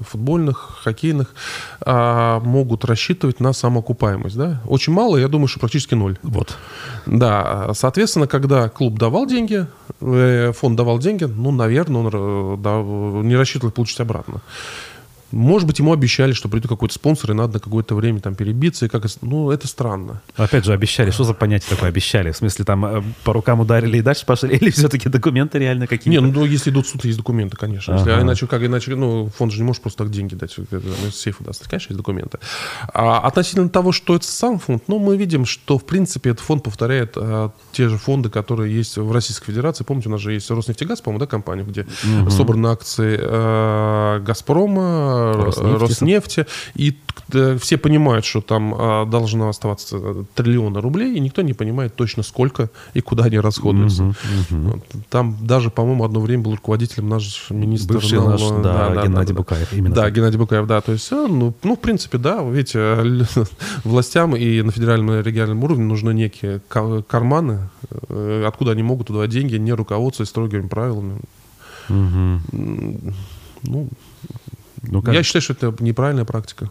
футбольных, 0.00 0.80
хоккейных, 0.82 1.34
а, 1.80 2.40
могут 2.40 2.84
рассчитывать 2.84 3.40
на 3.40 3.52
самоокупаемость. 3.52 4.36
Да? 4.36 4.60
Очень 4.66 4.92
мало, 4.92 5.16
я 5.16 5.28
думаю, 5.28 5.48
что 5.48 5.60
практически 5.60 5.94
ноль. 5.94 6.18
Вот. 6.22 6.56
Да, 7.06 7.70
соответственно, 7.74 8.26
когда 8.26 8.68
клуб 8.68 8.98
давал 8.98 9.26
деньги, 9.26 9.66
э, 10.00 10.52
фонд 10.52 10.76
давал 10.76 10.98
деньги, 10.98 11.24
ну, 11.24 11.50
наверное, 11.50 12.02
он 12.02 12.10
э, 12.12 13.22
не 13.26 13.36
рассчитывал 13.36 13.72
получить 13.72 14.00
обратно. 14.00 14.40
Может 15.34 15.66
быть, 15.66 15.80
ему 15.80 15.92
обещали, 15.92 16.32
что 16.32 16.48
придет 16.48 16.68
какой-то 16.68 16.94
спонсор, 16.94 17.32
и 17.32 17.34
надо 17.34 17.54
на 17.54 17.60
какое-то 17.60 17.94
время 17.96 18.20
там 18.20 18.36
перебиться, 18.36 18.86
и 18.86 18.88
как 18.88 19.04
ну, 19.20 19.50
это 19.50 19.66
странно. 19.66 20.22
Опять 20.36 20.64
же, 20.64 20.72
обещали. 20.72 21.10
Что 21.10 21.24
за 21.24 21.34
понятие 21.34 21.70
такое 21.70 21.88
обещали? 21.88 22.30
В 22.30 22.36
смысле, 22.36 22.64
там 22.64 22.84
э, 22.86 23.02
по 23.24 23.32
рукам 23.32 23.60
ударили 23.60 23.98
и 23.98 24.00
дальше 24.00 24.24
пошли, 24.26 24.56
или 24.56 24.70
все-таки 24.70 25.08
документы 25.08 25.58
реально 25.58 25.88
какие-то? 25.88 26.08
Не, 26.08 26.20
ну, 26.20 26.44
если 26.44 26.70
идут 26.70 26.86
суд, 26.86 27.04
есть 27.04 27.18
документы, 27.18 27.56
конечно. 27.56 27.94
Ага. 27.94 28.02
Если, 28.02 28.20
а 28.20 28.22
иначе, 28.22 28.46
как 28.46 28.62
иначе, 28.62 28.94
ну, 28.94 29.28
фонд 29.36 29.52
же 29.52 29.58
не 29.58 29.64
может 29.64 29.82
просто 29.82 30.04
так 30.04 30.12
деньги 30.12 30.36
дать, 30.36 30.56
из 30.56 31.16
сейфа 31.16 31.42
даст. 31.42 31.66
Конечно, 31.68 31.92
есть 31.92 31.98
документы. 31.98 32.38
А 32.92 33.18
относительно 33.18 33.68
того, 33.68 33.90
что 33.90 34.14
это 34.14 34.26
сам 34.26 34.60
фонд, 34.60 34.84
ну, 34.86 35.00
мы 35.00 35.16
видим, 35.16 35.46
что, 35.46 35.78
в 35.78 35.84
принципе, 35.84 36.30
этот 36.30 36.44
фонд 36.44 36.62
повторяет 36.62 37.14
а, 37.16 37.50
те 37.72 37.88
же 37.88 37.98
фонды, 37.98 38.30
которые 38.30 38.72
есть 38.74 38.96
в 38.96 39.10
Российской 39.10 39.46
Федерации. 39.46 39.82
Помните, 39.82 40.08
у 40.08 40.12
нас 40.12 40.20
же 40.20 40.32
есть 40.32 40.48
Роснефтегаз, 40.50 41.00
по-моему, 41.00 41.20
да, 41.20 41.26
компания, 41.26 41.64
где 41.64 41.86
угу. 42.20 42.30
собраны 42.30 42.68
акции 42.68 43.18
а, 43.20 44.20
Газпрома, 44.20 45.23
Роснефти, 45.32 45.80
Роснефти 45.80 46.46
и 46.74 46.96
все 47.58 47.78
понимают, 47.78 48.24
что 48.24 48.40
там 48.40 48.74
а, 48.76 49.06
должно 49.06 49.48
оставаться 49.48 50.24
триллионы 50.34 50.80
рублей, 50.80 51.16
и 51.16 51.20
никто 51.20 51.42
не 51.42 51.54
понимает 51.54 51.94
точно 51.94 52.22
сколько 52.22 52.70
и 52.92 53.00
куда 53.00 53.24
они 53.24 53.38
расходуются. 53.38 54.04
Угу, 54.04 54.14
угу. 54.50 54.82
Там 55.10 55.36
даже, 55.40 55.70
по-моему, 55.70 56.04
одно 56.04 56.20
время 56.20 56.42
был 56.42 56.52
руководителем 56.52 57.08
наш 57.08 57.46
министр... 57.50 57.94
Бывший 57.94 58.20
наш, 58.20 58.40
да, 58.62 58.90
да, 58.90 59.02
Геннадий 59.04 59.34
да, 59.34 59.38
Букаев. 59.38 59.72
Именно 59.72 59.94
да, 59.94 60.02
так. 60.02 60.14
Геннадий 60.14 60.38
Букаев, 60.38 60.66
да. 60.66 60.80
То 60.80 60.92
есть, 60.92 61.10
э, 61.12 61.26
ну, 61.28 61.54
ну, 61.62 61.76
в 61.76 61.80
принципе, 61.80 62.18
да, 62.18 62.42
видите, 62.42 63.26
властям 63.84 64.36
и 64.36 64.62
на 64.62 64.70
федеральном 64.70 65.14
и 65.14 65.22
региональном 65.22 65.64
уровне 65.64 65.84
нужны 65.84 66.12
некие 66.12 66.60
карманы, 66.68 67.70
э, 68.08 68.44
откуда 68.46 68.72
они 68.72 68.82
могут 68.82 69.08
туда 69.08 69.26
деньги, 69.26 69.56
не 69.56 69.72
руководствуясь 69.72 70.28
строгими 70.28 70.68
правилами. 70.68 71.20
Угу. 71.88 73.12
Ну, 73.62 73.88
ну, 74.86 75.02
как? 75.02 75.14
Я 75.14 75.22
считаю, 75.22 75.42
что 75.42 75.52
это 75.52 75.74
неправильная 75.82 76.24
практика 76.24 76.70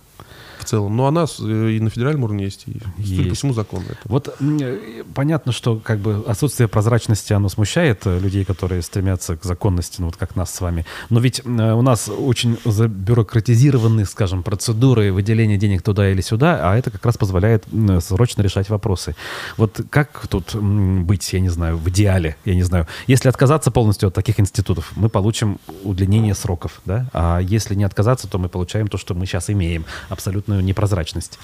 в 0.63 0.65
целом. 0.65 0.95
Но 0.95 1.07
она 1.07 1.25
э, 1.39 1.69
и 1.71 1.79
на 1.79 1.89
федеральном 1.89 2.23
уровне 2.23 2.45
есть, 2.45 2.63
и, 2.67 2.79
есть. 2.97 3.29
по 3.29 3.35
всему, 3.35 3.53
законно. 3.53 3.85
Это. 3.89 3.99
Вот 4.05 4.35
э, 4.39 5.03
понятно, 5.13 5.51
что 5.51 5.77
как 5.77 5.99
бы 5.99 6.23
отсутствие 6.27 6.67
прозрачности, 6.67 7.33
оно 7.33 7.49
смущает 7.49 8.01
э, 8.05 8.19
людей, 8.19 8.45
которые 8.45 8.81
стремятся 8.81 9.37
к 9.37 9.43
законности, 9.43 9.97
ну 9.99 10.07
вот 10.07 10.15
как 10.15 10.35
нас 10.35 10.53
с 10.53 10.61
вами. 10.61 10.85
Но 11.09 11.19
ведь 11.19 11.45
у 11.45 11.81
нас 11.81 12.09
очень 12.09 12.57
забюрократизированы, 12.65 14.05
скажем, 14.05 14.43
процедуры 14.43 15.11
выделения 15.11 15.57
денег 15.57 15.81
туда 15.81 16.09
или 16.09 16.21
сюда, 16.21 16.71
а 16.71 16.77
это 16.77 16.91
как 16.91 17.05
раз 17.05 17.17
позволяет 17.17 17.65
срочно 18.01 18.41
решать 18.41 18.69
вопросы. 18.69 19.15
Вот 19.57 19.81
как 19.89 20.27
тут 20.27 20.55
быть, 20.55 21.33
я 21.33 21.39
не 21.39 21.49
знаю, 21.49 21.77
в 21.77 21.89
идеале, 21.89 22.35
я 22.45 22.55
не 22.55 22.63
знаю. 22.63 22.87
Если 23.07 23.29
отказаться 23.29 23.71
полностью 23.71 24.07
от 24.07 24.13
таких 24.13 24.39
институтов, 24.39 24.91
мы 24.95 25.09
получим 25.09 25.59
удлинение 25.83 26.35
сроков, 26.35 26.81
да? 26.85 27.07
А 27.13 27.39
если 27.39 27.75
не 27.75 27.83
отказаться, 27.83 28.27
то 28.27 28.37
мы 28.37 28.49
получаем 28.49 28.87
то, 28.87 28.97
что 28.97 29.13
мы 29.13 29.25
сейчас 29.25 29.49
имеем. 29.49 29.85
Абсолютно 30.09 30.52
абсолютную 30.53 30.63
непрозрачность? 30.63 31.39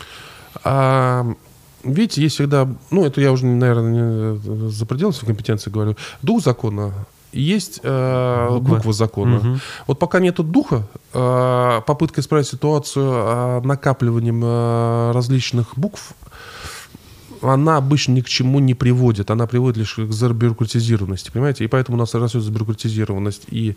А, 0.64 1.26
видите, 1.84 2.22
есть 2.22 2.36
всегда, 2.36 2.68
ну, 2.92 3.06
это 3.06 3.22
я 3.22 3.32
уже, 3.32 3.46
наверное, 3.46 4.36
не 4.36 4.70
за 4.70 4.86
пределами 4.86 5.14
своей 5.14 5.28
компетенции 5.28 5.70
говорю, 5.70 5.96
дух 6.22 6.44
закона 6.44 6.94
есть 7.32 7.82
э, 7.84 8.48
буква. 8.50 8.76
буква 8.76 8.94
закона. 8.94 9.38
Угу. 9.38 9.60
Вот 9.88 10.00
пока 10.00 10.20
нету 10.20 10.44
духа, 10.44 10.88
э, 11.14 11.82
попытка 11.86 12.22
исправить 12.22 12.48
ситуацию 12.48 13.06
э, 13.06 13.62
накапливанием 13.64 14.42
э, 14.44 15.12
различных 15.14 15.78
букв, 15.78 16.14
она 17.42 17.78
обычно 17.78 18.14
ни 18.14 18.22
к 18.22 18.28
чему 18.28 18.60
не 18.60 18.74
приводит. 18.74 19.32
Она 19.32 19.48
приводит 19.48 19.78
лишь 19.78 19.96
к 19.96 20.12
забюрократизированности, 20.12 21.32
понимаете? 21.32 21.66
И 21.66 21.68
поэтому 21.68 21.98
у 21.98 22.00
нас 22.00 22.14
растет 22.14 22.42
забюрократизированность 22.42 23.44
и 23.50 23.76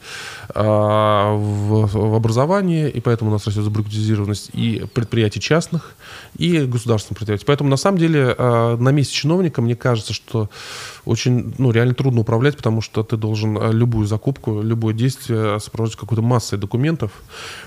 а, 0.55 1.35
в, 1.35 1.87
в 1.87 2.15
образовании, 2.15 2.89
и 2.89 3.01
поэтому 3.01 3.31
у 3.31 3.33
нас 3.33 3.47
растет 3.47 3.65
забюрократизированность 3.65 4.51
и 4.53 4.85
предприятий 4.95 5.41
частных, 5.41 5.95
и 6.37 6.61
государственных 6.61 7.19
предприятий. 7.19 7.45
Поэтому 7.47 7.71
на 7.71 7.77
самом 7.77 7.99
деле 7.99 8.35
а, 8.39 8.77
на 8.77 8.91
месте 8.91 9.15
чиновника 9.15 9.63
мне 9.63 9.77
кажется, 9.77 10.13
что 10.13 10.51
очень, 11.05 11.55
ну, 11.59 11.71
реально 11.71 11.95
трудно 11.95 12.21
управлять, 12.21 12.57
потому 12.57 12.81
что 12.81 13.03
ты 13.03 13.17
должен 13.17 13.59
а, 13.59 13.71
любую 13.71 14.07
закупку, 14.07 14.63
любое 14.63 14.95
действие 14.95 15.59
сопровождать 15.61 15.99
какой-то 15.99 16.23
массой 16.23 16.59
документов. 16.59 17.13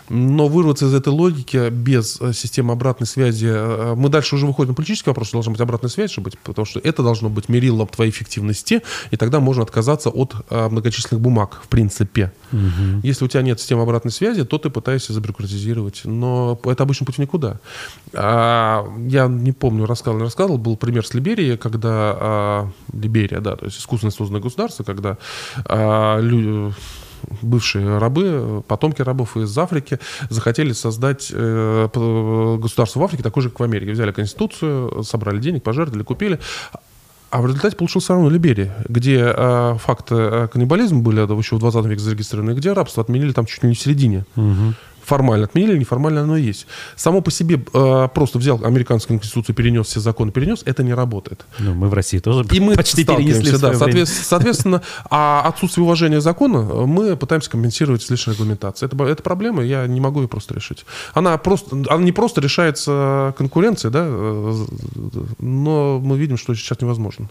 Но 0.09 0.47
вырваться 0.47 0.85
из 0.85 0.93
этой 0.93 1.09
логики 1.09 1.69
без 1.69 2.21
а, 2.21 2.33
системы 2.33 2.73
обратной 2.73 3.07
связи, 3.07 3.47
а, 3.49 3.95
мы 3.95 4.09
дальше 4.09 4.35
уже 4.35 4.45
выходим 4.45 4.69
на 4.69 4.75
политический 4.75 5.09
вопрос, 5.09 5.31
должна 5.31 5.51
быть 5.51 5.61
обратная 5.61 5.84
связь, 5.89 6.11
чтобы 6.11 6.25
быть, 6.25 6.39
потому 6.39 6.65
что 6.65 6.79
это 6.79 7.03
должно 7.03 7.29
быть 7.29 7.49
мерилом 7.49 7.87
твоей 7.87 8.11
эффективности, 8.11 8.81
и 9.11 9.17
тогда 9.17 9.39
можно 9.39 9.63
отказаться 9.63 10.09
от 10.09 10.35
многочисленных 10.49 11.21
бумаг, 11.21 11.61
в 11.63 11.67
принципе. 11.67 12.31
Угу. 12.51 13.01
Если 13.03 13.25
у 13.25 13.27
тебя 13.27 13.41
нет 13.41 13.59
системы 13.59 13.83
обратной 13.83 14.11
связи, 14.11 14.43
то 14.43 14.57
ты 14.57 14.69
пытаешься 14.69 15.13
забюрократизировать. 15.13 16.01
Но 16.05 16.59
это 16.65 16.83
обычно 16.83 17.05
путь 17.05 17.15
в 17.15 17.19
никуда. 17.19 17.59
А, 18.13 18.85
я 19.07 19.27
не 19.27 19.51
помню, 19.51 19.85
рассказывал, 19.85 20.19
не 20.19 20.23
рассказывал, 20.23 20.57
был 20.57 20.77
пример 20.77 21.05
с 21.05 21.13
Либерией, 21.13 21.57
когда 21.57 21.89
а, 21.89 22.71
Либерия, 22.93 23.39
да, 23.39 23.55
то 23.55 23.65
есть 23.65 23.79
искусственно 23.79 24.11
созданное 24.11 24.41
государство, 24.41 24.83
когда 24.83 25.17
а, 25.65 26.19
люди 26.19 26.73
бывшие 27.41 27.97
рабы, 27.97 28.63
потомки 28.67 29.01
рабов 29.01 29.37
из 29.37 29.57
Африки, 29.57 29.99
захотели 30.29 30.73
создать 30.73 31.31
э, 31.31 31.87
государство 32.59 32.99
в 32.99 33.03
Африке 33.03 33.23
такое 33.23 33.43
же, 33.43 33.49
как 33.49 33.59
в 33.59 33.63
Америке. 33.63 33.91
Взяли 33.91 34.11
конституцию, 34.11 35.03
собрали 35.03 35.39
денег, 35.39 35.63
пожертвовали, 35.63 36.03
купили. 36.03 36.39
А 37.31 37.41
в 37.41 37.47
результате 37.47 37.75
получился 37.75 38.13
равно 38.13 38.29
Либерия, 38.29 38.75
где 38.87 39.33
э, 39.35 39.77
факты 39.79 40.47
каннибализма 40.47 41.01
были 41.01 41.21
еще 41.37 41.55
в 41.57 41.59
20 41.59 41.85
веке 41.85 41.99
зарегистрированы, 41.99 42.51
где 42.51 42.71
рабство 42.71 43.03
отменили 43.03 43.33
там 43.33 43.45
чуть 43.45 43.63
ли 43.63 43.69
не 43.69 43.75
в 43.75 43.79
середине. 43.79 44.25
Угу 44.35 44.73
формально 45.05 45.45
отменили, 45.45 45.77
неформально 45.77 46.21
оно 46.21 46.37
есть. 46.37 46.67
Само 46.95 47.21
по 47.21 47.31
себе 47.31 47.63
э, 47.73 48.07
просто 48.13 48.39
взял 48.39 48.63
американскую 48.63 49.19
конституцию, 49.19 49.55
перенес 49.55 49.87
все 49.87 49.99
законы, 49.99 50.31
перенес, 50.31 50.63
это 50.65 50.83
не 50.83 50.93
работает. 50.93 51.45
Ну, 51.59 51.73
мы 51.73 51.87
в 51.87 51.93
России 51.93 52.19
тоже 52.19 52.45
и 52.51 52.59
мы 52.59 52.75
почти 52.75 53.05
перенесли 53.05 53.51
да, 53.57 53.73
соответственно, 53.73 54.25
соответственно, 54.25 54.81
а 55.09 55.41
отсутствие 55.45 55.83
уважения 55.83 56.21
закона 56.21 56.61
мы 56.85 57.15
пытаемся 57.15 57.49
компенсировать 57.49 58.01
с 58.01 58.09
лишней 58.09 58.33
регламентацией. 58.33 58.91
Это, 58.91 59.03
это 59.03 59.23
проблема, 59.23 59.63
я 59.63 59.85
не 59.87 60.01
могу 60.01 60.21
ее 60.21 60.27
просто 60.27 60.53
решить. 60.53 60.85
Она, 61.13 61.37
просто, 61.37 61.75
она 61.89 62.03
не 62.03 62.11
просто 62.11 62.41
решается 62.41 63.33
конкуренцией, 63.37 63.91
да, 63.91 64.05
э, 64.07 64.65
но 65.39 65.99
мы 65.99 66.17
видим, 66.17 66.37
что 66.37 66.53
сейчас 66.55 66.81
невозможно. 66.81 67.29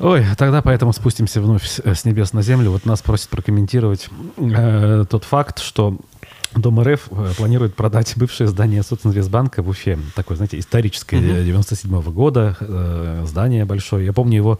Ой, 0.00 0.24
тогда 0.36 0.60
поэтому 0.60 0.92
спустимся 0.92 1.40
вновь 1.40 1.80
с 1.84 2.04
небес 2.04 2.32
на 2.32 2.42
землю. 2.42 2.72
Вот 2.72 2.84
нас 2.84 3.00
просят 3.00 3.28
прокомментировать 3.28 4.08
э, 4.36 5.04
тот 5.08 5.24
факт, 5.24 5.60
что 5.60 5.96
Дом 6.54 6.80
РФ 6.80 7.08
э, 7.10 7.32
планирует 7.36 7.74
продать 7.74 8.14
бывшее 8.16 8.48
здание 8.48 8.82
Социнвестбанка 8.82 9.62
в 9.62 9.68
Уфе. 9.68 9.98
Такое, 10.14 10.36
знаете, 10.36 10.58
историческое, 10.58 11.16
mm-hmm. 11.16 11.44
97 11.44 11.90
-го 11.90 12.12
года, 12.12 12.56
э, 12.60 13.24
здание 13.26 13.64
большое. 13.64 14.06
Я 14.06 14.12
помню 14.12 14.36
его 14.36 14.58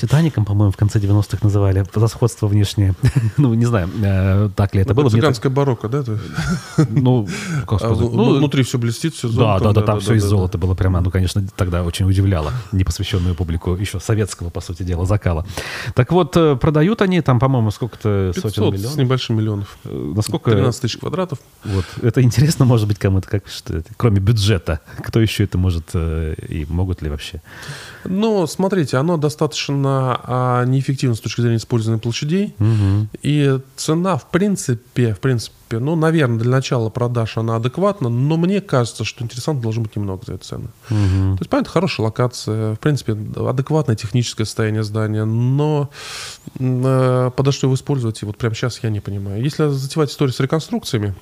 Титаником, 0.00 0.46
по-моему, 0.46 0.72
в 0.72 0.78
конце 0.78 0.98
90-х 0.98 1.38
называли, 1.42 1.84
за 1.94 2.08
сходство 2.08 2.46
внешнее. 2.46 2.94
ну, 3.36 3.52
не 3.52 3.66
знаю, 3.66 3.90
э, 4.02 4.48
так 4.56 4.74
ли 4.74 4.80
это 4.80 4.94
ну, 4.94 5.02
было. 5.02 5.10
Цыганская 5.10 5.52
барокко, 5.52 5.88
да? 5.88 6.02
ну, 6.88 7.28
как 7.66 7.74
а, 7.74 7.78
сказать? 7.78 8.10
ну, 8.10 8.38
внутри 8.38 8.62
все 8.62 8.78
блестит, 8.78 9.14
все 9.14 9.28
золото. 9.28 9.64
Да, 9.64 9.72
да, 9.72 9.80
да, 9.80 9.86
там 9.86 10.00
все 10.00 10.14
из 10.14 10.24
золота 10.24 10.56
было 10.56 10.74
прямо. 10.74 11.02
Ну, 11.02 11.10
конечно, 11.10 11.46
тогда 11.54 11.82
очень 11.82 12.06
удивляло 12.08 12.50
непосвященную 12.72 13.34
публику 13.34 13.74
еще 13.74 14.00
советского, 14.00 14.48
по 14.48 14.62
сути 14.62 14.84
дела, 14.84 15.04
закала. 15.04 15.44
Так 15.94 16.12
вот, 16.12 16.34
э, 16.34 16.56
продают 16.56 17.02
они 17.02 17.20
там, 17.20 17.38
по-моему, 17.38 17.70
сколько-то 17.70 18.32
сотен 18.34 18.64
миллионов. 18.72 18.92
с 18.92 18.96
небольшим 18.96 19.36
миллионов. 19.36 19.76
Э, 19.84 20.12
насколько... 20.16 20.50
13 20.52 20.80
тысяч 20.80 20.96
квадратов. 20.96 21.40
Вот. 21.62 21.84
Это 22.00 22.22
интересно, 22.22 22.64
может 22.64 22.88
быть, 22.88 22.98
кому-то, 22.98 23.28
как 23.28 23.48
что 23.48 23.82
кроме 23.98 24.20
бюджета. 24.20 24.80
Кто 25.04 25.20
еще 25.20 25.44
это 25.44 25.58
может 25.58 25.94
и 25.94 26.66
могут 26.70 27.02
ли 27.02 27.10
вообще? 27.10 27.42
Ну, 28.04 28.46
смотрите, 28.46 28.96
оно 28.96 29.16
достаточно 29.16 30.20
а, 30.24 30.64
неэффективно 30.64 31.14
с 31.14 31.20
точки 31.20 31.40
зрения 31.40 31.56
использования 31.56 32.00
площадей. 32.00 32.54
Угу. 32.58 33.08
И 33.22 33.58
цена, 33.76 34.16
в 34.16 34.30
принципе, 34.30 35.14
в 35.14 35.20
принципе, 35.20 35.78
ну, 35.78 35.96
наверное, 35.96 36.38
для 36.38 36.50
начала 36.50 36.88
продаж 36.88 37.36
она 37.36 37.56
адекватна, 37.56 38.08
но 38.08 38.36
мне 38.36 38.60
кажется, 38.60 39.04
что 39.04 39.24
интересант 39.24 39.60
должен 39.60 39.82
быть 39.82 39.96
немного 39.96 40.22
за 40.26 40.34
эту 40.34 40.44
цену. 40.44 40.68
Угу. 40.90 41.36
То 41.36 41.38
есть, 41.40 41.50
понятно, 41.50 41.70
хорошая 41.70 42.06
локация, 42.06 42.74
в 42.74 42.80
принципе, 42.80 43.12
адекватное 43.12 43.96
техническое 43.96 44.44
состояние 44.44 44.82
здания, 44.82 45.24
но 45.24 45.90
э, 46.58 47.30
подо 47.36 47.52
что 47.52 47.66
его 47.66 47.74
использовать, 47.74 48.22
и 48.22 48.26
вот 48.26 48.36
прямо 48.36 48.54
сейчас 48.54 48.82
я 48.82 48.90
не 48.90 49.00
понимаю. 49.00 49.42
Если 49.42 49.68
затевать 49.68 50.10
историю 50.10 50.32
с 50.32 50.40
реконструкциями, 50.40 51.14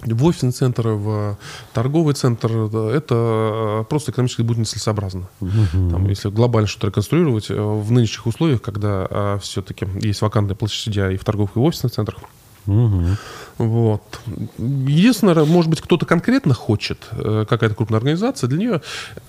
в 0.00 0.24
офисный 0.24 0.52
центр, 0.52 0.88
в 0.88 1.38
торговый 1.72 2.14
центр, 2.14 2.50
это 2.50 3.86
просто 3.88 4.12
экономически 4.12 4.42
будет 4.42 4.58
нецелесообразно. 4.58 5.28
Угу. 5.40 5.90
Там, 5.90 6.08
если 6.08 6.28
глобально 6.28 6.68
что-то 6.68 6.88
реконструировать, 6.88 7.50
э, 7.50 7.54
в 7.54 7.90
нынешних 7.90 8.26
условиях, 8.26 8.62
когда 8.62 9.38
все-таки 9.40 9.86
есть 10.00 10.22
вакантные 10.22 10.56
площади 10.56 11.14
и 11.14 11.16
в 11.16 11.24
торговых, 11.24 11.56
и 11.56 11.58
в 11.58 11.62
офисных 11.62 11.92
центрах, 11.92 12.20
Угу. 12.66 13.16
Вот. 13.58 14.20
Единственное, 14.58 15.44
может 15.44 15.70
быть, 15.70 15.80
кто-то 15.80 16.04
конкретно 16.04 16.52
хочет, 16.52 16.98
э, 17.12 17.44
какая-то 17.48 17.74
крупная 17.74 17.98
организация, 17.98 18.48
для 18.48 18.58
нее 18.58 18.82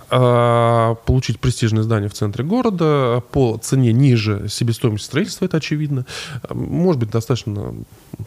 э, 0.10 0.96
получить 1.06 1.40
престижное 1.40 1.84
здание 1.84 2.10
в 2.10 2.14
центре 2.14 2.44
города 2.44 3.24
по 3.32 3.58
цене 3.58 3.94
ниже 3.94 4.48
себестоимости 4.50 5.06
строительства, 5.06 5.46
это 5.46 5.58
очевидно, 5.58 6.06
может 6.50 7.00
быть 7.00 7.10
достаточно 7.10 7.74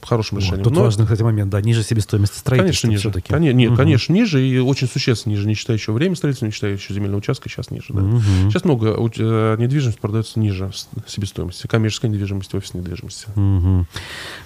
хорошим 0.02 0.38
решением. 0.38 0.58
Вот, 0.58 0.64
тут 0.64 0.74
Но 0.74 0.84
важный, 0.84 1.04
кстати, 1.04 1.22
момент, 1.22 1.50
да, 1.50 1.60
ниже 1.60 1.82
себестоимости 1.82 2.38
строительства 2.38 2.86
конечно, 2.86 2.88
ниже. 2.88 3.00
все-таки. 3.00 3.32
Конечно, 3.32 3.56
нет, 3.56 3.70
угу. 3.70 3.76
конечно, 3.76 4.12
ниже 4.12 4.46
и 4.46 4.58
очень 4.58 4.88
существенно 4.88 5.34
ниже, 5.34 5.46
не 5.46 5.54
считая 5.54 5.76
еще 5.76 5.92
время 5.92 6.16
строительства, 6.16 6.46
не 6.46 6.52
считая 6.52 6.72
еще 6.72 6.94
земельного 6.94 7.18
участка, 7.18 7.48
сейчас 7.48 7.70
ниже. 7.70 7.86
Да. 7.90 8.02
Угу. 8.02 8.20
Сейчас 8.50 8.64
много 8.64 8.88
э, 8.88 9.56
недвижимости 9.58 10.00
продается 10.00 10.38
ниже 10.40 10.70
себестоимости, 11.06 11.66
коммерческой 11.66 12.10
недвижимости, 12.10 12.56
офисной 12.56 12.82
недвижимости. 12.82 13.26
Угу. 13.36 13.86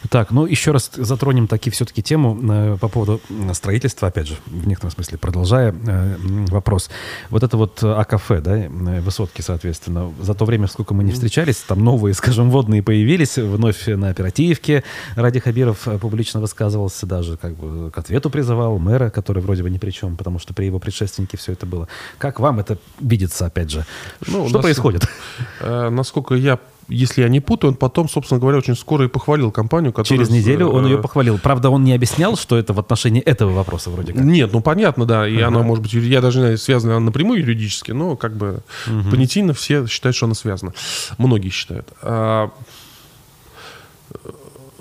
Так, 0.08 0.30
ну 0.30 0.46
еще 0.46 0.72
раз 0.72 0.90
затронем 0.94 1.43
таки 1.48 1.70
все-таки 1.70 2.02
тему 2.02 2.38
э, 2.42 2.76
по 2.80 2.88
поводу 2.88 3.20
строительства, 3.52 4.08
опять 4.08 4.28
же, 4.28 4.36
в 4.46 4.66
некотором 4.66 4.92
смысле, 4.92 5.18
продолжая 5.18 5.72
э, 5.72 6.16
вопрос. 6.48 6.90
Вот 7.30 7.42
это 7.42 7.56
вот 7.56 7.82
АКФ, 7.82 8.42
да, 8.42 8.56
э, 8.56 9.00
высотки, 9.00 9.40
соответственно, 9.40 10.12
за 10.20 10.34
то 10.34 10.44
время, 10.44 10.66
сколько 10.66 10.94
мы 10.94 11.04
не 11.04 11.12
встречались, 11.12 11.56
там 11.56 11.82
новые, 11.84 12.14
скажем, 12.14 12.50
водные 12.50 12.82
появились, 12.82 13.36
вновь 13.36 13.86
на 13.86 14.08
оперативке. 14.08 14.84
Ради 15.16 15.40
Хабиров 15.40 15.88
публично 16.00 16.40
высказывался, 16.40 17.06
даже 17.06 17.36
как 17.36 17.54
бы 17.56 17.90
к 17.90 17.98
ответу 17.98 18.30
призывал 18.30 18.78
мэра, 18.78 19.10
который 19.10 19.42
вроде 19.42 19.62
бы 19.62 19.70
ни 19.70 19.78
при 19.78 19.90
чем, 19.90 20.16
потому 20.16 20.38
что 20.38 20.54
при 20.54 20.66
его 20.66 20.78
предшественнике 20.78 21.36
все 21.36 21.52
это 21.52 21.66
было. 21.66 21.88
Как 22.18 22.40
вам 22.40 22.60
это 22.60 22.78
видится, 23.00 23.46
опять 23.46 23.70
же? 23.70 23.84
Ну, 24.26 24.46
что 24.48 24.58
нас, 24.58 24.62
происходит? 24.62 25.04
Э, 25.60 25.88
насколько 25.88 26.34
я 26.34 26.58
если 26.88 27.22
я 27.22 27.28
не 27.28 27.40
путаю, 27.40 27.72
он 27.72 27.76
потом, 27.76 28.08
собственно 28.08 28.40
говоря, 28.40 28.58
очень 28.58 28.76
скоро 28.76 29.04
и 29.04 29.08
похвалил 29.08 29.50
компанию, 29.50 29.92
которая... 29.92 30.06
Через 30.18 30.30
неделю 30.30 30.68
он 30.68 30.86
ее 30.86 30.98
э, 30.98 31.02
похвалил. 31.02 31.38
Правда, 31.38 31.70
он 31.70 31.84
не 31.84 31.94
объяснял, 31.94 32.36
что 32.36 32.56
это 32.56 32.72
в 32.72 32.80
отношении 32.80 33.22
этого 33.22 33.52
вопроса 33.52 33.90
вроде 33.90 34.12
как. 34.12 34.22
Нет, 34.22 34.52
ну 34.52 34.60
понятно, 34.60 35.06
да. 35.06 35.28
И 35.28 35.36
uh-huh. 35.36 35.44
она, 35.44 35.62
может 35.62 35.82
быть, 35.82 35.92
я 35.92 36.20
даже 36.20 36.38
не 36.38 36.44
знаю, 36.44 36.58
связана 36.58 36.96
она 36.96 37.06
напрямую 37.06 37.40
юридически, 37.40 37.92
но 37.92 38.16
как 38.16 38.36
бы 38.36 38.60
uh-huh. 38.86 39.10
понятийно 39.10 39.54
все 39.54 39.86
считают, 39.86 40.16
что 40.16 40.26
она 40.26 40.34
связана. 40.34 40.72
Многие 41.18 41.50
считают. 41.50 41.88
А, 42.02 42.50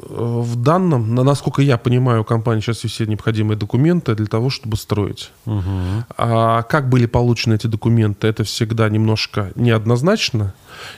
в 0.09 0.55
данном, 0.55 1.15
насколько 1.15 1.61
я 1.61 1.77
понимаю, 1.77 2.21
у 2.21 2.23
компании 2.23 2.61
сейчас 2.61 2.83
есть 2.83 2.95
все 2.95 3.05
необходимые 3.05 3.57
документы 3.57 4.15
для 4.15 4.27
того, 4.27 4.49
чтобы 4.49 4.77
строить. 4.77 5.31
Угу. 5.45 5.63
А 6.17 6.63
как 6.63 6.89
были 6.89 7.05
получены 7.05 7.55
эти 7.55 7.67
документы, 7.67 8.27
это 8.27 8.43
всегда 8.43 8.89
немножко 8.89 9.51
неоднозначно. 9.55 10.53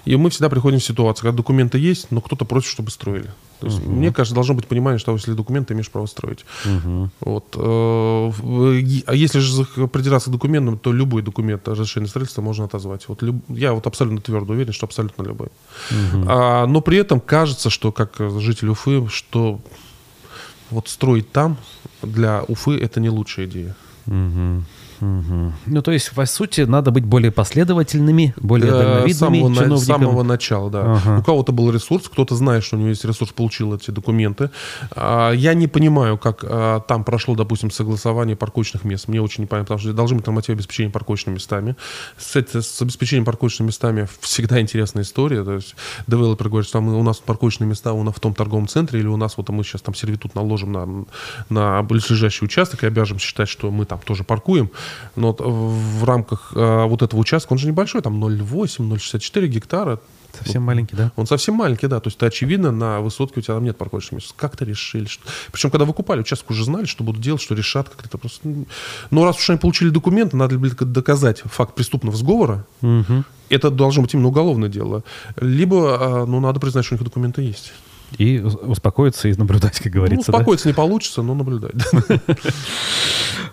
И 0.05 0.15
мы 0.15 0.29
всегда 0.29 0.49
приходим 0.49 0.79
в 0.79 0.83
ситуацию, 0.83 1.23
когда 1.23 1.37
документы 1.37 1.77
есть, 1.77 2.11
но 2.11 2.21
кто-то 2.21 2.45
просит, 2.45 2.69
чтобы 2.69 2.91
строили. 2.91 3.29
То 3.59 3.67
есть, 3.67 3.79
угу. 3.79 3.91
Мне 3.91 4.11
кажется, 4.11 4.35
должно 4.35 4.53
быть 4.53 4.67
понимание, 4.67 4.99
что 4.99 5.13
если 5.13 5.33
документы, 5.33 5.73
имеешь 5.73 5.89
право 5.89 6.05
строить. 6.05 6.45
Угу. 6.65 7.09
Вот. 7.21 7.55
Э, 7.55 8.31
а 9.07 9.15
если 9.15 9.39
же 9.39 9.65
придираться 9.87 10.29
к 10.29 10.33
документам, 10.33 10.77
то 10.77 10.91
любой 10.91 11.21
документ 11.21 11.67
разрешения 11.67 12.07
строительства 12.07 12.41
можно 12.41 12.65
отозвать. 12.65 13.07
Вот 13.07 13.21
люб... 13.21 13.37
Я 13.49 13.73
вот 13.73 13.87
абсолютно 13.87 14.21
твердо 14.21 14.53
уверен, 14.53 14.73
что 14.73 14.85
абсолютно 14.85 15.23
любой. 15.23 15.47
Угу. 15.89 16.25
А, 16.27 16.67
но 16.67 16.81
при 16.81 16.97
этом 16.97 17.19
кажется, 17.19 17.69
что 17.69 17.91
как 17.91 18.15
житель 18.39 18.69
Уфы, 18.69 19.07
что 19.09 19.61
вот 20.69 20.89
строить 20.89 21.31
там 21.31 21.57
для 22.01 22.43
Уфы 22.47 22.77
это 22.77 22.99
не 22.99 23.09
лучшая 23.09 23.45
идея. 23.45 23.75
Угу. 24.07 24.63
Угу. 25.05 25.53
Ну, 25.67 25.81
то 25.81 25.91
есть, 25.91 26.11
по 26.11 26.25
сути, 26.25 26.61
надо 26.61 26.91
быть 26.91 27.05
более 27.05 27.31
последовательными, 27.31 28.33
более 28.37 28.71
да, 28.71 28.77
дальновидными 28.77 29.13
самого, 29.13 29.53
чиновникам. 29.53 29.77
С 29.77 29.85
самого 29.85 30.23
начала, 30.23 30.69
да. 30.71 30.95
Ага. 30.95 31.19
У 31.19 31.23
кого-то 31.23 31.51
был 31.51 31.71
ресурс, 31.71 32.09
кто-то 32.09 32.35
знает, 32.35 32.63
что 32.63 32.75
у 32.75 32.79
него 32.79 32.89
есть 32.89 33.05
ресурс, 33.05 33.31
получил 33.31 33.75
эти 33.75 33.91
документы. 33.91 34.49
А, 34.91 35.31
я 35.31 35.53
не 35.53 35.67
понимаю, 35.67 36.17
как 36.17 36.43
а, 36.43 36.79
там 36.79 37.03
прошло, 37.03 37.35
допустим, 37.35 37.71
согласование 37.71 38.35
парковочных 38.35 38.83
мест. 38.83 39.07
Мне 39.07 39.21
очень 39.21 39.43
непонятно, 39.43 39.65
потому 39.65 39.79
что 39.79 39.93
должны 39.93 40.17
быть 40.17 40.25
нормативы 40.25 40.55
обеспечения 40.55 40.89
парковочными 40.89 41.35
местами. 41.35 41.75
С, 42.17 42.35
с 42.35 42.81
обеспечением 42.81 43.25
парковочными 43.25 43.67
местами 43.67 44.07
всегда 44.21 44.59
интересная 44.59 45.03
история. 45.03 45.43
То 45.43 45.53
есть, 45.53 45.75
девелопер 46.07 46.49
говорит, 46.49 46.67
что 46.67 46.79
у 46.79 47.03
нас 47.03 47.17
парковочные 47.17 47.67
места 47.67 47.93
у 47.93 48.03
нас 48.03 48.15
в 48.15 48.19
том 48.19 48.33
торговом 48.33 48.67
центре, 48.67 48.99
или 48.99 49.07
у 49.07 49.17
нас 49.17 49.37
вот 49.37 49.49
мы 49.49 49.63
сейчас 49.63 49.81
там 49.81 49.93
сервитут 49.93 50.35
наложим 50.35 50.71
на, 50.71 51.05
на 51.49 51.83
ближайший 51.83 52.45
участок 52.45 52.83
и 52.83 52.87
обяжем 52.87 53.19
считать, 53.19 53.49
что 53.49 53.69
мы 53.71 53.85
там 53.85 53.99
тоже 53.99 54.23
паркуем. 54.23 54.71
Но 55.15 55.27
вот 55.27 55.41
в 55.41 56.03
рамках 56.03 56.53
э, 56.55 56.85
вот 56.85 57.01
этого 57.01 57.19
участка, 57.19 57.53
он 57.53 57.59
же 57.59 57.67
небольшой, 57.67 58.01
там 58.01 58.23
0,8-0,64 58.23 59.47
гектара. 59.47 59.99
Совсем 60.37 60.63
вот, 60.63 60.67
маленький, 60.67 60.95
да? 60.95 61.11
Он 61.15 61.27
совсем 61.27 61.55
маленький, 61.55 61.87
да. 61.87 61.99
То 61.99 62.09
есть, 62.09 62.17
ты, 62.17 62.25
очевидно, 62.25 62.71
на 62.71 62.99
высотке 62.99 63.39
у 63.39 63.43
тебя 63.43 63.55
там 63.55 63.63
нет 63.63 63.77
парковочных 63.77 64.21
мест. 64.23 64.33
Как-то 64.35 64.65
решили. 64.65 65.05
Что... 65.05 65.23
Причем, 65.51 65.69
когда 65.69 65.85
выкупали 65.85 66.21
участок, 66.21 66.49
уже 66.51 66.65
знали, 66.65 66.85
что 66.85 67.03
будут 67.03 67.21
делать, 67.21 67.41
что 67.41 67.55
решат 67.55 67.89
как-то 67.89 68.17
просто... 68.17 68.47
Но 68.47 68.65
ну, 69.11 69.23
раз 69.23 69.37
уж 69.37 69.49
они 69.49 69.59
получили 69.59 69.89
документы, 69.89 70.35
надо 70.35 70.57
доказать 70.57 71.41
факт 71.45 71.75
преступного 71.75 72.17
сговора. 72.17 72.65
Угу. 72.81 73.23
Это 73.49 73.69
должно 73.69 74.01
быть 74.01 74.13
именно 74.13 74.27
уголовное 74.27 74.69
дело. 74.69 75.03
Либо, 75.39 75.97
а, 75.99 76.25
ну, 76.25 76.39
надо 76.39 76.59
признать, 76.59 76.85
что 76.85 76.95
у 76.95 76.97
них 76.97 77.05
документы 77.05 77.41
есть. 77.41 77.71
И 78.17 78.39
успокоиться 78.39 79.27
и 79.27 79.35
наблюдать, 79.35 79.79
как 79.79 79.91
говорится. 79.91 80.31
Ну, 80.31 80.37
успокоиться 80.37 80.65
да? 80.65 80.69
не 80.69 80.73
получится, 80.73 81.21
но 81.21 81.33
наблюдать. 81.33 81.73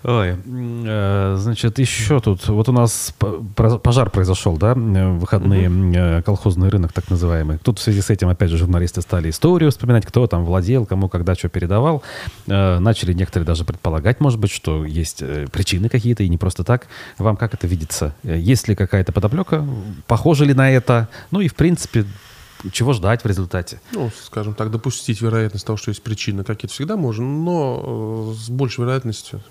Ой, 0.05 0.36
э, 0.46 1.36
значит, 1.38 1.78
еще 1.78 2.20
тут, 2.20 2.48
вот 2.48 2.68
у 2.68 2.72
нас 2.72 3.14
пожар 3.55 4.11
произошел, 4.11 4.57
да, 4.57 4.74
в 4.74 5.18
выходные, 5.18 5.70
угу. 5.70 6.24
колхозный 6.24 6.68
рынок 6.68 6.92
так 6.92 7.09
называемый. 7.09 7.59
Тут 7.59 7.78
в 7.78 7.82
связи 7.82 8.00
с 8.00 8.11
этим, 8.11 8.28
опять 8.28 8.50
же, 8.50 8.57
журналисты 8.57 9.00
стали 9.00 9.30
историю 9.30 9.70
вспоминать, 9.70 10.05
кто 10.05 10.26
там 10.26 10.44
владел, 10.44 10.86
кому 10.86 11.09
когда 11.09 11.34
что 11.34 11.48
передавал. 11.48 12.03
Э, 12.48 12.78
начали 12.78 13.12
некоторые 13.12 13.46
даже 13.46 13.64
предполагать, 13.64 14.20
может 14.20 14.40
быть, 14.40 14.50
что 14.50 14.84
есть 14.84 15.22
причины 15.53 15.88
какие-то, 15.88 16.24
и 16.24 16.28
не 16.28 16.36
просто 16.36 16.64
так. 16.64 16.88
Вам 17.18 17.36
как 17.36 17.55
это 17.55 17.66
видится? 17.66 18.14
Есть 18.24 18.68
ли 18.68 18.74
какая-то 18.74 19.12
подоплека? 19.12 19.64
Похоже 20.07 20.46
ли 20.46 20.55
на 20.55 20.70
это? 20.70 21.09
Ну 21.30 21.40
и, 21.40 21.48
в 21.48 21.55
принципе, 21.55 22.05
чего 22.71 22.93
ждать 22.93 23.25
в 23.25 23.27
результате? 23.27 23.81
Ну, 23.93 24.11
скажем 24.23 24.55
так, 24.55 24.71
допустить 24.71 25.21
вероятность 25.21 25.67
того, 25.67 25.77
что 25.77 25.91
есть 25.91 26.03
причины 26.03 26.45
какие-то 26.45 26.75
всегда 26.75 26.97
можно, 26.97 27.25
но 27.25 28.35
с 28.35 28.49
большей 28.49 28.83
вероятностью 28.85 29.43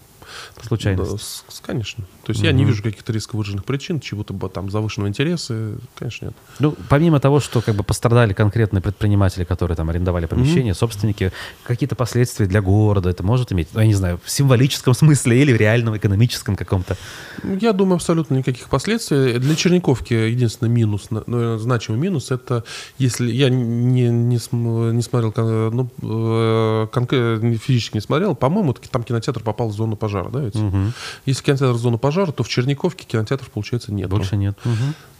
Случайность. 0.61 1.43
Да, 1.47 1.53
конечно. 1.65 2.03
То 2.23 2.31
есть 2.31 2.41
угу. 2.41 2.47
я 2.47 2.53
не 2.53 2.65
вижу 2.65 2.83
каких-то 2.83 3.11
резко 3.11 3.35
выраженных 3.35 3.65
причин, 3.65 3.99
чего-то 3.99 4.33
там 4.49 4.69
завышенного 4.69 5.09
интереса, 5.09 5.73
конечно, 5.95 6.25
нет. 6.25 6.35
Ну, 6.59 6.75
помимо 6.89 7.19
того, 7.19 7.39
что 7.39 7.61
как 7.61 7.75
бы 7.75 7.83
пострадали 7.83 8.33
конкретные 8.33 8.81
предприниматели, 8.81 9.43
которые 9.43 9.75
там 9.75 9.89
арендовали 9.89 10.27
помещение, 10.27 10.73
угу. 10.73 10.79
собственники, 10.79 11.31
какие-то 11.63 11.95
последствия 11.95 12.45
для 12.45 12.61
города 12.61 13.09
это 13.09 13.23
может 13.23 13.51
иметь? 13.51 13.69
Ну, 13.73 13.81
я 13.81 13.87
не 13.87 13.93
знаю, 13.93 14.19
в 14.23 14.29
символическом 14.29 14.93
смысле 14.93 15.41
или 15.41 15.53
в 15.53 15.57
реальном 15.57 15.97
экономическом 15.97 16.55
каком-то? 16.55 16.95
Я 17.43 17.73
думаю, 17.73 17.95
абсолютно 17.95 18.35
никаких 18.35 18.69
последствий. 18.69 19.39
Для 19.39 19.55
Черниковки 19.55 20.13
единственный 20.13 20.69
минус, 20.69 21.07
ну, 21.09 21.57
значимый 21.57 21.99
минус, 21.99 22.31
это 22.31 22.63
если 22.97 23.31
я 23.31 23.49
не, 23.49 24.09
не, 24.09 24.39
не 24.39 25.01
смотрел, 25.01 25.33
ну, 25.71 25.89
э, 26.01 27.57
физически 27.57 27.95
не 27.95 28.01
смотрел, 28.01 28.35
по-моему, 28.35 28.73
там 28.73 29.03
кинотеатр 29.03 29.41
попал 29.41 29.69
в 29.69 29.73
зону 29.73 29.95
пожара 29.95 30.20
пожара, 30.21 30.29
да, 30.29 30.39
ведь? 30.39 30.55
Угу. 30.55 30.93
Если 31.25 31.43
кинотеатр 31.43 31.77
зона 31.77 31.97
пожара, 31.97 32.31
то 32.31 32.43
в 32.43 32.49
Черниковке 32.49 33.05
кинотеатров, 33.05 33.49
получается, 33.49 33.93
нет. 33.93 34.09
Больше 34.09 34.37
нет. 34.37 34.57
Угу. 34.63 34.73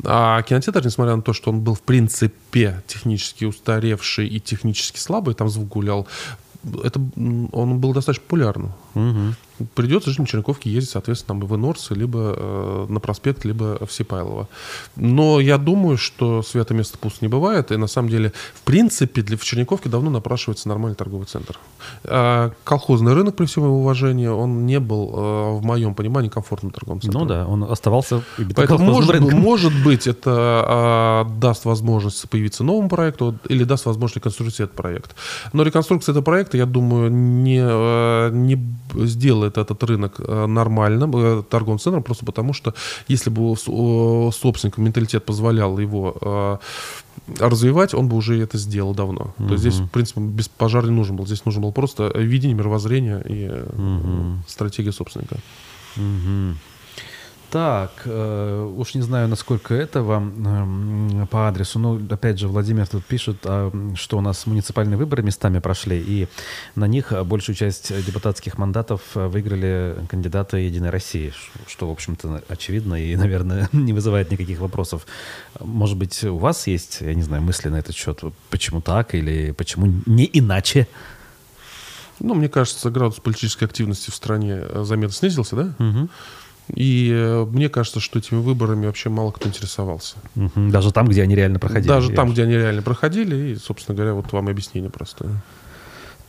А 0.06 0.42
кинотеатр, 0.44 0.86
несмотря 0.86 1.16
на 1.16 1.22
то, 1.22 1.34
что 1.34 1.52
он 1.52 1.62
был, 1.62 1.76
в 1.76 1.82
принципе, 1.82 2.82
технически 2.88 3.46
устаревший 3.46 4.28
и 4.28 4.40
технически 4.40 5.00
слабый, 5.00 5.36
там 5.36 5.50
звук 5.50 5.68
гулял, 5.70 6.08
это, 6.84 7.00
он 7.52 7.80
был 7.80 7.94
достаточно 7.94 8.24
популярным. 8.24 8.74
Угу 8.96 9.36
придется 9.76 10.10
жителям 10.10 10.26
Черниковки 10.26 10.68
ездить, 10.68 10.92
соответственно, 10.92 11.40
там 11.40 11.48
в 11.48 11.56
Инорсы, 11.56 11.94
либо 11.94 12.34
э, 12.36 12.86
на 12.90 13.00
проспект, 13.00 13.46
либо 13.46 13.84
в 13.86 13.92
Сипайлово. 13.92 14.48
Но 14.96 15.40
я 15.40 15.58
думаю, 15.58 15.98
что 15.98 16.44
свято 16.44 16.74
место 16.74 16.98
пусто 16.98 17.20
не 17.22 17.30
бывает, 17.30 17.72
и 17.72 17.78
на 17.78 17.88
самом 17.88 18.10
деле, 18.10 18.34
в 18.54 18.62
принципе, 18.62 19.22
для, 19.22 19.38
в 19.38 19.44
Черниковке 19.44 19.90
давно 19.90 20.10
напрашивается 20.10 20.68
нормальный 20.70 20.96
торговый 20.96 21.28
центр. 21.28 21.58
А 22.04 22.52
колхозный 22.64 23.14
рынок, 23.14 23.36
при 23.36 23.46
всем 23.46 23.64
его 23.64 23.80
уважении, 23.80 24.28
он 24.28 24.66
не 24.66 24.80
был, 24.80 25.12
э, 25.14 25.52
в 25.60 25.64
моем 25.64 25.96
понимании, 25.96 26.30
комфортным 26.30 26.72
торговым 26.72 27.02
центром. 27.02 27.22
Ну 27.22 27.28
да, 27.28 27.48
он 27.48 27.64
оставался 27.64 28.24
Поэтому, 28.56 28.86
может, 28.86 29.12
рынком. 29.12 29.40
может 29.40 29.74
быть, 29.84 30.08
это 30.08 31.26
э, 31.28 31.40
даст 31.40 31.66
возможность 31.66 32.30
появиться 32.30 32.64
новому 32.64 32.90
проекту 32.90 33.38
или 33.48 33.64
даст 33.64 33.86
возможность 33.86 34.18
реконструировать 34.18 34.60
этот 34.60 34.76
проект. 34.76 35.16
Но 35.54 35.64
реконструкция 35.64 36.14
этого 36.14 36.24
проекта, 36.24 36.58
я 36.58 36.66
думаю, 36.66 37.12
не, 37.12 37.62
э, 37.62 38.30
не 38.34 38.56
сделает 38.94 39.42
делает 39.42 39.58
этот 39.58 39.84
рынок 39.84 40.16
э, 40.20 40.46
нормальным, 40.46 41.12
э, 41.16 41.44
торговым 41.44 41.80
центром, 41.80 42.04
просто 42.04 42.26
потому 42.26 42.54
что 42.54 42.74
если 43.08 43.30
бы 43.30 43.56
собственник 43.58 44.78
менталитет 44.78 45.26
позволял 45.26 45.80
его 45.80 46.16
э, 46.22 46.58
развивать, 47.40 47.94
он 47.94 48.08
бы 48.08 48.16
уже 48.16 48.42
это 48.42 48.58
сделал 48.58 48.94
давно. 48.94 49.34
Угу. 49.38 49.48
То 49.48 49.54
есть 49.54 49.62
здесь, 49.62 49.80
в 49.80 49.90
принципе, 49.90 50.22
без 50.22 50.48
пожара 50.48 50.86
не 50.88 50.96
нужен 50.96 51.16
был. 51.16 51.26
Здесь 51.26 51.46
нужен 51.46 51.62
был 51.62 51.72
просто 51.72 52.12
видение 52.16 52.58
мировоззрения 52.58 53.20
и 53.30 53.50
угу. 53.50 54.44
стратегия 54.48 54.92
собственника. 54.92 55.38
Угу. 55.98 56.56
Так, 57.52 58.04
э, 58.06 58.74
уж 58.78 58.96
не 58.96 59.02
знаю, 59.02 59.28
насколько 59.28 59.74
это 59.74 60.04
вам 60.04 61.24
э, 61.24 61.26
по 61.26 61.50
адресу. 61.50 61.80
Но, 61.80 62.00
опять 62.10 62.40
же, 62.40 62.48
Владимир 62.48 62.88
тут 62.88 63.04
пишет, 63.04 63.40
э, 63.44 63.72
что 63.96 64.18
у 64.18 64.22
нас 64.22 64.46
муниципальные 64.46 64.96
выборы 64.96 65.22
местами 65.22 65.60
прошли, 65.60 66.00
и 66.00 66.30
на 66.76 66.88
них 66.88 67.12
большую 67.26 67.58
часть 67.58 67.94
депутатских 68.06 68.58
мандатов 68.58 69.02
выиграли 69.16 69.98
кандидаты 70.08 70.60
Единой 70.60 70.92
России, 70.92 71.34
что, 71.68 71.90
в 71.90 71.92
общем-то, 71.92 72.42
очевидно 72.48 72.96
и, 72.96 73.14
наверное, 73.18 73.68
не 73.74 73.92
вызывает 73.92 74.32
никаких 74.32 74.60
вопросов. 74.60 75.06
Может 75.60 75.98
быть, 75.98 76.24
у 76.24 76.38
вас 76.38 76.68
есть, 76.68 77.02
я 77.02 77.14
не 77.14 77.24
знаю, 77.24 77.44
мысли 77.44 77.68
на 77.68 77.76
этот 77.76 77.98
счет? 77.98 78.22
Почему 78.50 78.80
так 78.80 79.14
или 79.14 79.52
почему 79.52 79.94
не 80.06 80.30
иначе? 80.32 80.88
Ну, 82.22 82.34
мне 82.34 82.48
кажется, 82.48 82.90
градус 82.92 83.20
политической 83.20 83.66
активности 83.66 84.10
в 84.10 84.16
стране 84.16 84.62
заметно 84.84 85.14
снизился, 85.14 85.56
да? 85.58 85.76
Угу. 85.86 86.10
И 86.74 87.10
э, 87.14 87.46
мне 87.46 87.70
кажется, 87.70 88.00
что 88.00 88.20
этими 88.20 88.40
выборами 88.40 88.86
вообще 88.86 89.10
мало 89.10 89.32
кто 89.32 89.50
интересовался. 89.50 90.16
Даже 90.56 90.92
там, 90.92 91.08
где 91.08 91.24
они 91.24 91.36
реально 91.36 91.60
проходили. 91.60 91.88
Даже 91.88 92.12
там, 92.12 92.32
где 92.32 92.44
они 92.44 92.54
реально 92.54 92.82
проходили. 92.82 93.52
И, 93.52 93.56
собственно 93.56 93.96
говоря, 93.96 94.14
вот 94.14 94.32
вам 94.32 94.48
объяснение 94.48 94.90
простое. 94.90 95.42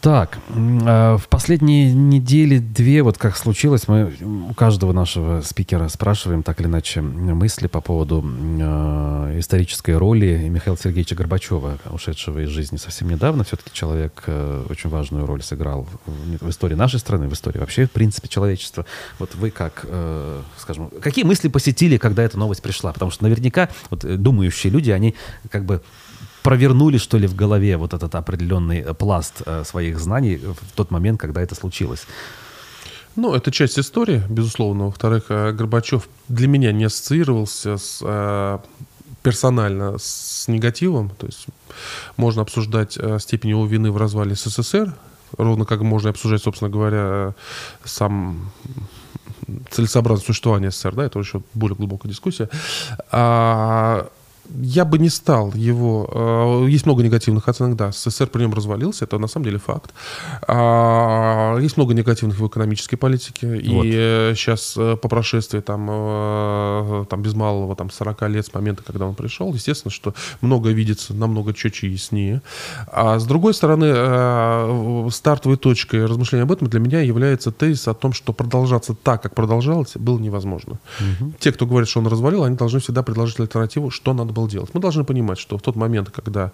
Так, 0.02 0.40
а, 0.84 1.16
в 1.16 1.28
последние 1.28 1.92
недели 1.92 2.58
две, 2.58 3.04
вот 3.04 3.18
как 3.18 3.36
случилось, 3.36 3.86
мы 3.86 4.12
у 4.50 4.52
каждого 4.52 4.92
нашего 4.92 5.42
спикера 5.42 5.86
спрашиваем 5.86 6.42
так 6.42 6.60
или 6.60 6.66
иначе 6.66 7.00
мысли 7.00 7.68
по 7.68 7.80
поводу 7.80 8.20
э, 8.24 9.36
исторической 9.38 9.96
роли 9.96 10.48
Михаила 10.48 10.76
Сергеевича 10.76 11.14
Горбачева, 11.14 11.78
ушедшего 11.92 12.40
из 12.40 12.48
жизни 12.48 12.78
совсем 12.78 13.10
недавно. 13.10 13.44
Все-таки 13.44 13.70
человек 13.72 14.24
э, 14.26 14.66
очень 14.68 14.90
важную 14.90 15.24
роль 15.24 15.40
сыграл 15.40 15.86
в, 16.06 16.50
истории 16.50 16.74
нашей 16.74 16.98
страны, 16.98 17.28
в 17.28 17.32
истории 17.32 17.58
вообще, 17.58 17.86
в 17.86 17.92
принципе, 17.92 18.26
человечества. 18.26 18.84
Вот 19.20 19.36
вы 19.36 19.52
как, 19.52 19.84
э, 19.84 20.42
скажем, 20.58 20.90
какие 21.00 21.24
мысли 21.24 21.46
посетили, 21.46 21.96
когда 21.96 22.24
эта 22.24 22.36
новость 22.36 22.62
пришла? 22.62 22.92
Потому 22.92 23.12
что 23.12 23.22
наверняка 23.22 23.68
вот, 23.88 24.00
думающие 24.20 24.72
люди, 24.72 24.90
они 24.90 25.14
как 25.48 25.64
бы 25.64 25.80
провернули, 26.42 26.98
что 26.98 27.18
ли, 27.18 27.26
в 27.26 27.34
голове 27.34 27.76
вот 27.76 27.94
этот 27.94 28.14
определенный 28.14 28.80
э, 28.80 28.94
пласт 28.94 29.42
э, 29.46 29.64
своих 29.64 29.98
знаний 29.98 30.36
в 30.36 30.74
тот 30.74 30.90
момент, 30.90 31.20
когда 31.20 31.40
это 31.40 31.54
случилось. 31.54 32.06
Ну, 33.16 33.34
это 33.34 33.50
часть 33.50 33.78
истории, 33.78 34.22
безусловно. 34.28 34.86
Во-вторых, 34.86 35.24
э, 35.28 35.52
Горбачев 35.52 36.08
для 36.28 36.48
меня 36.48 36.72
не 36.72 36.84
ассоциировался 36.84 37.76
с, 37.76 38.60
персонально 39.22 39.98
с 39.98 40.48
негативом. 40.48 41.10
То 41.10 41.26
есть 41.26 41.46
можно 42.16 42.42
обсуждать 42.42 42.98
степень 43.18 43.50
его 43.50 43.66
вины 43.66 43.90
в 43.90 43.96
развале 43.96 44.34
СССР, 44.34 44.94
ровно 45.38 45.64
как 45.64 45.82
можно 45.82 46.10
обсуждать, 46.10 46.42
собственно 46.42 46.70
говоря, 46.70 47.34
сам 47.84 48.50
целесообразное 49.70 50.26
существование 50.26 50.70
СССР, 50.70 50.94
да, 50.94 51.04
это 51.04 51.18
еще 51.18 51.42
более 51.54 51.76
глубокая 51.76 52.10
дискуссия. 52.10 52.48
А 53.10 54.08
я 54.60 54.84
бы 54.84 54.98
не 54.98 55.08
стал 55.08 55.52
его... 55.54 56.64
Э, 56.66 56.68
есть 56.68 56.86
много 56.86 57.02
негативных 57.02 57.48
оценок, 57.48 57.76
да. 57.76 57.92
СССР 57.92 58.26
при 58.26 58.42
нем 58.42 58.52
развалился, 58.52 59.04
это 59.04 59.18
на 59.18 59.28
самом 59.28 59.44
деле 59.44 59.58
факт. 59.58 59.92
А, 60.48 61.56
есть 61.58 61.76
много 61.76 61.94
негативных 61.94 62.38
в 62.38 62.46
экономической 62.46 62.96
политике. 62.96 63.48
Вот. 63.48 63.84
И 63.84 64.32
сейчас 64.34 64.74
э, 64.76 64.96
по 64.96 65.08
прошествии 65.08 65.60
там, 65.60 65.86
э, 65.90 67.04
там 67.08 67.22
без 67.22 67.34
малого 67.34 67.76
там, 67.76 67.90
40 67.90 68.22
лет 68.28 68.46
с 68.46 68.54
момента, 68.54 68.82
когда 68.82 69.06
он 69.06 69.14
пришел, 69.14 69.52
естественно, 69.54 69.92
что 69.92 70.14
много 70.40 70.70
видится 70.70 71.14
намного 71.14 71.54
четче 71.54 71.86
и 71.86 71.90
яснее. 71.90 72.42
А 72.88 73.18
с 73.18 73.24
другой 73.24 73.54
стороны, 73.54 75.10
стартовой 75.10 75.56
точкой 75.56 76.06
размышления 76.06 76.42
об 76.42 76.52
этом 76.52 76.68
для 76.68 76.80
меня 76.80 77.00
является 77.00 77.52
тезис 77.52 77.88
о 77.88 77.94
том, 77.94 78.12
что 78.12 78.32
продолжаться 78.32 78.94
так, 78.94 79.22
как 79.22 79.34
продолжалось, 79.34 79.92
было 79.94 80.18
невозможно. 80.18 80.78
Угу. 81.00 81.34
Те, 81.38 81.52
кто 81.52 81.66
говорит, 81.66 81.88
что 81.88 82.00
он 82.00 82.06
развалил, 82.06 82.44
они 82.44 82.56
должны 82.56 82.80
всегда 82.80 83.02
предложить 83.02 83.38
альтернативу, 83.40 83.90
что 83.90 84.12
надо 84.12 84.31
было 84.32 84.48
делать. 84.48 84.70
Мы 84.74 84.80
должны 84.80 85.04
понимать, 85.04 85.38
что 85.38 85.58
в 85.58 85.62
тот 85.62 85.76
момент, 85.76 86.10
когда 86.10 86.52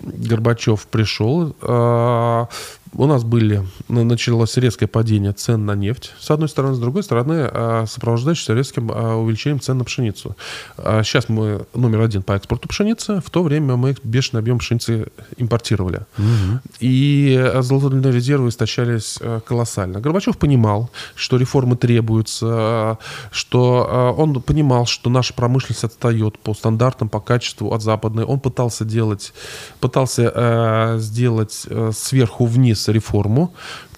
Горбачев 0.00 0.86
пришел, 0.86 1.54
а, 1.62 2.48
у 2.94 3.06
нас 3.06 3.24
были, 3.24 3.66
началось 3.88 4.56
резкое 4.56 4.86
падение 4.86 5.32
цен 5.32 5.64
на 5.64 5.74
нефть, 5.74 6.12
с 6.20 6.30
одной 6.30 6.48
стороны, 6.48 6.74
с 6.74 6.78
другой 6.78 7.02
стороны, 7.02 7.48
а, 7.50 7.84
сопровождающееся 7.86 8.54
резким 8.54 8.90
а, 8.92 9.16
увеличением 9.16 9.60
цен 9.60 9.78
на 9.78 9.84
пшеницу. 9.84 10.36
Сейчас 10.76 11.28
мы 11.28 11.64
номер 11.74 12.02
один 12.02 12.22
по 12.22 12.32
экспорту 12.32 12.68
пшеницы, 12.68 13.20
в 13.24 13.30
то 13.30 13.42
время 13.42 13.76
мы 13.76 13.96
бешеный 14.02 14.40
объем 14.40 14.58
пшеницы 14.58 15.06
импортировали. 15.36 16.02
Угу. 16.18 16.60
И 16.80 17.52
золотые 17.60 18.12
резервы 18.12 18.48
истощались 18.48 19.18
колоссально. 19.46 20.00
Горбачев 20.00 20.36
понимал, 20.36 20.90
что 21.14 21.36
реформы 21.36 21.76
требуются, 21.76 22.98
что 23.30 24.14
он 24.18 24.42
понимал, 24.42 24.86
что 24.86 25.10
наша 25.10 25.34
промышленность 25.34 25.84
отстает 25.84 26.38
по 26.38 26.54
стандартам, 26.54 27.08
по 27.12 27.20
качеству 27.20 27.74
от 27.74 27.82
западной. 27.82 28.24
Он 28.24 28.40
пытался 28.40 28.84
делать, 28.84 29.32
пытался 29.80 30.32
э, 30.34 30.98
сделать 30.98 31.66
э, 31.70 31.92
сверху 31.94 32.46
вниз 32.46 32.88
реформу, 32.88 33.52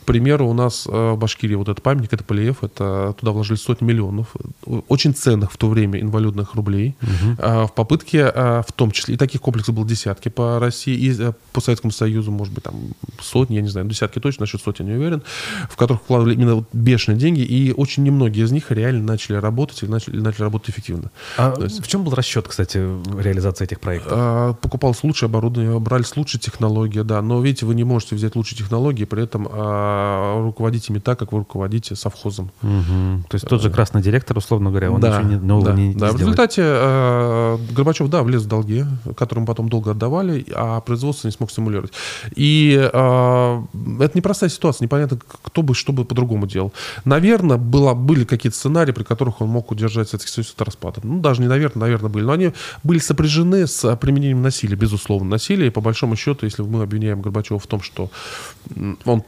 примеру, 0.04 0.48
у 0.48 0.54
нас 0.54 0.86
в 0.86 1.16
Башкирии 1.16 1.54
вот 1.54 1.68
этот 1.68 1.82
памятник, 1.82 2.12
это 2.12 2.24
Полиев, 2.24 2.62
это 2.62 3.14
туда 3.18 3.32
вложили 3.32 3.58
сотни 3.58 3.86
миллионов, 3.86 4.34
очень 4.88 5.14
ценных 5.14 5.52
в 5.52 5.56
то 5.56 5.68
время 5.68 6.00
инвалидных 6.00 6.54
рублей, 6.54 6.94
угу. 7.02 7.36
в 7.66 7.72
попытке, 7.74 8.26
в 8.26 8.66
том 8.74 8.90
числе, 8.90 9.14
и 9.14 9.16
таких 9.16 9.40
комплексов 9.40 9.74
было 9.74 9.86
десятки 9.86 10.28
по 10.28 10.58
России, 10.58 10.94
и 10.94 11.32
по 11.52 11.60
Советскому 11.60 11.92
Союзу, 11.92 12.30
может 12.30 12.52
быть, 12.52 12.64
там 12.64 12.74
сотни, 13.20 13.56
я 13.56 13.62
не 13.62 13.68
знаю, 13.68 13.86
десятки 13.88 14.18
точно, 14.18 14.42
насчет 14.42 14.60
сотен 14.60 14.86
не 14.86 14.92
уверен, 14.92 15.22
в 15.70 15.76
которых 15.76 16.02
вкладывали 16.02 16.34
именно 16.34 16.56
вот 16.56 16.68
бешеные 16.72 17.18
деньги, 17.18 17.40
и 17.40 17.72
очень 17.72 18.02
немногие 18.02 18.44
из 18.44 18.52
них 18.52 18.70
реально 18.70 19.04
начали 19.04 19.36
работать 19.36 19.82
и 19.82 19.86
начали, 19.86 20.20
начали 20.20 20.42
работать 20.42 20.70
эффективно. 20.70 21.10
А 21.36 21.54
есть, 21.60 21.82
в 21.82 21.88
чем 21.88 22.04
был 22.04 22.14
расчет, 22.14 22.48
кстати, 22.48 22.78
реализации 23.20 23.64
этих 23.64 23.80
проектов? 23.80 24.12
А, 24.14 24.52
покупалось 24.54 25.02
лучшее 25.02 25.28
оборудование, 25.28 25.78
брались 25.78 26.16
лучшие 26.16 26.40
технологии, 26.40 27.00
да, 27.00 27.22
но 27.22 27.40
видите, 27.40 27.66
вы 27.66 27.74
не 27.74 27.84
можете 27.84 28.14
взять 28.14 28.36
лучшие 28.36 28.58
технологии, 28.58 29.04
при 29.04 29.22
этом 29.22 29.48
а, 29.94 30.42
руководить 30.42 30.88
ими 30.88 30.98
так, 30.98 31.18
как 31.18 31.32
вы 31.32 31.38
руководите 31.38 31.94
совхозом. 31.94 32.50
Угу. 32.62 33.28
То 33.28 33.34
есть 33.34 33.46
тот 33.46 33.62
же 33.62 33.70
красный 33.70 34.02
директор, 34.02 34.36
условно 34.36 34.70
говоря, 34.70 34.90
он 34.90 35.00
да, 35.00 35.18
ничего 35.18 35.32
не, 35.32 35.36
нового 35.36 35.66
да, 35.66 35.74
не, 35.74 35.94
да. 35.94 36.12
В 36.12 36.18
результате 36.18 36.62
а, 36.64 37.58
Горбачев, 37.70 38.08
да, 38.08 38.22
влез 38.22 38.42
в 38.42 38.48
долги, 38.48 38.84
которым 39.16 39.46
потом 39.46 39.68
долго 39.68 39.92
отдавали, 39.92 40.44
а 40.54 40.80
производство 40.80 41.28
не 41.28 41.32
смог 41.32 41.50
стимулировать. 41.50 41.92
И 42.34 42.90
а, 42.92 43.64
это 44.00 44.16
непростая 44.16 44.50
ситуация, 44.50 44.84
непонятно, 44.84 45.18
кто 45.42 45.62
бы 45.62 45.74
что 45.74 45.92
бы 45.92 46.04
по-другому 46.04 46.46
делал. 46.46 46.72
Наверное, 47.04 47.56
было, 47.56 47.94
были 47.94 48.24
какие-то 48.24 48.56
сценарии, 48.56 48.92
при 48.92 49.04
которых 49.04 49.40
он 49.40 49.48
мог 49.48 49.70
удержать 49.70 50.08
Советский 50.08 50.30
Союз 50.32 50.52
от 50.56 50.62
распада. 50.62 51.00
Ну, 51.02 51.20
даже 51.20 51.40
не 51.40 51.48
наверное, 51.48 51.80
наверное, 51.80 52.10
были. 52.10 52.24
Но 52.24 52.32
они 52.32 52.52
были 52.82 52.98
сопряжены 52.98 53.66
с 53.66 53.96
применением 53.96 54.42
насилия, 54.42 54.76
безусловно. 54.76 55.30
Насилие, 55.30 55.68
и 55.68 55.70
по 55.70 55.80
большому 55.80 56.16
счету, 56.16 56.46
если 56.46 56.62
мы 56.62 56.82
обвиняем 56.82 57.20
Горбачева 57.22 57.58
в 57.58 57.66
том, 57.66 57.80
что 57.80 58.10
он 59.04 59.22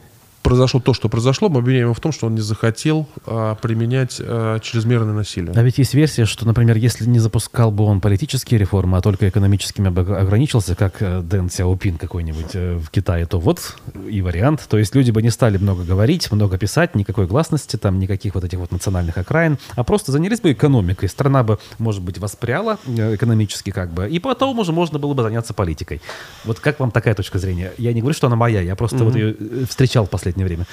произошло 0.47 0.79
то, 0.79 0.93
что 0.93 1.09
произошло, 1.09 1.49
мы 1.49 1.59
обвиняем 1.59 1.87
его 1.87 1.93
в 1.93 1.99
том, 1.99 2.13
что 2.13 2.27
он 2.27 2.35
не 2.35 2.41
захотел 2.41 3.05
а, 3.25 3.55
применять 3.55 4.21
а, 4.21 4.59
чрезмерное 4.59 5.13
насилие. 5.13 5.51
А 5.53 5.61
ведь 5.61 5.77
есть 5.77 5.93
версия, 5.93 6.23
что, 6.23 6.47
например, 6.47 6.77
если 6.77 7.05
не 7.05 7.19
запускал 7.19 7.69
бы 7.69 7.83
он 7.83 7.99
политические 7.99 8.57
реформы, 8.57 8.97
а 8.97 9.01
только 9.01 9.27
экономическими 9.27 9.89
ограничился, 9.89 10.75
как 10.75 11.01
э, 11.01 11.21
Дэн 11.21 11.49
Сяопин 11.49 11.97
какой-нибудь 11.97 12.51
э, 12.53 12.77
в 12.77 12.89
Китае, 12.91 13.25
то 13.25 13.39
вот 13.39 13.75
и 14.09 14.21
вариант. 14.21 14.65
То 14.69 14.77
есть 14.77 14.95
люди 14.95 15.11
бы 15.11 15.21
не 15.21 15.31
стали 15.31 15.57
много 15.57 15.83
говорить, 15.83 16.31
много 16.31 16.57
писать, 16.57 16.95
никакой 16.95 17.27
гласности, 17.27 17.75
там 17.75 17.99
никаких 17.99 18.35
вот 18.35 18.45
этих 18.45 18.57
вот 18.57 18.71
национальных 18.71 19.17
окраин, 19.17 19.57
а 19.75 19.83
просто 19.83 20.13
занялись 20.13 20.39
бы 20.39 20.53
экономикой. 20.53 21.09
Страна 21.09 21.43
бы, 21.43 21.59
может 21.77 22.01
быть, 22.01 22.19
воспряла 22.19 22.79
э, 22.85 23.15
экономически 23.15 23.71
как 23.71 23.91
бы, 23.91 24.07
и 24.07 24.19
потом 24.19 24.57
уже 24.59 24.71
можно 24.71 24.97
было 24.97 25.13
бы 25.13 25.23
заняться 25.23 25.53
политикой. 25.53 26.01
Вот 26.45 26.61
как 26.61 26.79
вам 26.79 26.91
такая 26.91 27.15
точка 27.15 27.37
зрения? 27.37 27.73
Я 27.77 27.91
не 27.91 27.99
говорю, 27.99 28.15
что 28.15 28.27
она 28.27 28.37
моя, 28.37 28.61
я 28.61 28.77
просто 28.77 28.97
mm-hmm. 28.97 29.03
вот 29.03 29.15
ее 29.15 29.65
встречал 29.65 30.05
в 30.05 30.09
последнее 30.37 30.45
время? 30.45 30.65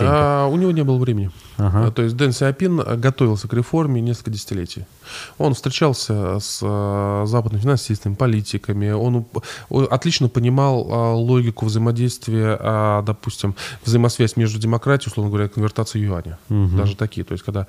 А, 0.00 0.46
у 0.46 0.56
него 0.56 0.70
не 0.72 0.84
было 0.84 0.98
времени. 0.98 1.30
Ага. 1.58 1.90
То 1.90 2.02
есть 2.02 2.16
Дэн 2.16 2.32
Сиапин 2.32 2.76
готовился 3.00 3.48
к 3.48 3.52
реформе 3.52 4.00
несколько 4.00 4.30
десятилетий. 4.30 4.86
Он 5.38 5.54
встречался 5.54 6.38
с 6.38 6.60
а, 6.62 7.24
западными 7.26 7.60
финансистами, 7.60 8.14
политиками. 8.14 8.90
Он 8.90 9.26
отлично 9.90 10.28
понимал 10.28 10.86
а, 10.90 11.14
логику 11.14 11.66
взаимодействия, 11.66 12.56
а, 12.60 13.02
допустим, 13.02 13.54
взаимосвязь 13.84 14.36
между 14.36 14.58
демократией, 14.58 15.10
условно 15.10 15.30
говоря, 15.30 15.48
конвертацией 15.48 16.06
юаня. 16.06 16.38
Угу. 16.48 16.76
Даже 16.76 16.96
такие. 16.96 17.24
То 17.24 17.32
есть 17.32 17.44
когда 17.44 17.66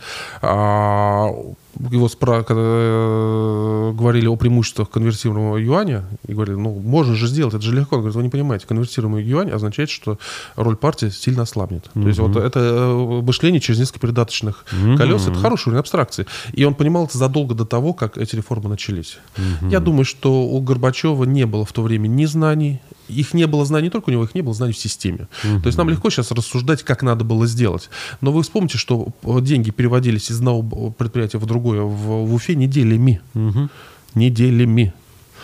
его 1.80 2.10
спра... 2.10 2.44
когда 2.44 2.62
э, 2.64 3.92
говорили 3.94 4.28
о 4.28 4.36
преимуществах 4.36 4.90
конвертируемого 4.90 5.58
юаня, 5.58 6.06
и 6.28 6.34
говорили, 6.34 6.56
ну, 6.56 6.74
можно 6.74 7.16
же 7.16 7.28
сделать, 7.28 7.54
это 7.54 7.64
же 7.64 7.76
легко. 7.76 7.96
Он 7.96 8.02
говорит, 8.02 8.16
вы 8.16 8.24
не 8.24 8.30
понимаете, 8.30 8.66
конвертируемый 8.68 9.24
юань 9.24 9.52
означает, 9.52 9.90
что 9.90 10.18
роль 10.56 10.76
партии 10.76 11.10
сильно 11.10 11.44
ослабнет. 11.44 11.86
Mm-hmm. 11.86 12.02
То 12.02 12.08
есть 12.08 12.20
вот 12.20 12.36
это 12.36 12.60
э, 12.60 13.22
мышление 13.22 13.62
через 13.62 13.79
несколько 13.80 14.00
передаточных 14.00 14.66
mm-hmm. 14.72 14.98
колес, 14.98 15.28
это 15.28 15.36
хороший 15.36 15.70
уровень 15.70 15.80
абстракции. 15.80 16.26
И 16.54 16.64
он 16.64 16.76
понимал 16.76 17.06
это 17.06 17.18
задолго 17.18 17.56
до 17.56 17.66
того, 17.66 17.94
как 17.94 18.18
эти 18.18 18.36
реформы 18.36 18.70
начались. 18.70 19.18
Mm-hmm. 19.36 19.72
Я 19.72 19.80
думаю, 19.80 20.06
что 20.06 20.44
у 20.44 20.62
Горбачева 20.62 21.24
не 21.24 21.46
было 21.46 21.66
в 21.66 21.74
то 21.74 21.82
время 21.82 22.08
ни 22.08 22.26
знаний, 22.26 22.82
их 23.08 23.34
не 23.34 23.48
было 23.48 23.66
знаний 23.66 23.86
не 23.86 23.90
только 23.90 24.10
у 24.10 24.12
него, 24.12 24.24
их 24.24 24.36
не 24.36 24.42
было 24.42 24.54
знаний 24.54 24.74
в 24.74 24.78
системе. 24.78 25.28
Mm-hmm. 25.44 25.62
То 25.62 25.68
есть 25.68 25.78
нам 25.78 25.90
легко 25.90 26.10
сейчас 26.10 26.32
рассуждать, 26.32 26.84
как 26.84 27.04
надо 27.04 27.24
было 27.24 27.48
сделать. 27.48 27.90
Но 28.22 28.32
вы 28.32 28.44
вспомните, 28.44 28.78
что 28.78 29.08
деньги 29.24 29.72
переводились 29.72 30.32
из 30.32 30.38
одного 30.38 30.92
предприятия 30.92 31.38
в 31.38 31.46
другое 31.46 31.82
в, 31.82 32.26
в 32.26 32.34
Уфе 32.34 32.56
неделями. 32.56 33.22
Mm-hmm. 33.34 33.70
Неделями. 34.16 34.94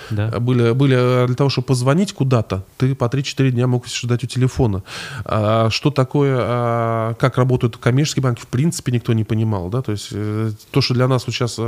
Да. 0.10 0.40
Были, 0.40 0.72
были 0.72 0.96
э, 0.98 1.28
для 1.28 1.36
того, 1.36 1.50
чтобы 1.50 1.68
позвонить 1.68 2.14
куда-то, 2.14 2.64
ты 2.78 2.96
по 2.96 3.06
3-4 3.06 3.52
дня 3.52 3.68
мог 3.68 3.88
ждать 3.88 4.24
у 4.24 4.28
телефона. 4.28 4.84
А, 5.26 5.70
что 5.70 5.92
такое, 5.92 6.38
а, 6.40 7.14
как 7.16 7.38
работают 7.38 7.78
коммерческие 7.78 8.24
банки, 8.24 8.42
в 8.42 8.48
принципе, 8.48 8.92
никто 8.92 9.14
не 9.14 9.24
понимал. 9.24 9.70
Да? 9.70 9.82
То 9.82 9.92
есть 9.92 10.10
э, 10.12 10.52
то, 10.72 10.82
что 10.82 10.94
для 10.94 11.08
нас 11.08 11.26
вот 11.28 11.36
сейчас 11.36 11.60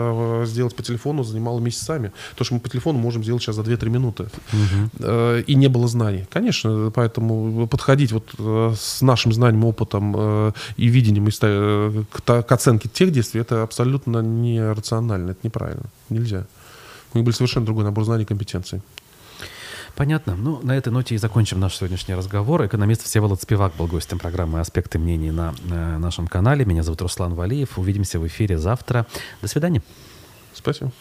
сделать 0.50 0.76
по 0.76 0.84
телефону, 0.84 1.24
занимало 1.24 1.60
месяцами. 1.60 2.12
То, 2.36 2.44
что 2.44 2.54
мы 2.56 2.60
по 2.60 2.70
телефону 2.70 3.00
можем 3.00 3.24
сделать 3.24 3.42
сейчас 3.42 3.56
за 3.56 3.62
2-3 3.62 3.90
минуты. 3.90 4.24
Угу. 4.24 5.44
И 5.48 5.56
не 5.56 5.68
было 5.68 5.88
знаний. 5.88 6.26
Конечно, 6.32 6.92
поэтому 6.94 7.68
подходить 7.68 8.12
вот 8.12 8.34
с 8.78 9.02
нашим 9.02 9.34
знанием, 9.34 9.64
опытом 9.66 10.54
и 10.78 10.88
видением 10.88 11.28
к, 11.28 12.44
к 12.44 12.52
оценке 12.52 12.90
тех 12.90 13.12
действий, 13.12 13.42
это 13.42 13.64
абсолютно 13.64 14.22
нерационально, 14.22 15.32
это 15.32 15.40
неправильно. 15.44 15.86
Нельзя. 16.10 16.46
У 17.14 17.18
них 17.18 17.26
был 17.26 17.34
совершенно 17.34 17.66
другой 17.66 17.84
набор 17.84 18.04
знаний 18.04 18.24
и 18.24 18.26
компетенций. 18.26 18.82
Понятно. 19.96 20.36
Ну, 20.36 20.60
на 20.62 20.78
этой 20.78 20.90
ноте 20.90 21.16
и 21.16 21.18
закончим 21.18 21.60
наш 21.60 21.76
сегодняшний 21.76 22.14
разговор. 22.14 22.64
Экономист 22.64 23.04
Всеволод 23.04 23.42
Спивак 23.42 23.74
был 23.76 23.88
гостем 23.88 24.20
программы 24.20 24.60
«Аспекты 24.60 25.00
мнений» 25.00 25.32
на 25.32 25.56
э, 25.72 25.98
нашем 25.98 26.28
канале. 26.28 26.66
Меня 26.66 26.84
зовут 26.84 27.02
Руслан 27.02 27.34
Валиев. 27.34 27.80
Увидимся 27.80 28.20
в 28.20 28.28
эфире 28.28 28.60
завтра. 28.60 29.08
До 29.42 29.48
свидания. 29.48 29.82
Спасибо. 30.54 30.92